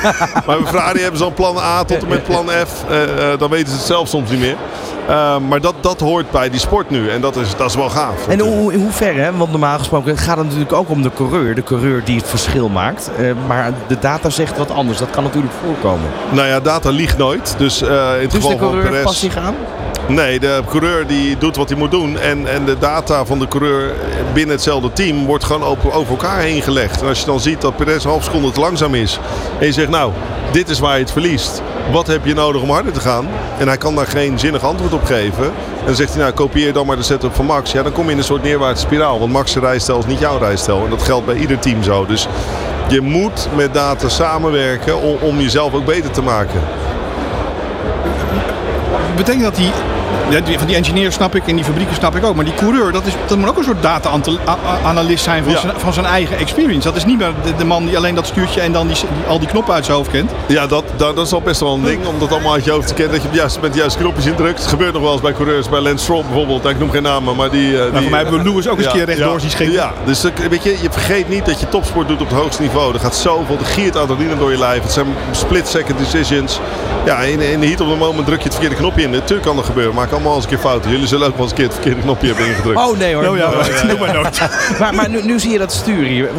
maar 0.46 0.56
bij 0.58 0.66
Ferrari 0.66 1.00
hebben 1.00 1.18
ze 1.18 1.24
al 1.24 1.32
plan 1.32 1.58
A 1.58 1.84
tot 1.84 2.02
en 2.02 2.08
met 2.08 2.24
plan 2.24 2.48
F. 2.48 2.84
Eh, 2.88 3.32
eh, 3.32 3.38
dan 3.38 3.50
weten 3.50 3.68
ze 3.68 3.76
het 3.76 3.86
zelf 3.86 4.08
soms 4.08 4.30
niet 4.30 4.40
meer. 4.40 4.56
Eh, 5.08 5.38
maar 5.38 5.60
dat, 5.60 5.74
dat 5.80 6.00
hoort 6.00 6.30
bij 6.30 6.50
die 6.50 6.60
sport 6.60 6.90
nu. 6.90 7.10
En 7.10 7.20
dat 7.20 7.36
is, 7.36 7.56
dat 7.56 7.68
is 7.68 7.76
wel 7.76 7.90
gaaf. 7.90 8.28
En 8.28 8.40
hoe, 8.40 8.72
in 8.72 8.80
hoeverre, 8.80 9.20
hè? 9.20 9.36
want 9.36 9.50
normaal 9.50 9.78
gesproken 9.78 10.16
gaat 10.16 10.36
het 10.36 10.46
natuurlijk 10.46 10.72
ook 10.72 10.90
om 10.90 11.02
de 11.02 11.10
coureur. 11.14 11.54
De 11.54 11.62
coureur 11.62 12.04
die 12.04 12.16
het 12.16 12.28
verschil 12.28 12.68
maakt. 12.68 13.10
Eh, 13.18 13.30
maar 13.46 13.72
de 13.86 13.98
data 13.98 14.30
zegt 14.30 14.58
wat 14.58 14.70
anders. 14.70 14.98
Dat 14.98 15.10
kan 15.10 15.22
natuurlijk 15.22 15.54
voorkomen. 15.64 16.10
Nou 16.30 16.46
ja, 16.46 16.60
data 16.60 16.90
liegt 16.90 17.18
nooit. 17.18 17.54
Dus 17.58 17.82
eh, 17.82 17.88
in 17.88 17.94
het 17.94 18.30
Dus 18.30 18.32
geval 18.32 18.50
de 18.50 18.58
van 18.58 18.68
coureur 18.68 18.88
Perez... 18.88 19.04
past 19.04 19.18
zich 19.18 19.36
aan? 19.36 19.54
Nee, 20.08 20.40
de 20.40 20.60
coureur 20.68 21.06
die 21.06 21.38
doet 21.38 21.56
wat 21.56 21.68
hij 21.68 21.78
moet 21.78 21.90
doen. 21.90 22.18
En, 22.18 22.46
en 22.52 22.64
de 22.64 22.78
data 22.78 23.24
van 23.24 23.38
de 23.38 23.48
coureur 23.48 23.92
binnen 24.32 24.54
hetzelfde 24.54 24.92
team 24.92 25.26
wordt 25.26 25.44
gewoon 25.44 25.62
over, 25.62 25.92
over 25.92 26.10
elkaar 26.10 26.40
heen 26.40 26.62
gelegd. 26.62 27.00
En 27.00 27.08
als 27.08 27.20
je 27.20 27.26
dan 27.26 27.40
ziet 27.40 27.60
dat 27.60 27.76
Perez 27.76 28.04
een 28.04 28.10
half 28.10 28.24
seconde 28.24 28.50
te 28.50 28.60
langzaam 28.60 28.94
is. 28.94 29.18
En 29.58 29.66
je 29.66 29.72
zegt, 29.72 29.88
nou, 29.88 30.12
dit 30.52 30.68
is 30.68 30.78
waar 30.78 30.94
je 30.94 31.02
het 31.02 31.12
verliest. 31.12 31.62
Wat 31.90 32.06
heb 32.06 32.24
je 32.24 32.34
nodig 32.34 32.62
om 32.62 32.70
harder 32.70 32.92
te 32.92 33.00
gaan? 33.00 33.28
En 33.58 33.66
hij 33.66 33.76
kan 33.76 33.94
daar 33.94 34.06
geen 34.06 34.38
zinnig 34.38 34.62
antwoord 34.62 34.92
op 34.92 35.04
geven. 35.04 35.44
En 35.44 35.86
dan 35.86 35.94
zegt 35.94 36.12
hij, 36.12 36.22
nou, 36.22 36.32
kopieer 36.32 36.72
dan 36.72 36.86
maar 36.86 36.96
de 36.96 37.02
setup 37.02 37.34
van 37.34 37.46
Max. 37.46 37.72
Ja, 37.72 37.82
dan 37.82 37.92
kom 37.92 38.04
je 38.04 38.10
in 38.10 38.18
een 38.18 38.24
soort 38.24 38.42
neerwaartse 38.42 38.84
spiraal. 38.84 39.18
Want 39.18 39.32
Max' 39.32 39.56
rijstijl 39.56 39.98
is 39.98 40.06
niet 40.06 40.18
jouw 40.18 40.38
rijstijl. 40.38 40.84
En 40.84 40.90
dat 40.90 41.02
geldt 41.02 41.26
bij 41.26 41.36
ieder 41.36 41.58
team 41.58 41.82
zo. 41.82 42.06
Dus 42.06 42.28
je 42.88 43.00
moet 43.00 43.48
met 43.54 43.74
data 43.74 44.08
samenwerken 44.08 45.02
om, 45.02 45.16
om 45.20 45.40
jezelf 45.40 45.74
ook 45.74 45.84
beter 45.84 46.10
te 46.10 46.22
maken. 46.22 46.60
Betekent 49.16 49.44
dat 49.44 49.56
die, 49.56 49.70
van 50.58 50.66
die 50.66 50.76
engineers 50.76 51.14
snap 51.14 51.34
ik 51.34 51.46
en 51.46 51.54
die 51.56 51.64
fabrieken 51.64 51.94
snap 51.94 52.16
ik 52.16 52.24
ook. 52.24 52.34
Maar 52.34 52.44
die 52.44 52.54
coureur, 52.54 52.92
dat, 52.92 53.06
is, 53.06 53.12
dat 53.26 53.38
moet 53.38 53.48
ook 53.48 53.56
een 53.58 53.64
soort 53.64 53.82
data-analyst 53.82 55.24
zijn 55.24 55.42
van, 55.44 55.52
Ja. 55.52 55.60
zijn, 55.60 55.72
van 55.76 55.92
zijn 55.92 56.06
eigen 56.06 56.36
experience. 56.38 56.88
Dat 56.88 56.96
is 56.96 57.04
niet 57.04 57.18
meer 57.18 57.32
de, 57.44 57.56
de 57.56 57.64
man 57.64 57.86
die 57.86 57.96
alleen 57.96 58.14
dat 58.14 58.26
stuurtje 58.26 58.60
en 58.60 58.72
dan 58.72 58.86
die, 58.86 58.96
die- 58.96 59.26
al 59.28 59.38
die 59.38 59.48
knoppen 59.48 59.74
uit 59.74 59.84
zijn 59.84 59.96
hoofd 59.96 60.10
kent. 60.10 60.30
Ja, 60.46 60.66
dat, 60.66 60.84
dat, 60.96 61.16
dat 61.16 61.26
is 61.26 61.32
al 61.32 61.40
best 61.40 61.60
wel 61.60 61.74
een 61.74 61.82
ding. 61.82 62.06
Om 62.06 62.18
dat 62.18 62.32
allemaal 62.32 62.52
uit 62.52 62.64
je 62.64 62.70
hoofd 62.70 62.86
te 62.86 62.94
kennen. 62.94 63.12
Dat 63.12 63.20
je 63.22 63.26
op 63.28 63.32
de 63.34 63.38
juiste, 63.40 63.60
met 63.60 63.72
de 63.72 63.78
juiste 63.78 63.98
knopjes 63.98 64.26
indrukt. 64.26 64.58
Het 64.58 64.68
gebeurt 64.68 64.92
nog 64.92 65.02
wel 65.02 65.12
eens 65.12 65.20
bij 65.20 65.32
coureurs. 65.32 65.68
Bij 65.68 65.80
Lance 65.80 66.02
Stroll 66.04 66.22
bijvoorbeeld. 66.22 66.62
Nou, 66.62 66.74
Ik 66.74 66.80
noem 66.80 66.90
geen 66.90 67.02
namen, 67.02 67.36
maar 67.36 67.50
die... 67.50 67.76
eh, 67.78 67.92
die 67.92 68.00
voor 68.00 68.10
mij 68.10 68.20
hebben 68.22 68.42
we 68.42 68.48
Lewis 68.48 68.68
ook 68.68 68.76
eens 68.76 68.86
een 68.86 68.92
keer 68.92 69.04
rechtdoor 69.04 69.32
ja, 69.32 69.38
zien 69.38 69.50
schieten. 69.50 69.74
Ja, 69.74 69.92
dus 70.04 70.22
weet 70.50 70.62
je, 70.62 70.70
je 70.82 70.90
vergeet 70.90 71.28
niet 71.28 71.46
dat 71.46 71.60
je 71.60 71.68
topsport 71.68 72.08
doet 72.08 72.20
op 72.20 72.28
het 72.28 72.38
hoogste 72.38 72.62
niveau. 72.62 72.94
Er 72.94 73.00
gaat 73.00 73.16
zoveel, 73.16 73.56
er 73.58 73.64
giert 73.64 73.96
adrenaline 73.96 74.38
door 74.38 74.50
je 74.50 74.58
lijf. 74.58 74.82
Het 74.82 74.92
zijn 74.92 75.06
split-second 75.30 75.98
decisions. 75.98 76.60
Ja, 77.04 77.18
in, 77.18 77.40
in 77.40 77.60
de 77.60 77.66
heat 77.66 77.80
of 77.80 77.88
the 77.88 77.94
moment 77.96 78.26
druk 78.26 78.38
je 78.38 78.44
het 78.44 78.52
verkeerde 78.52 78.76
knopje 78.76 79.02
in. 79.02 79.10
Natuurlijk 79.10 79.42
kan 79.46 79.56
dat 79.56 79.64
gebeuren. 79.64 79.94
Maak 79.94 80.12
allemaal 80.16 80.34
eens 80.34 80.44
een 80.44 80.50
keer 80.50 80.58
fouten. 80.58 80.90
Jullie 80.90 81.06
zullen 81.06 81.26
ook 81.26 81.32
wel 81.32 81.42
eens 81.42 81.50
een 81.50 81.56
keer 81.56 81.64
het 81.66 81.74
verkeerde 81.74 82.00
knopje 82.00 82.26
hebben 82.26 82.46
ingedrukt. 82.46 82.78
Oh 82.78 82.98
nee 82.98 83.14
hoor. 83.14 83.26
Oh, 83.26 83.36
ja, 83.36 83.50
maar 84.00 84.14
nooit. 84.14 84.40
maar 84.80 84.94
maar 84.94 85.08
nu, 85.08 85.22
nu 85.22 85.40
zie 85.40 85.52
je 85.52 85.58
dat 85.58 85.72
stuur 85.72 86.04
hier. 86.04 86.30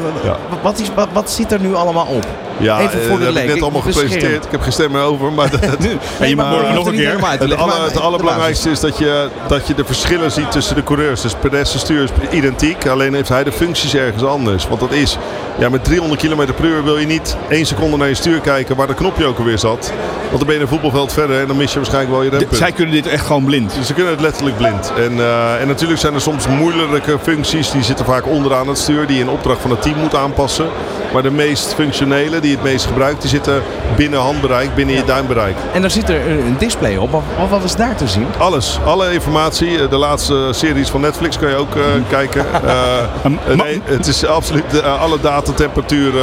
Wat, 0.62 0.80
is, 0.80 0.88
wat, 0.96 1.08
wat 1.14 1.32
zit 1.32 1.52
er 1.52 1.60
nu 1.60 1.76
allemaal 1.76 2.06
op? 2.06 2.26
Ja, 2.58 2.80
Even 2.80 3.02
voor 3.02 3.12
eh, 3.12 3.18
de 3.20 3.26
dat 3.26 3.34
heb 3.34 3.44
ik 3.44 3.54
net 3.54 3.62
allemaal 3.62 3.82
gepresenteerd. 3.82 4.46
Ik 4.46 4.52
heb 4.52 4.62
geen 4.62 4.72
stem 4.72 4.92
meer 4.92 5.02
over. 5.02 5.32
Maar 5.32 5.50
dat, 5.50 5.62
Nee, 6.20 6.36
maar 6.36 6.52
morgen 6.52 6.74
nog 6.74 6.88
een 6.88 6.94
keer. 6.96 7.28
Het, 7.30 7.56
aller- 7.58 7.84
het 7.84 8.00
allerbelangrijkste 8.00 8.70
is 8.70 8.80
dat 8.80 8.98
je, 8.98 9.30
dat 9.48 9.68
je 9.68 9.74
de 9.74 9.86
verschillen 9.86 10.32
ziet 10.32 10.52
tussen 10.52 10.76
de 10.76 10.84
coureurs. 10.84 11.22
Dus 11.22 11.34
Perez 11.34 11.76
stuur 11.76 12.04
is 12.04 12.10
identiek. 12.32 12.88
Alleen 12.88 13.14
heeft 13.14 13.30
hij 13.30 13.44
de 13.44 13.52
functies 13.52 13.96
ergens 13.96 14.24
anders. 14.24 14.68
Want 14.68 14.80
dat 14.80 14.92
is, 14.92 15.18
ja, 15.60 15.70
met 15.70 15.84
300 15.84 16.22
km 16.22 16.54
per 16.54 16.66
uur 16.66 16.84
wil 16.84 16.98
je 16.98 17.06
niet 17.06 17.38
één 17.50 17.66
seconde 17.66 17.98
naar 17.98 18.08
je 18.08 18.14
stuur 18.14 18.40
kijken 18.40 18.76
waar 18.76 18.88
de 18.88 18.94
knopje 18.94 19.26
ook 19.26 19.38
alweer 19.38 19.60
zat. 19.60 19.92
Want 20.18 20.38
dan 20.38 20.48
ben 20.48 20.56
je 20.56 20.62
een 20.62 20.68
voetbalveld 20.68 21.14
verder 21.14 21.40
en 21.40 21.48
dan 21.48 21.58
mis 21.58 21.72
je 21.72 21.78
waarschijnlijk 21.78 22.14
wel 22.14 22.24
je 22.24 22.30
rempunt. 22.30 22.56
Zij 22.56 22.72
kunnen 22.72 22.94
dit 22.94 23.08
echt 23.08 23.26
gewoon 23.26 23.46
blind. 23.46 23.78
Ze 23.86 23.94
kunnen 23.94 24.12
het 24.12 24.22
letterlijk 24.22 24.58
blind. 24.58 24.94
En, 24.98 25.20
eh, 25.20 25.62
en 25.62 25.68
natuurlijk 25.68 26.00
zijn 26.00 26.14
er 26.14 26.22
soms 26.22 26.48
moeilijke 26.48 27.20
functies. 27.22 27.72
Die 27.72 27.84
zitten 27.84 28.06
vaak 28.06 28.28
onderaan 28.28 28.68
het 28.68 28.78
stuur. 28.78 29.08
Die 29.08 29.16
je 29.16 29.22
in 29.22 29.30
opdracht 29.30 29.62
van 29.62 29.72
het 29.72 29.82
team 29.82 29.98
moet 29.98 30.16
aanpassen. 30.16 30.68
Maar 31.14 31.24
de 31.24 31.32
meest 31.32 31.74
functionele, 31.74 32.40
die 32.40 32.52
het 32.52 32.64
meest 32.64 32.86
gebruikt, 32.86 33.22
die 33.22 33.30
zitten 33.30 33.62
binnen 33.96 34.20
handbereik, 34.20 34.76
binnen 34.76 34.96
je 34.96 35.04
duimbereik. 35.04 35.56
En 35.74 35.82
daar 35.82 35.92
zit 35.92 36.10
er 36.10 36.30
een 36.30 36.56
display 36.60 36.96
op. 36.98 37.12
Wat, 37.12 37.22
wat 37.50 37.64
is 37.64 37.76
daar 37.76 37.96
te 37.96 38.08
zien? 38.08 38.28
Alles, 38.38 38.80
alle 38.86 39.14
informatie. 39.14 39.82
Eh, 39.82 39.90
De 39.90 39.98
laatste 39.98 40.48
series 40.52 40.90
van 40.90 41.02
Netflix 41.02 41.38
kan 41.38 41.50
je 41.50 41.56
ook 41.56 41.76
eh, 41.76 41.82
kijken. 42.10 42.46
Eh, 42.68 43.00
eh, 43.24 43.58
nee, 43.58 43.82
het 43.84 44.08
is 44.08 44.26
absoluut 44.26 44.84
alle 44.84 45.20
data, 45.22 45.52
temperatuur, 45.52 46.14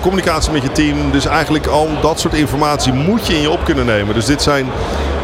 communicatie 0.00 0.52
met 0.52 0.62
je 0.62 0.72
team. 0.72 0.96
Dus 1.10 1.26
eigenlijk 1.26 1.66
al 1.66 1.88
dat 2.00 2.20
soort 2.20 2.34
informatie 2.34 2.92
moet 2.92 3.26
je 3.26 3.34
in 3.34 3.40
je 3.40 3.50
op 3.50 3.64
kunnen 3.64 3.86
nemen. 3.86 4.14
Dus 4.14 4.24
dit 4.26 4.42
zijn 4.42 4.66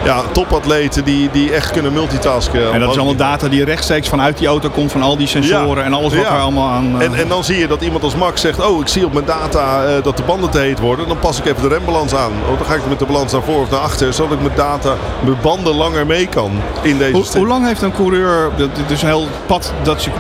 ja, 0.07 0.23
topatleten 0.33 1.05
die, 1.05 1.29
die 1.33 1.53
echt 1.53 1.71
kunnen 1.71 1.92
multitasken. 1.92 2.73
En 2.73 2.81
dat 2.81 2.90
is 2.90 2.97
allemaal 2.97 3.14
data 3.16 3.49
die 3.49 3.64
rechtstreeks 3.64 4.09
vanuit 4.09 4.38
die 4.38 4.47
auto 4.49 4.69
komt, 4.69 4.92
van 4.92 5.03
al 5.03 5.16
die 5.16 5.27
sensoren 5.27 5.85
en 5.85 5.92
alles 5.92 6.14
wat 6.14 6.23
Ja. 6.25 6.35
er 6.35 6.40
allemaal 6.40 6.69
aan... 6.69 6.95
eh, 7.01 7.07
En, 7.07 7.14
en 7.14 7.29
dan 7.29 7.45
zie 7.45 7.59
je 7.59 7.66
dat 7.66 7.83
iemand 7.83 8.05
als 8.05 8.14
Max 8.16 8.40
zegt: 8.40 8.66
Oh, 8.66 8.81
ik 8.81 8.88
zie 8.88 9.05
op 9.05 9.12
mijn 9.12 9.25
data 9.25 9.85
eh, 9.85 10.03
dat 10.03 10.16
de 10.16 10.23
banden 10.23 10.51
te 10.51 10.59
heet 10.59 10.79
worden. 10.81 11.09
Dan 11.09 11.19
pas 11.19 11.38
ik 11.38 11.45
even 11.47 11.62
de 11.62 11.69
rembalans 11.69 12.14
aan. 12.14 12.33
Oh, 12.51 12.59
dan 12.59 12.66
ga 12.66 12.75
ik 12.75 12.81
met 12.88 12.99
de 12.99 13.05
balans 13.07 13.33
naar 13.33 13.42
voor 13.42 13.61
of 13.61 13.71
naar 13.71 13.81
achter. 13.81 14.12
Zodat 14.12 14.33
ik 14.33 14.42
met 14.42 14.57
data 14.57 14.95
mijn 15.25 15.37
banden 15.42 15.75
langer 15.75 16.07
mee 16.07 16.27
kan 16.27 16.51
in 16.83 16.99
deze 16.99 17.23
stip. 17.25 17.38
hoe 17.40 17.47
lang 17.49 17.66
heeft 17.66 17.83
een 17.83 17.92
coureur, 17.92 18.51
dit 18.57 18.69
is 18.88 19.03
een 19.03 19.09
heel 19.09 19.27
pad 19.47 19.73
dat 19.83 20.05
je, 20.05 20.11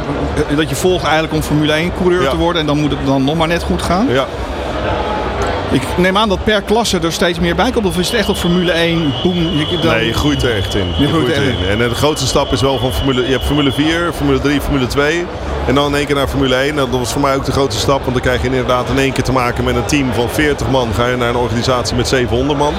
dat 0.56 0.68
je 0.68 0.74
volgt 0.74 1.04
eigenlijk 1.04 1.34
om 1.34 1.42
Formule 1.42 1.72
1 1.72 1.92
coureur 1.96 2.22
Ja. 2.22 2.30
te 2.30 2.36
worden 2.36 2.60
en 2.60 2.66
dan 2.66 2.78
moet 2.80 2.90
het 2.90 3.06
dan 3.06 3.24
nog 3.24 3.36
maar 3.36 3.48
net 3.48 3.62
goed 3.62 3.82
gaan? 3.82 4.06
Ja. 4.08 4.26
Ik 5.70 5.82
neem 5.96 6.16
aan 6.16 6.28
dat 6.28 6.44
per 6.44 6.62
klasse 6.62 6.98
er 6.98 7.12
steeds 7.12 7.38
meer 7.40 7.54
bij 7.54 7.70
komt 7.70 7.86
of 7.86 7.98
is 7.98 8.06
het 8.08 8.16
echt 8.18 8.28
op 8.28 8.36
Formule 8.36 8.72
1, 8.72 9.12
boem, 9.22 9.34
dan- 9.82 9.96
Nee, 9.96 10.06
je 10.06 10.12
groeit 10.12 10.42
er 10.42 10.56
echt 10.56 10.74
in. 10.74 10.86
Je, 10.98 11.08
groeit 11.08 11.28
er 11.28 11.42
erin. 11.42 11.56
En 11.68 11.82
eh, 11.82 11.88
de 11.88 11.94
grootste 11.94 12.26
stap 12.26 12.52
is 12.52 12.60
wel 12.60 12.78
van 12.78 12.92
Formule... 12.92 13.22
Je 13.26 13.32
hebt 13.32 13.44
Formule 13.44 13.72
4, 13.72 14.10
Formule 14.14 14.40
3, 14.40 14.60
Formule 14.60 14.86
2. 14.86 15.24
En 15.66 15.74
dan 15.74 15.86
in 15.88 15.94
één 15.94 16.06
keer 16.06 16.14
naar 16.14 16.28
Formule 16.28 16.54
1. 16.54 16.74
Nou, 16.74 16.90
dat 16.90 16.98
was 16.98 17.12
voor 17.12 17.20
mij 17.22 17.34
ook 17.34 17.44
de 17.44 17.52
grootste 17.52 17.80
stap. 17.80 18.00
Want 18.00 18.12
dan 18.12 18.20
krijg 18.22 18.40
je 18.42 18.46
inderdaad 18.46 18.88
in 18.88 18.98
één 18.98 19.12
keer 19.12 19.24
te 19.24 19.32
maken 19.32 19.64
met 19.64 19.76
een 19.76 19.84
team 19.84 20.12
van 20.12 20.28
40 20.28 20.68
man. 20.70 20.88
Ga 20.94 21.06
je 21.06 21.16
naar 21.16 21.28
een 21.28 21.36
organisatie 21.36 21.96
met 21.96 22.08
700 22.08 22.58
man. 22.58 22.74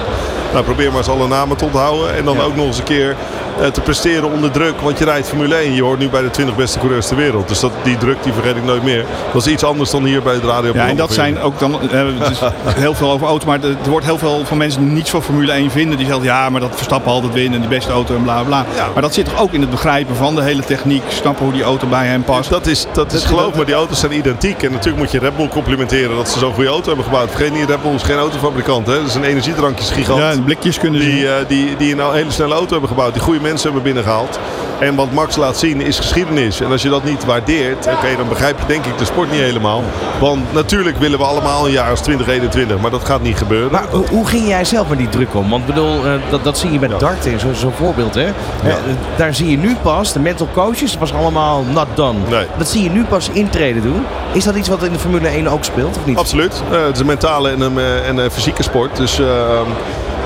Nou, 0.52 0.64
probeer 0.64 0.88
maar 0.88 0.98
eens 0.98 1.08
alle 1.08 1.28
namen 1.28 1.56
te 1.56 1.64
onthouden. 1.64 2.16
En 2.16 2.24
dan 2.24 2.40
ook 2.40 2.56
nog 2.56 2.66
eens 2.66 2.78
een 2.78 2.84
keer 2.84 3.16
eh, 3.60 3.66
te 3.66 3.80
presteren 3.80 4.30
onder 4.32 4.50
druk. 4.50 4.80
Want 4.80 4.98
je 4.98 5.04
rijdt 5.04 5.28
Formule 5.28 5.54
1. 5.54 5.74
Je 5.74 5.82
hoort 5.82 5.98
nu 5.98 6.08
bij 6.08 6.22
de 6.22 6.30
20 6.30 6.56
beste 6.56 6.78
coureurs 6.78 7.06
ter 7.06 7.16
wereld. 7.16 7.48
Dus 7.48 7.60
dat, 7.60 7.72
die 7.82 7.96
druk 7.98 8.22
die 8.22 8.32
vergeet 8.32 8.56
ik 8.56 8.64
nooit 8.64 8.82
meer. 8.82 9.04
Dat 9.32 9.46
is 9.46 9.52
iets 9.52 9.64
anders 9.64 9.90
dan 9.90 10.04
hier 10.04 10.22
bij 10.22 10.34
het 10.34 10.44
radio. 10.44 10.72
Ja, 10.74 10.86
en 10.88 10.96
dat 10.96 11.12
zijn 11.12 11.40
ook 11.40 11.58
dan 11.58 11.90
eh, 11.90 12.30
is 12.30 12.38
heel 12.78 12.94
veel 12.94 13.10
over 13.10 13.26
auto's. 13.26 13.46
Maar 13.46 13.62
er 13.62 13.90
wordt 13.90 14.06
heel 14.06 14.18
veel 14.18 14.44
van 14.44 14.56
mensen 14.56 14.80
die 14.80 14.90
niets 14.90 15.10
van 15.10 15.22
Formule 15.22 15.52
1 15.52 15.70
vinden. 15.70 15.96
Die 15.96 16.06
zeggen 16.06 16.24
ja, 16.24 16.50
maar 16.50 16.60
dat 16.60 16.74
Verstappen 16.74 17.12
altijd 17.12 17.32
winnen 17.32 17.54
en 17.54 17.62
de 17.62 17.68
beste 17.68 17.92
auto 17.92 18.14
en 18.14 18.22
bla 18.22 18.42
bla. 18.42 18.66
Maar 18.92 19.02
dat 19.02 19.14
zit 19.14 19.24
toch 19.24 19.40
ook 19.40 19.52
in 19.52 19.60
het 19.60 19.70
begrijpen 19.70 20.16
van 20.16 20.34
de 20.34 20.42
hele 20.42 20.64
techniek. 20.64 21.02
Snappen 21.08 21.44
hoe 21.44 21.54
die 21.54 21.62
auto 21.62 21.86
bij 21.86 22.06
hem 22.06 22.24
past. 22.24 22.50
Dat 22.50 22.66
is, 22.66 22.86
dat 22.92 23.12
is 23.12 23.24
geloof 23.24 23.54
me, 23.54 23.64
die 23.64 23.74
auto's 23.74 24.00
zijn 24.00 24.12
identiek. 24.12 24.62
En 24.62 24.70
natuurlijk 24.72 24.98
moet 24.98 25.10
je 25.10 25.18
Red 25.18 25.36
Bull 25.36 25.48
complimenteren 25.48 26.16
dat 26.16 26.28
ze 26.28 26.38
zo'n 26.38 26.54
goede 26.54 26.70
auto 26.70 26.86
hebben 26.86 27.04
gebouwd. 27.04 27.30
Vergeet 27.30 27.52
niet, 27.52 27.68
Red 27.68 27.82
Bull 27.82 27.94
is 27.94 28.02
geen 28.02 28.18
autofabrikant. 28.18 28.86
Hè? 28.86 28.94
Dat 28.94 29.06
is 29.06 29.14
een 29.14 29.24
energiedrankjesgigant. 29.24 30.20
Ja, 30.20 30.40
blikjes 30.44 30.78
kunnen 30.78 31.00
die, 31.00 31.22
uh, 31.22 31.32
die, 31.48 31.76
die 31.76 31.92
een 31.92 32.12
hele 32.12 32.30
snelle 32.30 32.54
auto 32.54 32.70
hebben 32.70 32.88
gebouwd. 32.88 33.12
Die 33.12 33.22
goede 33.22 33.40
mensen 33.40 33.64
hebben 33.64 33.82
binnengehaald. 33.82 34.38
En 34.78 34.94
wat 34.94 35.12
Max 35.12 35.36
laat 35.36 35.58
zien 35.58 35.80
is 35.80 35.96
geschiedenis. 35.96 36.60
En 36.60 36.70
als 36.70 36.82
je 36.82 36.88
dat 36.88 37.04
niet 37.04 37.24
waardeert, 37.24 37.86
oké, 37.86 38.16
dan 38.16 38.28
begrijp 38.28 38.58
je 38.58 38.66
denk 38.66 38.84
ik 38.84 38.98
de 38.98 39.04
sport 39.04 39.30
niet 39.30 39.40
helemaal. 39.40 39.82
Want 40.20 40.52
natuurlijk 40.52 40.96
willen 40.96 41.18
we 41.18 41.24
allemaal 41.24 41.66
een 41.66 41.72
jaar 41.72 41.90
als 41.90 42.00
2021, 42.00 42.78
maar 42.78 42.90
dat 42.90 43.04
gaat 43.04 43.22
niet 43.22 43.36
gebeuren. 43.36 43.72
Maar 43.72 43.86
hoe, 43.90 44.06
hoe 44.06 44.26
ging 44.26 44.48
jij 44.48 44.64
zelf 44.64 44.88
met 44.88 44.98
die 44.98 45.08
druk 45.08 45.34
om? 45.34 45.50
Want 45.50 45.66
bedoel, 45.66 46.06
uh, 46.06 46.12
dat, 46.30 46.44
dat 46.44 46.58
zie 46.58 46.72
je 46.72 46.78
bij 46.78 46.88
darten, 46.98 47.40
zo'n 47.40 47.54
zo 47.54 47.72
voorbeeld. 47.76 48.14
Hè? 48.14 48.24
Ja. 48.24 48.32
Uh, 48.62 48.74
daar 49.16 49.34
zie 49.34 49.50
je 49.50 49.56
nu 49.56 49.76
pas, 49.82 50.12
de 50.12 50.20
mental 50.20 50.48
coaches, 50.52 50.90
dat 50.90 51.00
was 51.00 51.12
allemaal 51.12 51.64
not 51.72 51.86
done. 51.94 52.18
Nee. 52.28 52.46
Dat 52.58 52.68
zie 52.68 52.82
je 52.82 52.90
nu 52.90 53.04
pas 53.04 53.30
intreden 53.32 53.82
doen. 53.82 54.04
Is 54.32 54.44
dat 54.44 54.56
iets 54.56 54.68
wat 54.68 54.82
in 54.82 54.92
de 54.92 54.98
Formule 54.98 55.28
1 55.28 55.48
ook 55.48 55.64
speelt, 55.64 55.96
of 55.96 56.06
niet? 56.06 56.16
Absoluut. 56.18 56.62
Uh, 56.70 56.84
het 56.84 56.94
is 56.94 57.00
een 57.00 57.06
mentale 57.06 57.50
en 57.50 57.60
een, 57.60 57.78
en 58.04 58.16
een 58.16 58.30
fysieke 58.30 58.62
sport. 58.62 58.96
Dus 58.96 59.20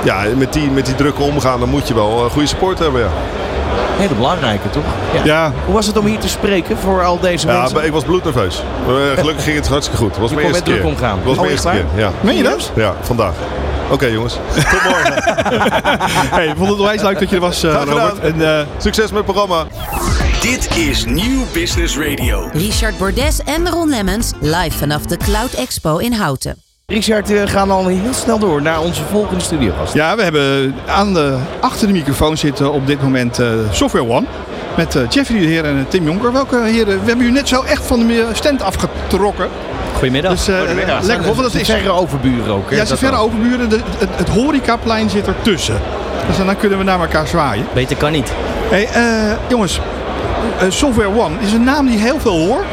ja, 0.05 0.25
met 0.37 0.53
die, 0.53 0.71
met 0.71 0.87
die 0.87 0.95
druk 0.95 1.21
omgaan, 1.21 1.61
dan 1.61 1.69
moet 1.69 1.89
je 1.89 1.95
wel 1.95 2.29
goede 2.31 2.49
support 2.49 2.79
hebben, 2.79 3.01
ja. 3.01 3.09
Hele 4.03 4.15
belangrijke, 4.15 4.71
toch? 4.71 4.85
Ja. 5.15 5.25
ja. 5.25 5.53
Hoe 5.65 5.75
was 5.75 5.87
het 5.87 5.97
om 5.97 6.07
hier 6.07 6.19
te 6.19 6.29
spreken 6.29 6.79
voor 6.79 7.05
al 7.05 7.21
deze 7.21 7.47
ja, 7.47 7.61
mensen? 7.61 7.85
ik 7.85 7.93
was 7.93 8.05
bloednerveus. 8.05 8.63
Uh, 8.89 8.95
gelukkig 9.19 9.45
ging 9.45 9.57
het 9.57 9.69
hartstikke 9.69 10.03
goed. 10.03 10.11
Het 10.11 10.21
was 10.21 10.31
je 10.31 10.37
mijn 10.37 10.47
kon 10.47 10.57
eerste 10.57 10.71
met 10.71 10.81
druk 10.81 10.97
keer. 10.97 11.05
omgaan. 11.05 11.17
Het 11.17 11.25
was 11.25 11.35
oh, 11.35 11.41
mijn 11.41 11.53
eerste 11.53 11.69
keer. 11.71 11.85
Ja. 11.95 12.13
Meen 12.21 12.37
je 12.37 12.43
dat? 12.43 12.73
Ja, 12.75 12.95
vandaag. 13.01 13.35
Oké 13.85 13.93
okay, 13.93 14.13
jongens, 14.13 14.35
tot 14.55 14.83
morgen. 14.83 15.15
hey, 16.37 16.47
ik 16.47 16.55
vond 16.57 16.69
het 16.69 16.79
onwijs 16.79 17.03
leuk 17.03 17.19
dat 17.19 17.29
je 17.29 17.35
er 17.35 17.41
was, 17.41 17.65
uh, 17.65 17.83
Robert. 17.85 18.19
En, 18.19 18.37
uh, 18.37 18.61
Succes 18.79 19.05
met 19.05 19.15
het 19.15 19.25
programma. 19.25 19.67
Dit 20.41 20.77
is 20.77 21.05
Nieuw 21.05 21.45
Business 21.53 21.99
Radio. 21.99 22.49
Richard 22.53 22.99
Bordes 22.99 23.41
en 23.45 23.69
Ron 23.69 23.89
Lemmens 23.89 24.33
live 24.41 24.79
vanaf 24.79 25.03
de 25.03 25.17
Cloud 25.17 25.53
Expo 25.53 25.97
in 25.97 26.13
Houten. 26.13 26.72
Richard, 26.93 27.29
we 27.29 27.47
gaan 27.47 27.71
al 27.71 27.87
heel 27.87 28.13
snel 28.13 28.39
door 28.39 28.63
naar 28.63 28.81
onze 28.81 29.03
volgende 29.11 29.43
studiogast. 29.43 29.95
Ja, 29.95 30.17
we 30.17 30.23
hebben 30.23 30.75
aan 30.87 31.15
de, 31.15 31.37
achter 31.61 31.87
de 31.87 31.93
microfoon 31.93 32.37
zitten 32.37 32.73
op 32.73 32.87
dit 32.87 33.03
moment 33.03 33.41
uh, 33.41 33.47
Software 33.71 34.09
One. 34.09 34.27
Met 34.77 34.95
uh, 34.95 35.03
Jeffrey 35.09 35.41
de 35.41 35.47
Heer 35.47 35.65
en 35.65 35.87
Tim 35.89 36.05
Jonker. 36.05 36.33
Welke 36.33 36.63
heren, 36.65 37.01
we 37.01 37.07
hebben 37.07 37.27
u 37.27 37.31
net 37.31 37.49
zo 37.49 37.63
echt 37.63 37.87
van 37.87 38.07
de 38.07 38.27
stand 38.33 38.63
afgetrokken. 38.63 39.49
Goedemiddag. 39.93 40.33
Dus, 40.33 40.49
uh, 40.49 40.59
Goedemiddag. 40.59 41.03
Lekker, 41.03 41.31
of 41.31 41.37
dat 41.37 41.55
is 41.55 41.69
verre 41.69 41.91
overburen 41.91 42.55
ook. 42.55 42.71
Hè? 42.71 42.77
Ja, 42.77 42.85
ze 42.85 42.97
verre 42.97 43.17
overburen. 43.17 43.69
De, 43.69 43.79
het, 43.99 44.09
het 44.17 44.29
horecaplein 44.29 45.11
zit 45.11 45.27
ertussen. 45.27 45.81
Dus 46.27 46.37
dan 46.37 46.57
kunnen 46.57 46.79
we 46.79 46.85
naar 46.85 47.01
elkaar 47.01 47.27
zwaaien. 47.27 47.67
Beter 47.75 47.97
kan 47.97 48.13
niet. 48.13 48.33
Hey, 48.69 48.89
uh, 48.97 49.33
jongens, 49.49 49.81
uh, 50.63 50.71
Software 50.71 51.21
One 51.21 51.35
is 51.41 51.53
een 51.53 51.65
naam 51.65 51.87
die 51.87 51.99
heel 51.99 52.21
veel 52.21 52.47
hoor. 52.47 52.65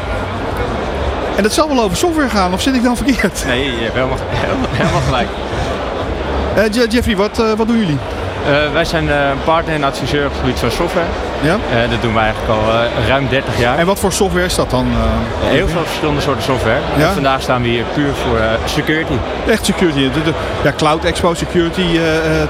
En 1.40 1.46
dat 1.46 1.54
zal 1.54 1.68
wel 1.68 1.82
over 1.82 1.96
software 1.96 2.28
gaan, 2.28 2.52
of 2.52 2.62
zit 2.62 2.74
ik 2.74 2.82
dan 2.82 2.96
verkeerd? 2.96 3.44
Nee, 3.46 3.64
je 3.64 3.82
hebt 3.82 3.94
helemaal, 3.94 4.16
helemaal, 4.28 4.68
helemaal 4.70 5.00
gelijk. 5.00 5.28
Uh, 6.56 6.90
Jeffrey, 6.90 7.16
wat, 7.16 7.40
uh, 7.40 7.52
wat 7.52 7.66
doen 7.66 7.78
jullie? 7.78 7.98
Uh, 8.50 8.72
wij 8.72 8.84
zijn 8.84 9.08
partner 9.44 9.74
en 9.74 9.84
adviseur 9.84 10.26
op 10.26 10.30
het 10.30 10.40
gebied 10.40 10.58
van 10.58 10.70
software. 10.70 11.06
Ja? 11.40 11.56
dat 11.90 12.02
doen 12.02 12.14
wij 12.14 12.22
eigenlijk 12.22 12.52
al 12.52 12.62
ruim 13.08 13.28
30 13.28 13.58
jaar. 13.58 13.78
En 13.78 13.86
wat 13.86 13.98
voor 13.98 14.12
software 14.12 14.44
is 14.44 14.54
dat 14.54 14.70
dan? 14.70 14.86
Heel 15.40 15.68
veel 15.68 15.84
verschillende 15.84 16.20
soorten 16.20 16.42
software. 16.42 16.78
Ja? 16.96 17.06
En 17.06 17.12
vandaag 17.12 17.42
staan 17.42 17.62
we 17.62 17.68
hier 17.68 17.84
puur 17.94 18.12
voor 18.14 18.40
security. 18.64 19.14
Echt 19.48 19.64
security. 19.64 20.10
De, 20.12 20.22
de, 20.22 20.32
ja, 20.62 20.72
Cloud 20.76 21.04
Expo 21.04 21.34
Security, 21.34 21.98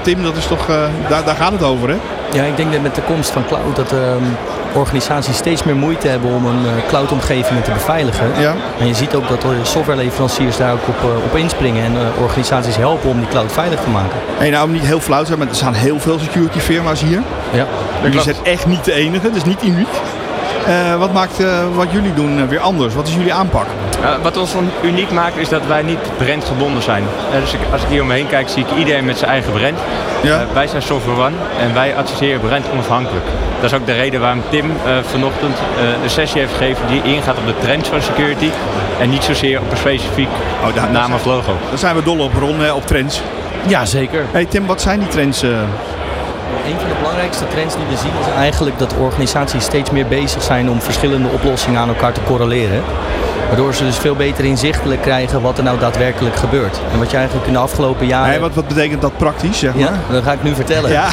Tim, 0.01 0.23
dat 0.23 0.35
is 0.35 0.47
toch, 0.47 0.65
daar, 1.09 1.23
daar 1.23 1.35
gaat 1.35 1.51
het 1.51 1.63
over 1.63 1.89
hè? 1.89 1.97
Ja, 2.31 2.43
ik 2.43 2.57
denk 2.57 2.71
dat 2.71 2.81
met 2.81 2.95
de 2.95 3.01
komst 3.01 3.29
van 3.29 3.45
cloud 3.47 3.75
dat 3.75 3.91
um, 3.91 4.37
organisaties 4.73 5.37
steeds 5.37 5.63
meer 5.63 5.75
moeite 5.75 6.07
hebben 6.07 6.31
om 6.31 6.45
een 6.45 6.65
uh, 6.65 6.71
cloud-omgeving 6.87 7.63
te 7.63 7.71
beveiligen. 7.71 8.27
Ja. 8.39 8.53
En 8.79 8.87
je 8.87 8.93
ziet 8.93 9.15
ook 9.15 9.27
dat 9.27 9.45
softwareleveranciers 9.63 10.57
daar 10.57 10.73
ook 10.73 10.87
op, 10.87 10.95
uh, 11.03 11.23
op 11.25 11.35
inspringen 11.35 11.83
en 11.83 11.93
uh, 11.93 12.21
organisaties 12.21 12.75
helpen 12.75 13.09
om 13.09 13.19
die 13.19 13.27
cloud 13.27 13.51
veilig 13.51 13.79
te 13.79 13.89
maken. 13.89 14.17
Hey, 14.37 14.49
nou, 14.49 14.65
om 14.65 14.71
niet 14.71 14.85
heel 14.85 14.99
flauw 14.99 15.19
te 15.19 15.25
zijn, 15.25 15.39
maar 15.39 15.47
er 15.47 15.55
staan 15.55 15.73
heel 15.73 15.99
veel 15.99 16.19
security 16.19 16.59
firma's 16.59 17.01
hier. 17.01 17.21
Ja. 17.51 17.65
Jullie 18.03 18.21
zijn 18.21 18.35
echt 18.43 18.65
niet 18.65 18.85
de 18.85 18.93
enige, 18.93 19.27
dat 19.27 19.35
is 19.35 19.43
niet 19.43 19.63
uniek. 19.63 19.87
Uh, 20.67 20.95
wat 20.95 21.13
maakt 21.13 21.39
uh, 21.39 21.47
wat 21.75 21.91
jullie 21.91 22.13
doen 22.13 22.37
uh, 22.37 22.43
weer 22.43 22.59
anders? 22.59 22.93
Wat 22.93 23.07
is 23.07 23.13
jullie 23.13 23.33
aanpak? 23.33 23.65
Wat 24.21 24.37
ons 24.37 24.53
uniek 24.83 25.11
maakt 25.11 25.37
is 25.37 25.49
dat 25.49 25.65
wij 25.67 25.81
niet 25.81 25.99
brandgebonden 26.17 26.83
zijn. 26.83 27.03
dus 27.39 27.53
ik, 27.53 27.59
als 27.71 27.81
ik 27.81 27.87
hier 27.87 28.01
omheen 28.01 28.27
kijk 28.27 28.49
zie 28.49 28.65
ik 28.65 28.77
iedereen 28.77 29.05
met 29.05 29.17
zijn 29.17 29.31
eigen 29.31 29.51
brand. 29.51 29.79
Ja. 30.23 30.45
wij 30.53 30.67
zijn 30.67 30.81
Software 30.81 31.21
One 31.21 31.35
en 31.59 31.73
wij 31.73 31.95
adviseren 31.95 32.39
brand 32.39 32.65
onafhankelijk. 32.71 33.25
Dat 33.61 33.71
is 33.71 33.77
ook 33.77 33.85
de 33.85 33.93
reden 33.93 34.19
waarom 34.19 34.41
Tim 34.49 34.71
vanochtend 35.01 35.57
een 36.03 36.09
sessie 36.09 36.41
heeft 36.41 36.53
gegeven 36.53 36.87
die 36.87 37.01
ingaat 37.03 37.37
op 37.37 37.45
de 37.45 37.57
trends 37.59 37.89
van 37.89 38.01
security. 38.01 38.49
En 38.99 39.09
niet 39.09 39.23
zozeer 39.23 39.59
op 39.59 39.71
een 39.71 39.77
specifiek 39.77 40.29
oh, 40.63 40.75
daar, 40.75 40.91
naam 40.91 41.13
of 41.13 41.25
logo. 41.25 41.57
Dan 41.69 41.77
zijn 41.77 41.95
we 41.95 42.03
dol 42.03 42.19
op 42.19 42.33
Ron, 42.33 42.59
hè, 42.59 42.71
op 42.71 42.87
trends. 42.87 43.21
Ja, 43.67 43.85
zeker. 43.85 44.25
Hey 44.31 44.45
Tim, 44.45 44.65
wat 44.65 44.81
zijn 44.81 44.99
die 44.99 45.07
trends? 45.07 45.43
Een 46.67 46.79
van 46.79 46.89
de 46.89 46.95
belangrijkste 46.99 47.47
trends 47.47 47.75
die 47.75 47.85
we 47.89 47.97
zien 47.97 48.11
is 48.19 48.33
eigenlijk 48.37 48.79
dat 48.79 48.95
organisaties 48.97 49.63
steeds 49.63 49.91
meer 49.91 50.07
bezig 50.07 50.43
zijn 50.43 50.69
om 50.69 50.81
verschillende 50.81 51.29
oplossingen 51.29 51.79
aan 51.79 51.87
elkaar 51.87 52.13
te 52.13 52.23
correleren. 52.23 52.83
Waardoor 53.47 53.73
ze 53.73 53.83
dus 53.83 53.97
veel 53.97 54.15
beter 54.15 54.45
inzichtelijk 54.45 55.01
krijgen 55.01 55.41
wat 55.41 55.57
er 55.57 55.63
nou 55.63 55.79
daadwerkelijk 55.79 56.35
gebeurt. 56.35 56.79
En 56.91 56.99
wat 56.99 57.11
je 57.11 57.17
eigenlijk 57.17 57.47
in 57.47 57.53
de 57.53 57.59
afgelopen 57.59 58.07
jaren... 58.07 58.29
Nee, 58.29 58.39
wat, 58.39 58.53
wat 58.53 58.67
betekent 58.67 59.01
dat 59.01 59.17
praktisch, 59.17 59.59
zeg 59.59 59.73
maar? 59.73 59.83
Ja, 59.83 59.99
dat 60.11 60.23
ga 60.23 60.31
ik 60.31 60.43
nu 60.43 60.55
vertellen. 60.55 60.91
Ja. 60.91 61.07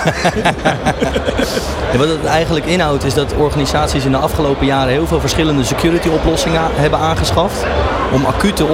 en 1.92 1.98
wat 1.98 2.08
het 2.08 2.24
eigenlijk 2.24 2.66
inhoudt 2.66 3.04
is 3.04 3.14
dat 3.14 3.34
organisaties 3.34 4.04
in 4.04 4.10
de 4.10 4.16
afgelopen 4.16 4.66
jaren 4.66 4.92
heel 4.92 5.06
veel 5.06 5.20
verschillende 5.20 5.64
security 5.64 6.08
oplossingen 6.08 6.62
hebben 6.74 6.98
aangeschaft. 6.98 7.64
Om 8.12 8.24
acute 8.24 8.66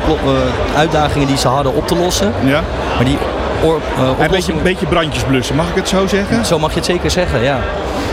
uitdagingen 0.77 1.27
die 1.27 1.37
ze 1.37 1.49
hadden 1.49 1.75
op 1.75 1.87
te 1.87 1.97
lossen. 1.97 2.33
Ja. 2.45 2.61
Maar 2.97 3.05
die 3.05 3.19
Or, 3.65 3.81
uh, 3.99 4.09
een 4.25 4.31
beetje, 4.31 4.53
een 4.53 4.63
beetje 4.63 4.87
brandjes 4.87 5.23
blussen, 5.23 5.57
mag 5.57 5.69
ik 5.69 5.75
het 5.75 5.89
zo 5.89 6.07
zeggen? 6.07 6.45
Zo 6.45 6.59
mag 6.59 6.71
je 6.71 6.77
het 6.77 6.85
zeker 6.85 7.11
zeggen, 7.11 7.43
ja. 7.43 7.59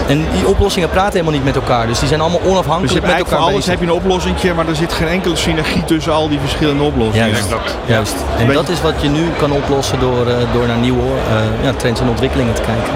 En 0.08 0.26
die 0.34 0.48
oplossingen 0.48 0.90
praten 0.90 1.12
helemaal 1.12 1.34
niet 1.34 1.44
met 1.44 1.56
elkaar, 1.56 1.88
dus 1.88 2.00
die 2.00 2.08
zijn 2.08 2.22
allemaal 2.22 2.40
onafhankelijk 2.46 2.82
dus 2.82 2.92
je 2.94 3.00
met 3.02 3.10
hebt 3.12 3.20
elkaar 3.24 3.38
voor 3.38 3.48
alles 3.48 3.56
bezig. 3.66 3.72
heb 3.72 3.80
je 3.80 3.86
een 3.86 4.02
oplossing, 4.02 4.54
maar 4.56 4.68
er 4.68 4.76
zit 4.76 4.94
geen 4.94 5.08
enkele 5.08 5.36
synergie 5.36 5.84
tussen 5.84 6.14
al 6.14 6.30
die 6.30 6.40
verschillende 6.40 6.84
oplossingen. 6.84 7.28
Juist, 7.30 7.54
juist. 7.86 8.14
En 8.38 8.46
Beetje- 8.46 8.54
dat 8.62 8.70
is 8.70 8.82
wat 8.82 8.94
je 9.02 9.10
nu 9.10 9.24
kan 9.38 9.52
oplossen 9.52 10.00
door, 10.00 10.28
uh, 10.28 10.34
door 10.54 10.68
naar 10.68 10.78
nieuwe 10.78 11.02
uh, 11.02 11.66
ja, 11.66 11.72
trends 11.78 12.00
en 12.02 12.08
ontwikkelingen 12.10 12.54
te 12.54 12.62
kijken. 12.62 12.94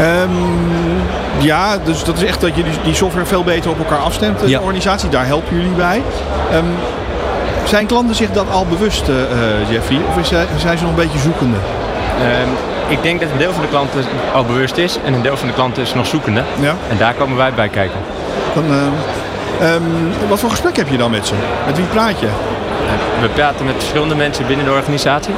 Um, 0.00 0.30
ja, 1.38 1.78
dus 1.84 2.04
dat 2.04 2.16
is 2.16 2.24
echt 2.24 2.40
dat 2.40 2.56
je 2.56 2.62
die, 2.62 2.72
die 2.84 2.94
software 2.94 3.26
veel 3.26 3.44
beter 3.44 3.70
op 3.70 3.78
elkaar 3.78 3.98
afstemt, 3.98 4.40
de 4.40 4.48
Ja. 4.48 4.58
organisatie. 4.60 5.08
Daar 5.08 5.26
helpen 5.26 5.56
jullie 5.56 5.70
bij. 5.76 6.02
Um, 6.54 6.64
zijn 7.68 7.86
klanten 7.86 8.14
zich 8.14 8.30
dat 8.30 8.50
al 8.50 8.66
bewust, 8.66 9.08
uh, 9.08 9.16
Jeffrey? 9.70 10.00
Of 10.08 10.18
is, 10.18 10.28
zijn 10.56 10.78
ze 10.78 10.84
nog 10.84 10.92
een 10.92 11.02
beetje 11.02 11.18
zoekende? 11.18 11.56
Um, 11.56 12.50
ik 12.88 13.02
denk 13.02 13.20
dat 13.20 13.30
een 13.30 13.38
deel 13.38 13.52
van 13.52 13.62
de 13.62 13.68
klanten 13.68 14.04
al 14.34 14.44
bewust 14.44 14.76
is 14.76 14.98
en 15.04 15.14
een 15.14 15.22
deel 15.22 15.36
van 15.36 15.48
de 15.48 15.54
klanten 15.54 15.82
is 15.82 15.94
nog 15.94 16.06
zoekende. 16.06 16.42
Ja. 16.60 16.74
En 16.88 16.96
daar 16.98 17.14
komen 17.14 17.36
wij 17.36 17.52
bij 17.52 17.68
kijken. 17.68 18.00
Dan, 18.54 18.64
uh, 18.64 19.74
um, 19.74 20.12
wat 20.28 20.40
voor 20.40 20.50
gesprek 20.50 20.76
heb 20.76 20.88
je 20.88 20.96
dan 20.96 21.10
met 21.10 21.26
ze? 21.26 21.34
Met 21.66 21.76
wie 21.76 21.86
praat 21.86 22.20
je? 22.20 22.28
We 23.20 23.28
praten 23.28 23.66
met 23.66 23.74
verschillende 23.78 24.14
mensen 24.14 24.46
binnen 24.46 24.66
de 24.66 24.72
organisatie. 24.72 25.34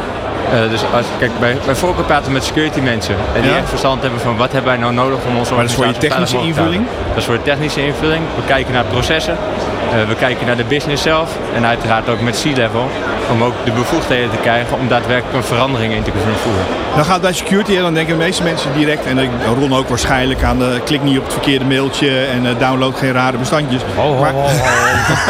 Uh, 0.53 0.71
dus 0.71 0.81
als, 0.95 1.07
kijk, 1.19 1.31
bij, 1.41 1.57
bij 1.64 1.75
voorkeur 1.75 2.05
praten 2.05 2.27
we 2.27 2.33
met 2.33 2.45
security 2.45 2.81
mensen. 2.81 3.14
En 3.35 3.43
die 3.43 3.51
Ja. 3.51 3.57
echt 3.57 3.69
verstand 3.69 4.03
hebben 4.03 4.21
van 4.21 4.37
wat 4.37 4.53
hebben 4.53 4.71
wij 4.71 4.81
nou 4.81 4.93
nodig 4.93 5.19
om 5.29 5.37
onze 5.37 5.53
Maar 5.55 5.62
dat 5.62 5.71
is 5.71 5.77
voor 5.77 5.87
je 5.87 5.91
organisatie 5.91 6.09
technische 6.09 6.37
te 6.37 6.61
invulling? 6.61 6.85
Dat 7.09 7.17
is 7.17 7.25
voor 7.25 7.35
de 7.35 7.43
technische 7.43 7.87
invulling. 7.87 8.23
We 8.37 8.43
kijken 8.47 8.73
naar 8.73 8.85
processen. 8.85 9.37
Uh, 9.94 10.09
we 10.09 10.14
kijken 10.14 10.46
naar 10.46 10.57
de 10.57 10.64
business 10.64 11.03
zelf. 11.03 11.31
En 11.57 11.66
uiteraard 11.66 12.09
ook 12.09 12.20
met 12.20 12.40
C-level. 12.42 12.88
Om 13.33 13.42
ook 13.42 13.53
de 13.64 13.72
bevoegdheden 13.72 14.31
te 14.31 14.37
krijgen 14.37 14.79
om 14.79 14.88
daadwerkelijk 14.88 15.37
een 15.37 15.42
verandering 15.44 15.92
in 15.94 16.03
te 16.03 16.11
kunnen 16.11 16.35
voeren. 16.35 16.64
Dan 16.96 17.05
gaat 17.05 17.20
bij 17.20 17.33
security, 17.33 17.77
en 17.77 17.83
dan 17.83 17.94
denken 17.94 18.18
de 18.18 18.24
meeste 18.24 18.42
mensen 18.42 18.70
direct, 18.77 19.07
en 19.07 19.18
ik- 19.18 19.31
Ron 19.59 19.74
ook 19.74 19.88
waarschijnlijk, 19.88 20.42
aan 20.42 20.59
de 20.59 20.81
klik 20.85 21.03
niet 21.03 21.18
op 21.18 21.24
het 21.24 21.33
verkeerde 21.33 21.64
mailtje 21.64 22.24
en 22.24 22.44
uh, 22.44 22.51
download 22.59 22.94
geen 22.98 23.12
rare 23.12 23.37
bestandjes. 23.37 23.83
maar, 24.20 24.33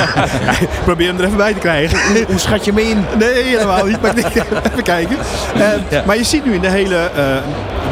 probeer 0.84 1.06
hem 1.08 1.18
er 1.18 1.24
even 1.24 1.36
bij 1.36 1.52
te 1.52 1.58
krijgen. 1.58 1.98
Hoe 2.26 2.38
schat 2.38 2.64
je 2.64 2.72
me 2.72 2.88
in? 2.88 3.04
Nee, 3.18 3.42
helemaal 3.42 3.84
niet. 3.84 4.02
Maar 4.02 4.14
even 4.16 4.82
kijken. 4.82 5.16
Uh, 5.56 5.62
Ja. 5.88 6.02
Maar 6.06 6.16
je 6.16 6.24
ziet 6.24 6.44
nu 6.44 6.54
in 6.54 6.60
de 6.60 6.70
hele 6.70 7.10
uh, 7.16 7.22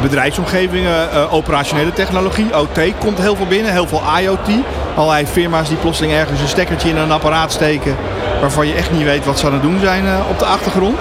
bedrijfsomgeving, 0.01 0.85
uh, 0.85 1.33
operationele 1.33 1.93
technologie, 1.93 2.59
OT, 2.59 2.79
komt 2.99 3.17
heel 3.17 3.35
veel 3.35 3.45
binnen. 3.45 3.71
Heel 3.71 3.87
veel 3.87 4.01
IoT. 4.19 4.49
Allerlei 4.95 5.27
firma's 5.27 5.67
die 5.67 5.77
plotseling 5.77 6.13
ergens 6.13 6.41
een 6.41 6.47
stekkertje 6.47 6.89
in 6.89 6.97
een 6.97 7.11
apparaat 7.11 7.51
steken. 7.51 7.95
Waarvan 8.41 8.67
je 8.67 8.73
echt 8.73 8.91
niet 8.91 9.03
weet 9.03 9.25
wat 9.25 9.39
ze 9.39 9.45
aan 9.45 9.53
het 9.53 9.61
doen 9.61 9.79
zijn 9.79 10.05
uh, 10.05 10.19
op 10.29 10.39
de 10.39 10.45
achtergrond. 10.45 10.99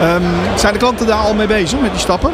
Ehm, 0.00 0.22
zijn 0.56 0.72
de 0.72 0.78
klanten 0.78 1.06
daar 1.06 1.18
al 1.18 1.34
mee 1.34 1.46
bezig 1.46 1.80
met 1.80 1.90
die 1.90 2.00
stappen? 2.00 2.30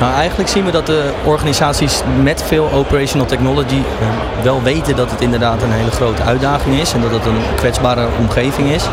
Nou, 0.00 0.14
eigenlijk 0.14 0.48
zien 0.48 0.64
we 0.64 0.70
dat 0.70 0.86
de 0.86 1.10
organisaties 1.24 2.02
met 2.22 2.42
veel 2.42 2.70
operational 2.72 3.26
technology 3.26 3.82
eh, 4.00 4.42
wel 4.42 4.62
weten 4.62 4.96
dat 4.96 5.10
het 5.10 5.20
inderdaad 5.20 5.62
een 5.62 5.72
hele 5.72 5.90
grote 5.90 6.22
uitdaging 6.22 6.80
is 6.80 6.92
en 6.92 7.00
dat 7.00 7.10
het 7.10 7.26
een 7.26 7.40
kwetsbare 7.56 8.06
omgeving 8.18 8.70
is. 8.70 8.84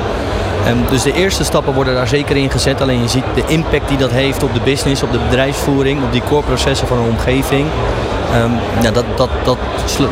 Ehm, 0.65 0.77
dus 0.89 1.01
de 1.03 1.13
eerste 1.13 1.43
stappen 1.43 1.73
worden 1.73 1.93
daar 1.93 2.07
zeker 2.07 2.35
in 2.37 2.49
gezet. 2.51 2.81
Alleen 2.81 3.01
je 3.01 3.07
ziet 3.07 3.23
de 3.35 3.43
impact 3.47 3.87
die 3.87 3.97
dat 3.97 4.11
heeft 4.11 4.43
op 4.43 4.53
de 4.53 4.59
business, 4.63 5.03
op 5.03 5.11
de 5.11 5.19
bedrijfsvoering, 5.29 6.03
op 6.03 6.11
die 6.11 6.21
core 6.29 6.43
processen 6.43 6.87
van 6.87 6.97
een 6.97 7.09
omgeving. 7.09 7.65
Ehm, 8.33 8.51
ja, 8.81 8.91
dat, 8.91 9.05
dat, 9.15 9.29
dat, 9.43 9.57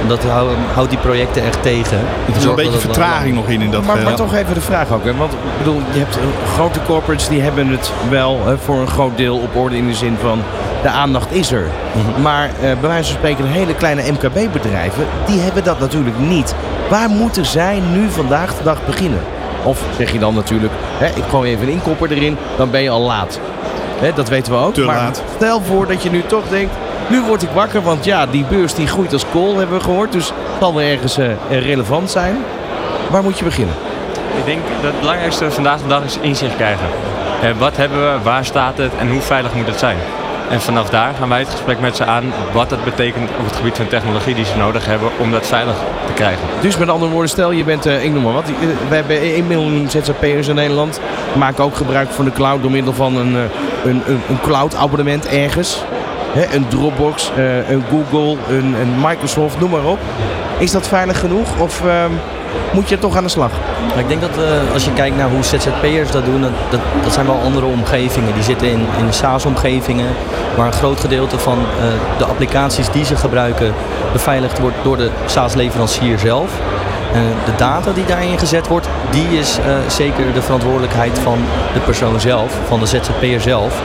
dat 0.07 0.23
hou- 0.23 0.49
houdt 0.73 0.89
die 0.89 0.99
projecten 0.99 1.43
echt 1.43 1.61
tegen. 1.61 1.97
Er 1.97 2.35
is 2.37 2.43
een 2.43 2.55
beetje 2.55 2.79
vertraging 2.79 3.35
nog 3.35 3.47
in 3.47 3.61
in 3.61 3.71
dat 3.71 3.79
Maar, 3.85 3.95
maar 3.95 4.03
geheel. 4.03 4.17
toch 4.17 4.33
even 4.35 4.53
de 4.53 4.61
vraag 4.61 4.91
ook. 4.91 5.03
Hè? 5.03 5.15
Want 5.15 5.31
ik 5.33 5.37
bedoel, 5.57 5.81
je 5.91 5.99
hebt 5.99 6.15
eh, 6.17 6.23
grote 6.53 6.79
corporates 6.85 7.27
die 7.27 7.41
hebben 7.41 7.67
het 7.67 7.91
wel 8.09 8.39
hè, 8.45 8.57
voor 8.57 8.75
een 8.79 8.87
groot 8.87 9.17
deel 9.17 9.37
op 9.37 9.55
orde 9.55 9.77
in 9.77 9.87
de 9.87 9.93
zin 9.93 10.17
van 10.21 10.41
de 10.81 10.89
aandacht 10.89 11.31
is 11.31 11.51
er. 11.51 11.65
Mhm. 11.93 12.21
Maar 12.21 12.45
eh, 12.45 12.51
bij 12.61 12.89
wijze 12.89 13.09
van 13.11 13.17
spreken 13.17 13.45
hele 13.45 13.73
kleine 13.75 14.01
MKB-bedrijven, 14.11 15.05
die 15.25 15.39
hebben 15.39 15.63
dat 15.63 15.79
natuurlijk 15.79 16.19
niet. 16.19 16.55
Waar 16.89 17.09
moeten 17.09 17.45
zij 17.45 17.81
nu 17.93 18.09
vandaag 18.09 18.57
de 18.57 18.63
dag 18.63 18.77
beginnen? 18.85 19.19
Of 19.63 19.84
zeg 19.97 20.12
je 20.12 20.19
dan 20.19 20.34
natuurlijk, 20.34 20.74
hè, 20.78 21.06
ik 21.06 21.24
gooi 21.30 21.52
even 21.52 21.67
een 21.67 21.74
inkopper 21.74 22.12
erin, 22.12 22.38
dan 22.58 22.71
ben 22.71 22.82
je 22.82 22.89
al 22.89 23.02
laat. 23.02 23.39
Hè, 24.00 24.13
dat 24.13 24.29
weten 24.29 24.54
we 24.54 24.60
ook. 24.60 24.73
Te 24.73 24.81
maar 24.81 24.96
laat. 24.96 25.23
stel 25.35 25.62
voor 25.62 25.88
dat 25.88 26.04
je 26.04 26.10
nu 26.10 26.23
toch 26.25 26.48
denkt, 26.50 26.73
nu 27.08 27.21
word 27.21 27.42
ik 27.42 27.50
wakker, 27.50 27.81
want 27.81 28.06
ja, 28.06 28.25
die 28.25 28.46
beurs 28.50 28.73
die 28.73 28.88
groeit 28.88 29.13
als 29.13 29.25
kool, 29.31 29.58
hebben 29.58 29.77
we 29.77 29.83
gehoord. 29.83 30.12
Dus 30.12 30.27
het 30.27 30.35
zal 30.60 30.73
wel 30.73 30.83
ergens 30.83 31.17
eh, 31.17 31.27
relevant 31.50 32.12
zijn. 32.12 32.38
Waar 33.10 33.23
moet 33.23 33.38
je 33.38 33.44
beginnen? 33.44 33.75
Ik 34.38 34.46
denk 34.46 34.62
dat 34.81 34.92
het 34.92 35.00
belangrijkste 35.00 35.52
vandaag 35.52 35.81
de 35.81 35.88
dag 35.88 36.04
is 36.04 36.17
inzicht 36.21 36.56
krijgen. 36.56 36.85
Eh, 37.42 37.50
wat 37.58 37.77
hebben 37.77 38.13
we, 38.13 38.19
waar 38.23 38.46
staat 38.46 38.77
het 38.77 38.92
en 39.00 39.10
hoe 39.10 39.21
veilig 39.21 39.54
moet 39.54 39.67
het 39.67 39.79
zijn? 39.79 39.98
En 40.52 40.62
vanaf 40.62 40.89
daar 40.89 41.13
gaan 41.13 41.29
wij 41.29 41.39
het 41.39 41.49
gesprek 41.49 41.79
met 41.79 41.95
ze 41.95 42.06
aan 42.06 42.33
wat 42.54 42.69
het 42.69 42.83
betekent 42.83 43.29
op 43.39 43.45
het 43.45 43.56
gebied 43.56 43.75
van 43.77 43.87
technologie 43.87 44.35
die 44.35 44.45
ze 44.45 44.58
nodig 44.58 44.85
hebben 44.85 45.10
om 45.19 45.31
dat 45.31 45.47
veilig 45.47 45.75
te 46.06 46.13
krijgen. 46.13 46.47
Dus 46.62 46.77
met 46.77 46.89
andere 46.89 47.12
woorden, 47.12 47.29
stel 47.29 47.52
je 47.52 47.63
bent, 47.63 47.85
eh, 47.85 48.04
ik 48.04 48.12
noem 48.12 48.23
maar 48.23 48.33
wat, 48.33 48.43
eh, 48.43 48.67
we 48.89 48.95
hebben 48.95 49.17
1 49.21 49.47
miljoen 49.47 49.89
ZZP'ers 49.89 50.47
in 50.47 50.56
Nederland. 50.56 50.99
Maken 51.37 51.63
ook 51.63 51.75
gebruik 51.75 52.10
van 52.10 52.25
de 52.25 52.31
cloud 52.31 52.62
door 52.62 52.71
middel 52.71 52.93
van 52.93 53.15
een, 53.15 53.35
eh, 53.35 53.41
een, 53.89 54.02
een, 54.06 54.21
een 54.29 54.41
cloud 54.41 54.75
abonnement 54.75 55.27
ergens. 55.27 55.83
Een 56.52 56.67
Dropbox, 56.67 57.31
een 57.69 57.83
Google, 57.89 58.37
een, 58.49 58.75
een 58.81 58.95
Microsoft, 59.02 59.60
noem 59.60 59.69
maar 59.69 59.85
op. 59.85 59.99
Is 60.58 60.71
dat 60.71 60.87
veilig 60.87 61.19
genoeg 61.19 61.60
of 61.60 61.85
ehm, 61.85 62.12
moet 62.71 62.89
je 62.89 62.99
toch 62.99 63.15
aan 63.15 63.23
de 63.23 63.29
slag? 63.29 63.52
Ik 63.97 64.08
denk 64.08 64.21
dat 64.21 64.37
eh, 64.37 64.73
als 64.73 64.85
je 64.85 64.93
kijkt 64.93 65.17
naar 65.17 65.29
hoe 65.29 65.43
ZZP'ers 65.43 66.12
dat 66.12 66.25
doen, 66.25 66.41
dat, 66.41 66.79
dat, 67.04 67.13
zijn 67.13 67.25
wel 67.25 67.39
andere 67.43 67.65
omgevingen. 67.65 68.33
Die 68.33 68.43
zitten 68.43 68.67
in, 68.67 68.85
in 68.97 69.13
SaaS-omgevingen, 69.13 70.08
waar 70.56 70.67
een 70.67 70.73
groot 70.73 70.99
gedeelte 70.99 71.39
van 71.39 71.58
eh, 71.58 72.17
de 72.17 72.25
applicaties 72.25 72.91
die 72.91 73.06
ze 73.06 73.15
gebruiken 73.15 73.73
beveiligd 74.12 74.60
wordt 74.60 74.75
door 74.83 74.97
de 74.97 75.10
SaaS-leverancier 75.25 76.19
zelf. 76.19 76.52
De 77.45 77.56
data 77.58 77.91
die 77.91 78.06
daarin 78.06 78.39
gezet 78.39 78.67
wordt, 78.67 78.87
die 79.10 79.39
is 79.39 79.58
eh, 79.58 79.75
zeker 79.87 80.33
de 80.33 80.41
verantwoordelijkheid 80.41 81.19
van 81.19 81.37
de 81.73 81.79
persoon 81.79 82.19
zelf, 82.19 82.58
van 82.67 82.79
de 82.79 82.85
ZZP'er 82.85 83.41
zelf. 83.41 83.81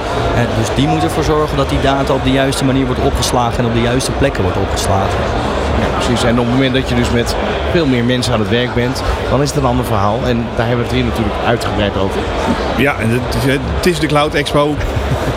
Dus 0.58 0.74
die 0.74 0.88
moet 0.88 1.02
ervoor 1.02 1.24
zorgen 1.24 1.56
dat 1.56 1.68
die 1.68 1.80
data 1.80 2.12
op 2.12 2.24
de 2.24 2.30
juiste 2.30 2.64
manier 2.64 2.86
wordt 2.86 3.00
opgeslagen 3.00 3.58
en 3.58 3.64
op 3.64 3.74
de 3.74 3.80
juiste 3.80 4.10
plekken 4.10 4.42
wordt 4.42 4.58
opgeslagen. 4.58 5.18
Precies. 5.94 6.24
En 6.24 6.38
op 6.38 6.44
het 6.44 6.54
moment 6.54 6.74
dat 6.74 6.88
je 6.88 6.94
dus 6.94 7.10
met 7.10 7.36
veel 7.70 7.86
meer 7.86 8.04
mensen 8.04 8.32
aan 8.32 8.40
het 8.40 8.48
werk 8.48 8.74
bent, 8.74 9.02
dan 9.30 9.42
is 9.42 9.48
het 9.48 9.58
een 9.58 9.64
ander 9.64 9.84
verhaal. 9.84 10.18
En 10.26 10.46
daar 10.56 10.66
hebben 10.66 10.84
we 10.84 10.90
het 10.90 11.00
hier 11.00 11.04
natuurlijk 11.04 11.36
uitgebreid 11.46 11.96
over. 11.98 12.20
Ja, 12.76 12.94
het 12.98 13.86
is, 13.86 13.98
de 13.98 14.06
Cloud 14.06 14.34
Expo. 14.34 14.74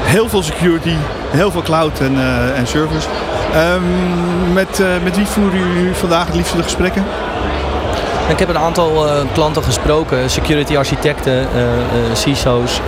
Heel 0.01 0.29
veel 0.29 0.43
security, 0.43 0.95
heel 1.29 1.51
veel 1.51 1.61
cloud 1.61 1.99
en, 1.99 2.15
eh, 2.17 2.57
en 2.57 2.67
service. 2.67 3.07
Ehm, 3.53 4.53
met, 4.53 4.79
eh, 4.79 4.87
met 5.03 5.15
wie 5.15 5.25
voeren 5.25 5.59
jullie 5.59 5.93
vandaag 5.93 6.25
het 6.25 6.35
liefste 6.35 6.57
de 6.57 6.63
gesprekken? 6.63 7.03
Ik 8.29 8.39
heb 8.39 8.49
een 8.49 8.57
aantal 8.57 9.07
eh, 9.07 9.13
klanten 9.33 9.63
gesproken, 9.63 10.29
security 10.29 10.77
architecten, 10.77 11.33
eh, 11.33 11.61
eh, 11.63 11.79
CISO's, 12.13 12.81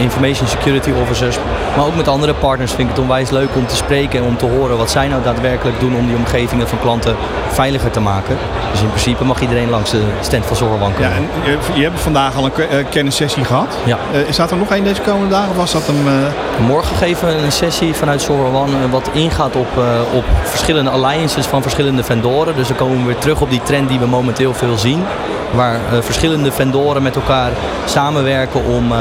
information 0.00 0.48
security 0.48 0.90
officers. 1.02 1.36
Maar 1.76 1.86
ook 1.86 1.96
met 1.96 2.08
andere 2.08 2.34
partners 2.34 2.72
vind 2.72 2.82
ik 2.88 2.94
het 2.94 3.02
onwijs 3.04 3.30
leuk 3.30 3.48
om 3.54 3.66
te 3.66 3.76
spreken 3.76 4.20
en 4.20 4.26
om 4.26 4.36
te 4.36 4.46
horen 4.46 4.76
wat 4.78 4.90
zij 4.90 5.08
nou 5.08 5.22
daadwerkelijk 5.22 5.80
doen 5.80 5.96
om 5.96 6.06
die 6.06 6.16
omgevingen 6.16 6.68
van 6.68 6.78
klanten 6.80 7.16
veiliger 7.48 7.90
te 7.90 8.00
maken. 8.00 8.36
Dus 8.72 8.80
in 8.80 8.88
principe 8.88 9.24
mag 9.24 9.40
iedereen 9.40 9.70
langs 9.70 9.90
de 9.90 10.02
stand 10.20 10.46
van 10.46 10.56
Zorgbank 10.56 10.98
Ja, 10.98 11.08
komen. 11.08 11.28
en 11.44 11.50
je, 11.50 11.58
je 11.74 11.82
hebt 11.82 12.00
vandaag 12.00 12.36
al 12.36 12.44
een 12.44 12.52
ke- 12.52 12.84
kennissessie 12.90 13.44
gehad. 13.44 13.76
Ja. 13.84 13.98
Eh, 14.12 14.20
staat 14.30 14.50
er 14.50 14.56
nog 14.56 14.70
één 14.70 14.84
deze 14.84 15.00
komende 15.00 15.28
dagen 15.28 15.50
of 15.50 15.56
was 15.56 15.72
dat 15.72 15.82
eh, 15.88 16.66
Morgen 16.66 16.96
geven 16.96 17.28
we 17.28 17.34
een 17.34 17.52
sessie 17.52 17.94
vanuit 17.94 18.28
eh, 18.28 18.90
wat 18.90 19.10
ingaat 19.12 19.56
op, 19.56 19.68
op 20.14 20.24
verschillende 20.42 20.90
alliances 20.90 21.46
van 21.46 21.62
verschillende 21.62 22.04
vendoren. 22.04 22.56
Dus 22.56 22.68
dan 22.68 22.76
komen 22.76 22.98
we 22.98 23.04
weer 23.04 23.18
terug 23.18 23.40
op 23.40 23.50
die 23.50 23.62
trend 23.62 23.88
die 23.88 23.98
we 23.98 24.06
momenteel 24.06 24.54
veel 24.54 24.77
zien. 24.78 25.02
Waar 25.54 25.74
eh, 25.74 25.98
verschillende 26.00 26.52
vendoren 26.52 27.02
met 27.02 27.16
elkaar 27.16 27.50
samenwerken 27.84 28.64
om, 28.64 28.92
eh, 28.92 28.98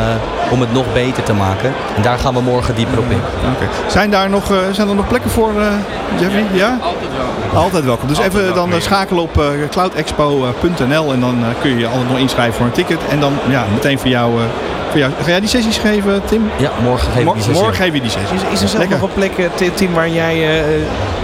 om 0.52 0.60
het 0.62 0.74
nog 0.74 0.86
beter 0.94 1.24
te 1.24 1.34
maken. 1.34 1.74
En 1.96 2.02
daar 2.02 2.18
gaan 2.18 2.34
we 2.34 2.42
morgen 2.42 2.76
dieper 2.76 2.98
op 3.00 3.10
in. 3.10 3.22
Oké. 3.56 3.68
Zijn, 3.88 4.10
daar 4.10 4.30
nog, 4.30 4.52
eh, 4.52 4.58
zijn 4.72 4.90
er 4.90 4.96
nog 4.96 5.08
plekken 5.08 5.30
voor, 5.32 5.50
eh, 5.60 6.20
Jeffrey? 6.20 6.46
Ja? 6.52 6.78
Altijd 6.82 7.10
welkom. 7.18 7.58
Altijd 7.64 7.86
welkom. 7.86 8.08
Dus 8.08 8.20
even 8.20 8.54
dan 8.54 8.72
eh, 8.74 8.80
schakelen 8.80 9.24
op 9.24 9.38
eh, 9.40 9.46
cloudexpo.nl 9.72 11.14
en 11.14 11.20
dan 11.20 11.36
eh, 11.44 11.62
kun 11.62 11.70
je 11.70 11.78
je 11.78 11.88
altijd 11.88 12.10
nog 12.10 12.18
inschrijven 12.18 12.54
voor 12.54 12.66
een 12.66 12.72
ticket. 12.72 13.00
En 13.10 13.20
dan 13.20 13.34
ja, 13.50 13.64
meteen 13.74 14.00
voor 14.00 14.10
jou, 14.10 14.32
eh, 14.34 14.44
voor 14.90 15.00
jou. 15.00 15.12
Ga 15.24 15.30
jij 15.30 15.40
die 15.40 15.50
sessies 15.50 15.78
geven, 15.78 16.22
Tim? 16.26 16.50
Ja, 16.58 16.70
morgen 16.84 17.12
geef 17.12 17.24
ik 17.26 17.34
die 17.34 17.44
sessie. 17.44 17.64
Morgen 17.64 17.84
geef 17.84 17.94
je 17.94 18.02
die 18.02 18.10
sessie. 18.12 18.36
Is, 18.38 18.42
is 18.52 18.62
er 18.62 18.68
zelf 18.68 18.80
Lekker. 18.82 18.98
nog 19.00 19.08
een 19.10 19.14
plek, 19.16 19.50
Ti- 19.56 19.72
Tim, 19.74 19.94
waar 19.94 20.10
jij 20.10 20.48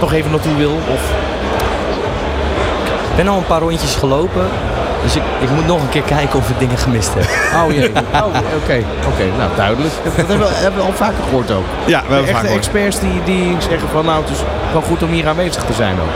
nog 0.00 0.12
even 0.12 0.30
naartoe 0.30 0.56
wil? 0.56 0.72
Of... 0.92 1.00
Ik 3.14 3.20
ben 3.24 3.28
al 3.28 3.38
een 3.38 3.46
paar 3.46 3.60
rondjes 3.60 3.94
gelopen. 3.94 4.46
Dus 5.02 5.16
ik, 5.16 5.22
ik 5.40 5.50
moet 5.50 5.66
nog 5.66 5.82
een 5.82 5.88
keer 5.88 6.02
kijken 6.02 6.38
of 6.38 6.50
ik 6.50 6.58
dingen 6.58 6.78
gemist 6.78 7.14
heb. 7.14 7.24
Oh 7.64 7.72
jee, 7.72 7.90
oh, 8.12 8.24
oké, 8.62 8.82
oké, 9.12 9.24
nou 9.38 9.50
duidelijk. 9.56 9.94
Dat 10.04 10.16
hebben 10.16 10.38
we, 10.38 10.54
hebben 10.54 10.80
we 10.80 10.86
al 10.86 10.92
vaker 10.92 11.22
gehoord 11.24 11.50
ook. 11.50 11.64
Ja, 11.86 12.02
we 12.06 12.14
hebben 12.14 12.34
Echte 12.34 12.46
experts 12.46 13.00
die, 13.00 13.22
die 13.24 13.56
zeggen 13.58 13.88
van 13.88 14.04
nou, 14.04 14.20
het 14.22 14.30
is 14.30 14.38
wel 14.72 14.82
goed 14.82 15.02
om 15.02 15.10
hier 15.10 15.28
aanwezig 15.28 15.62
te 15.62 15.72
zijn 15.72 15.94
ook. 15.94 16.14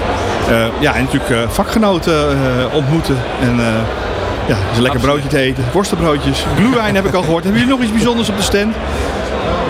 Eh, 0.51 0.66
ja, 0.78 0.94
en 0.94 1.05
natuurlijk 1.05 1.30
eh, 1.30 1.49
vakgenoten 1.49 2.30
eh, 2.30 2.74
ontmoeten. 2.74 3.16
En 3.40 3.61
eh, 3.61 3.66
ja, 4.46 4.57
dus 4.68 4.76
een 4.76 4.82
lekker 4.82 5.01
broodje 5.01 5.28
te 5.28 5.38
eten. 5.38 5.64
Worstenbroodjes. 5.72 6.46
Glühwein 6.57 6.94
heb 6.94 7.07
ik 7.07 7.14
al 7.14 7.22
gehoord. 7.22 7.44
Hebben 7.44 7.61
jullie 7.61 7.76
nog 7.76 7.84
iets 7.84 7.96
bijzonders 7.96 8.28
op 8.28 8.36
de 8.36 8.42
stand? 8.42 8.74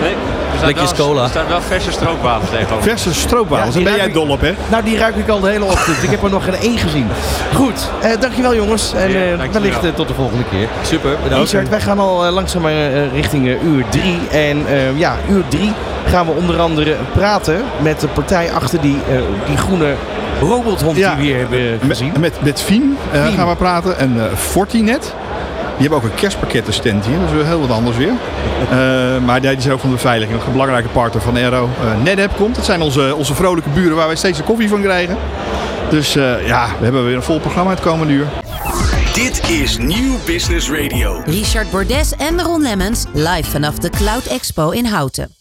Nee, 0.01 0.15
Blikjes 0.63 0.93
cola. 0.93 1.23
Er 1.23 1.29
staat 1.29 1.47
wel 1.47 1.61
verse 1.61 1.91
stroopwafels 1.91 2.49
tegenover. 2.49 2.83
Verse 2.89 3.13
stroopwafels. 3.13 3.75
Ja, 3.75 3.81
Daar 3.83 3.89
ben 3.93 4.01
jij 4.01 4.11
dol 4.11 4.27
op, 4.27 4.41
hè? 4.41 4.53
Nou, 4.69 4.83
die 4.83 4.97
ruik 4.97 5.15
ik 5.15 5.29
al 5.29 5.39
de 5.39 5.49
hele 5.49 5.65
ochtend. 5.65 6.03
Ik 6.03 6.09
heb 6.09 6.23
er 6.23 6.29
nog 6.29 6.43
geen 6.43 6.55
één 6.55 6.77
gezien. 6.77 7.07
Goed, 7.53 7.89
eh, 8.01 8.11
dankjewel 8.19 8.55
jongens. 8.55 8.93
En 8.93 9.07
eh, 9.07 9.13
dankjewel. 9.37 9.51
wellicht 9.51 9.83
eh, 9.83 9.89
tot 9.93 10.07
de 10.07 10.13
volgende 10.13 10.43
keer. 10.51 10.67
Super, 10.81 11.15
bedankt. 11.23 11.51
Richard, 11.51 11.69
wij 11.69 11.81
gaan 11.81 11.99
al 11.99 12.25
eh, 12.25 12.31
langzaam 12.33 12.65
richting 13.13 13.47
uur 13.63 13.85
drie. 13.89 14.19
En 14.31 14.67
eh, 14.67 14.97
ja, 14.97 15.15
uur 15.29 15.43
drie 15.47 15.73
gaan 16.07 16.25
we 16.25 16.31
onder 16.31 16.59
andere 16.59 16.95
praten 17.13 17.61
met 17.81 17.99
de 17.99 18.07
partij 18.07 18.51
achter 18.53 18.81
die, 18.81 18.97
eh, 19.09 19.17
die 19.47 19.57
groene 19.57 19.93
robothond 20.41 20.97
Ja, 20.97 21.15
die 21.15 21.17
we 21.17 21.23
hier 21.31 21.37
hebben 21.37 21.79
gezien. 21.87 22.07
Met, 22.11 22.19
met, 22.19 22.41
met 22.41 22.61
Fien 22.61 22.97
eh, 23.11 23.25
Fien. 23.25 23.33
gaan 23.37 23.47
we 23.49 23.55
praten. 23.55 23.97
En 23.99 24.15
eh 24.19 24.35
Fortinet. 24.37 25.13
Die 25.79 25.87
hebben 25.87 25.97
ook 25.97 26.13
een 26.13 26.19
kerstpakkettenstand 26.19 27.05
hier. 27.05 27.19
Dat 27.19 27.27
is 27.27 27.35
weer 27.35 27.45
heel 27.45 27.59
wat 27.59 27.71
anders 27.71 27.97
weer. 27.97 28.13
Eh, 28.69 29.17
maar 29.25 29.41
die 29.41 29.61
zijn 29.61 29.73
ook 29.73 29.79
van 29.79 29.89
de 29.89 29.95
beveiliging. 29.95 30.43
Een 30.43 30.51
belangrijke 30.51 30.87
partner 30.87 31.21
van 31.21 31.35
Aero. 31.35 31.69
Eh 31.81 32.03
NetApp 32.03 32.35
komt. 32.35 32.55
Dat 32.55 32.65
zijn 32.65 32.81
onze, 32.81 33.15
onze 33.15 33.35
vrolijke 33.35 33.69
buren 33.69 33.95
waar 33.95 34.07
wij 34.07 34.15
steeds 34.15 34.37
de 34.37 34.43
koffie 34.43 34.69
van 34.69 34.81
krijgen. 34.81 35.17
Dus 35.89 36.15
eh, 36.15 36.47
ja, 36.47 36.67
we 36.77 36.83
hebben 36.83 37.05
weer 37.05 37.15
een 37.15 37.23
vol 37.23 37.39
programma 37.39 37.71
het 37.71 37.79
komende 37.79 38.13
uur. 38.13 38.27
Dit 39.13 39.49
is 39.49 39.77
Nieuw 39.77 40.15
Business 40.25 40.71
Radio. 40.71 41.21
Richard 41.25 41.71
Bordes 41.71 42.15
en 42.15 42.41
Ron 42.41 42.61
Lemmens 42.61 43.05
live 43.13 43.49
vanaf 43.49 43.77
de 43.77 43.89
Cloud 43.89 44.25
Expo 44.25 44.69
in 44.69 44.85
Houten. 44.85 45.38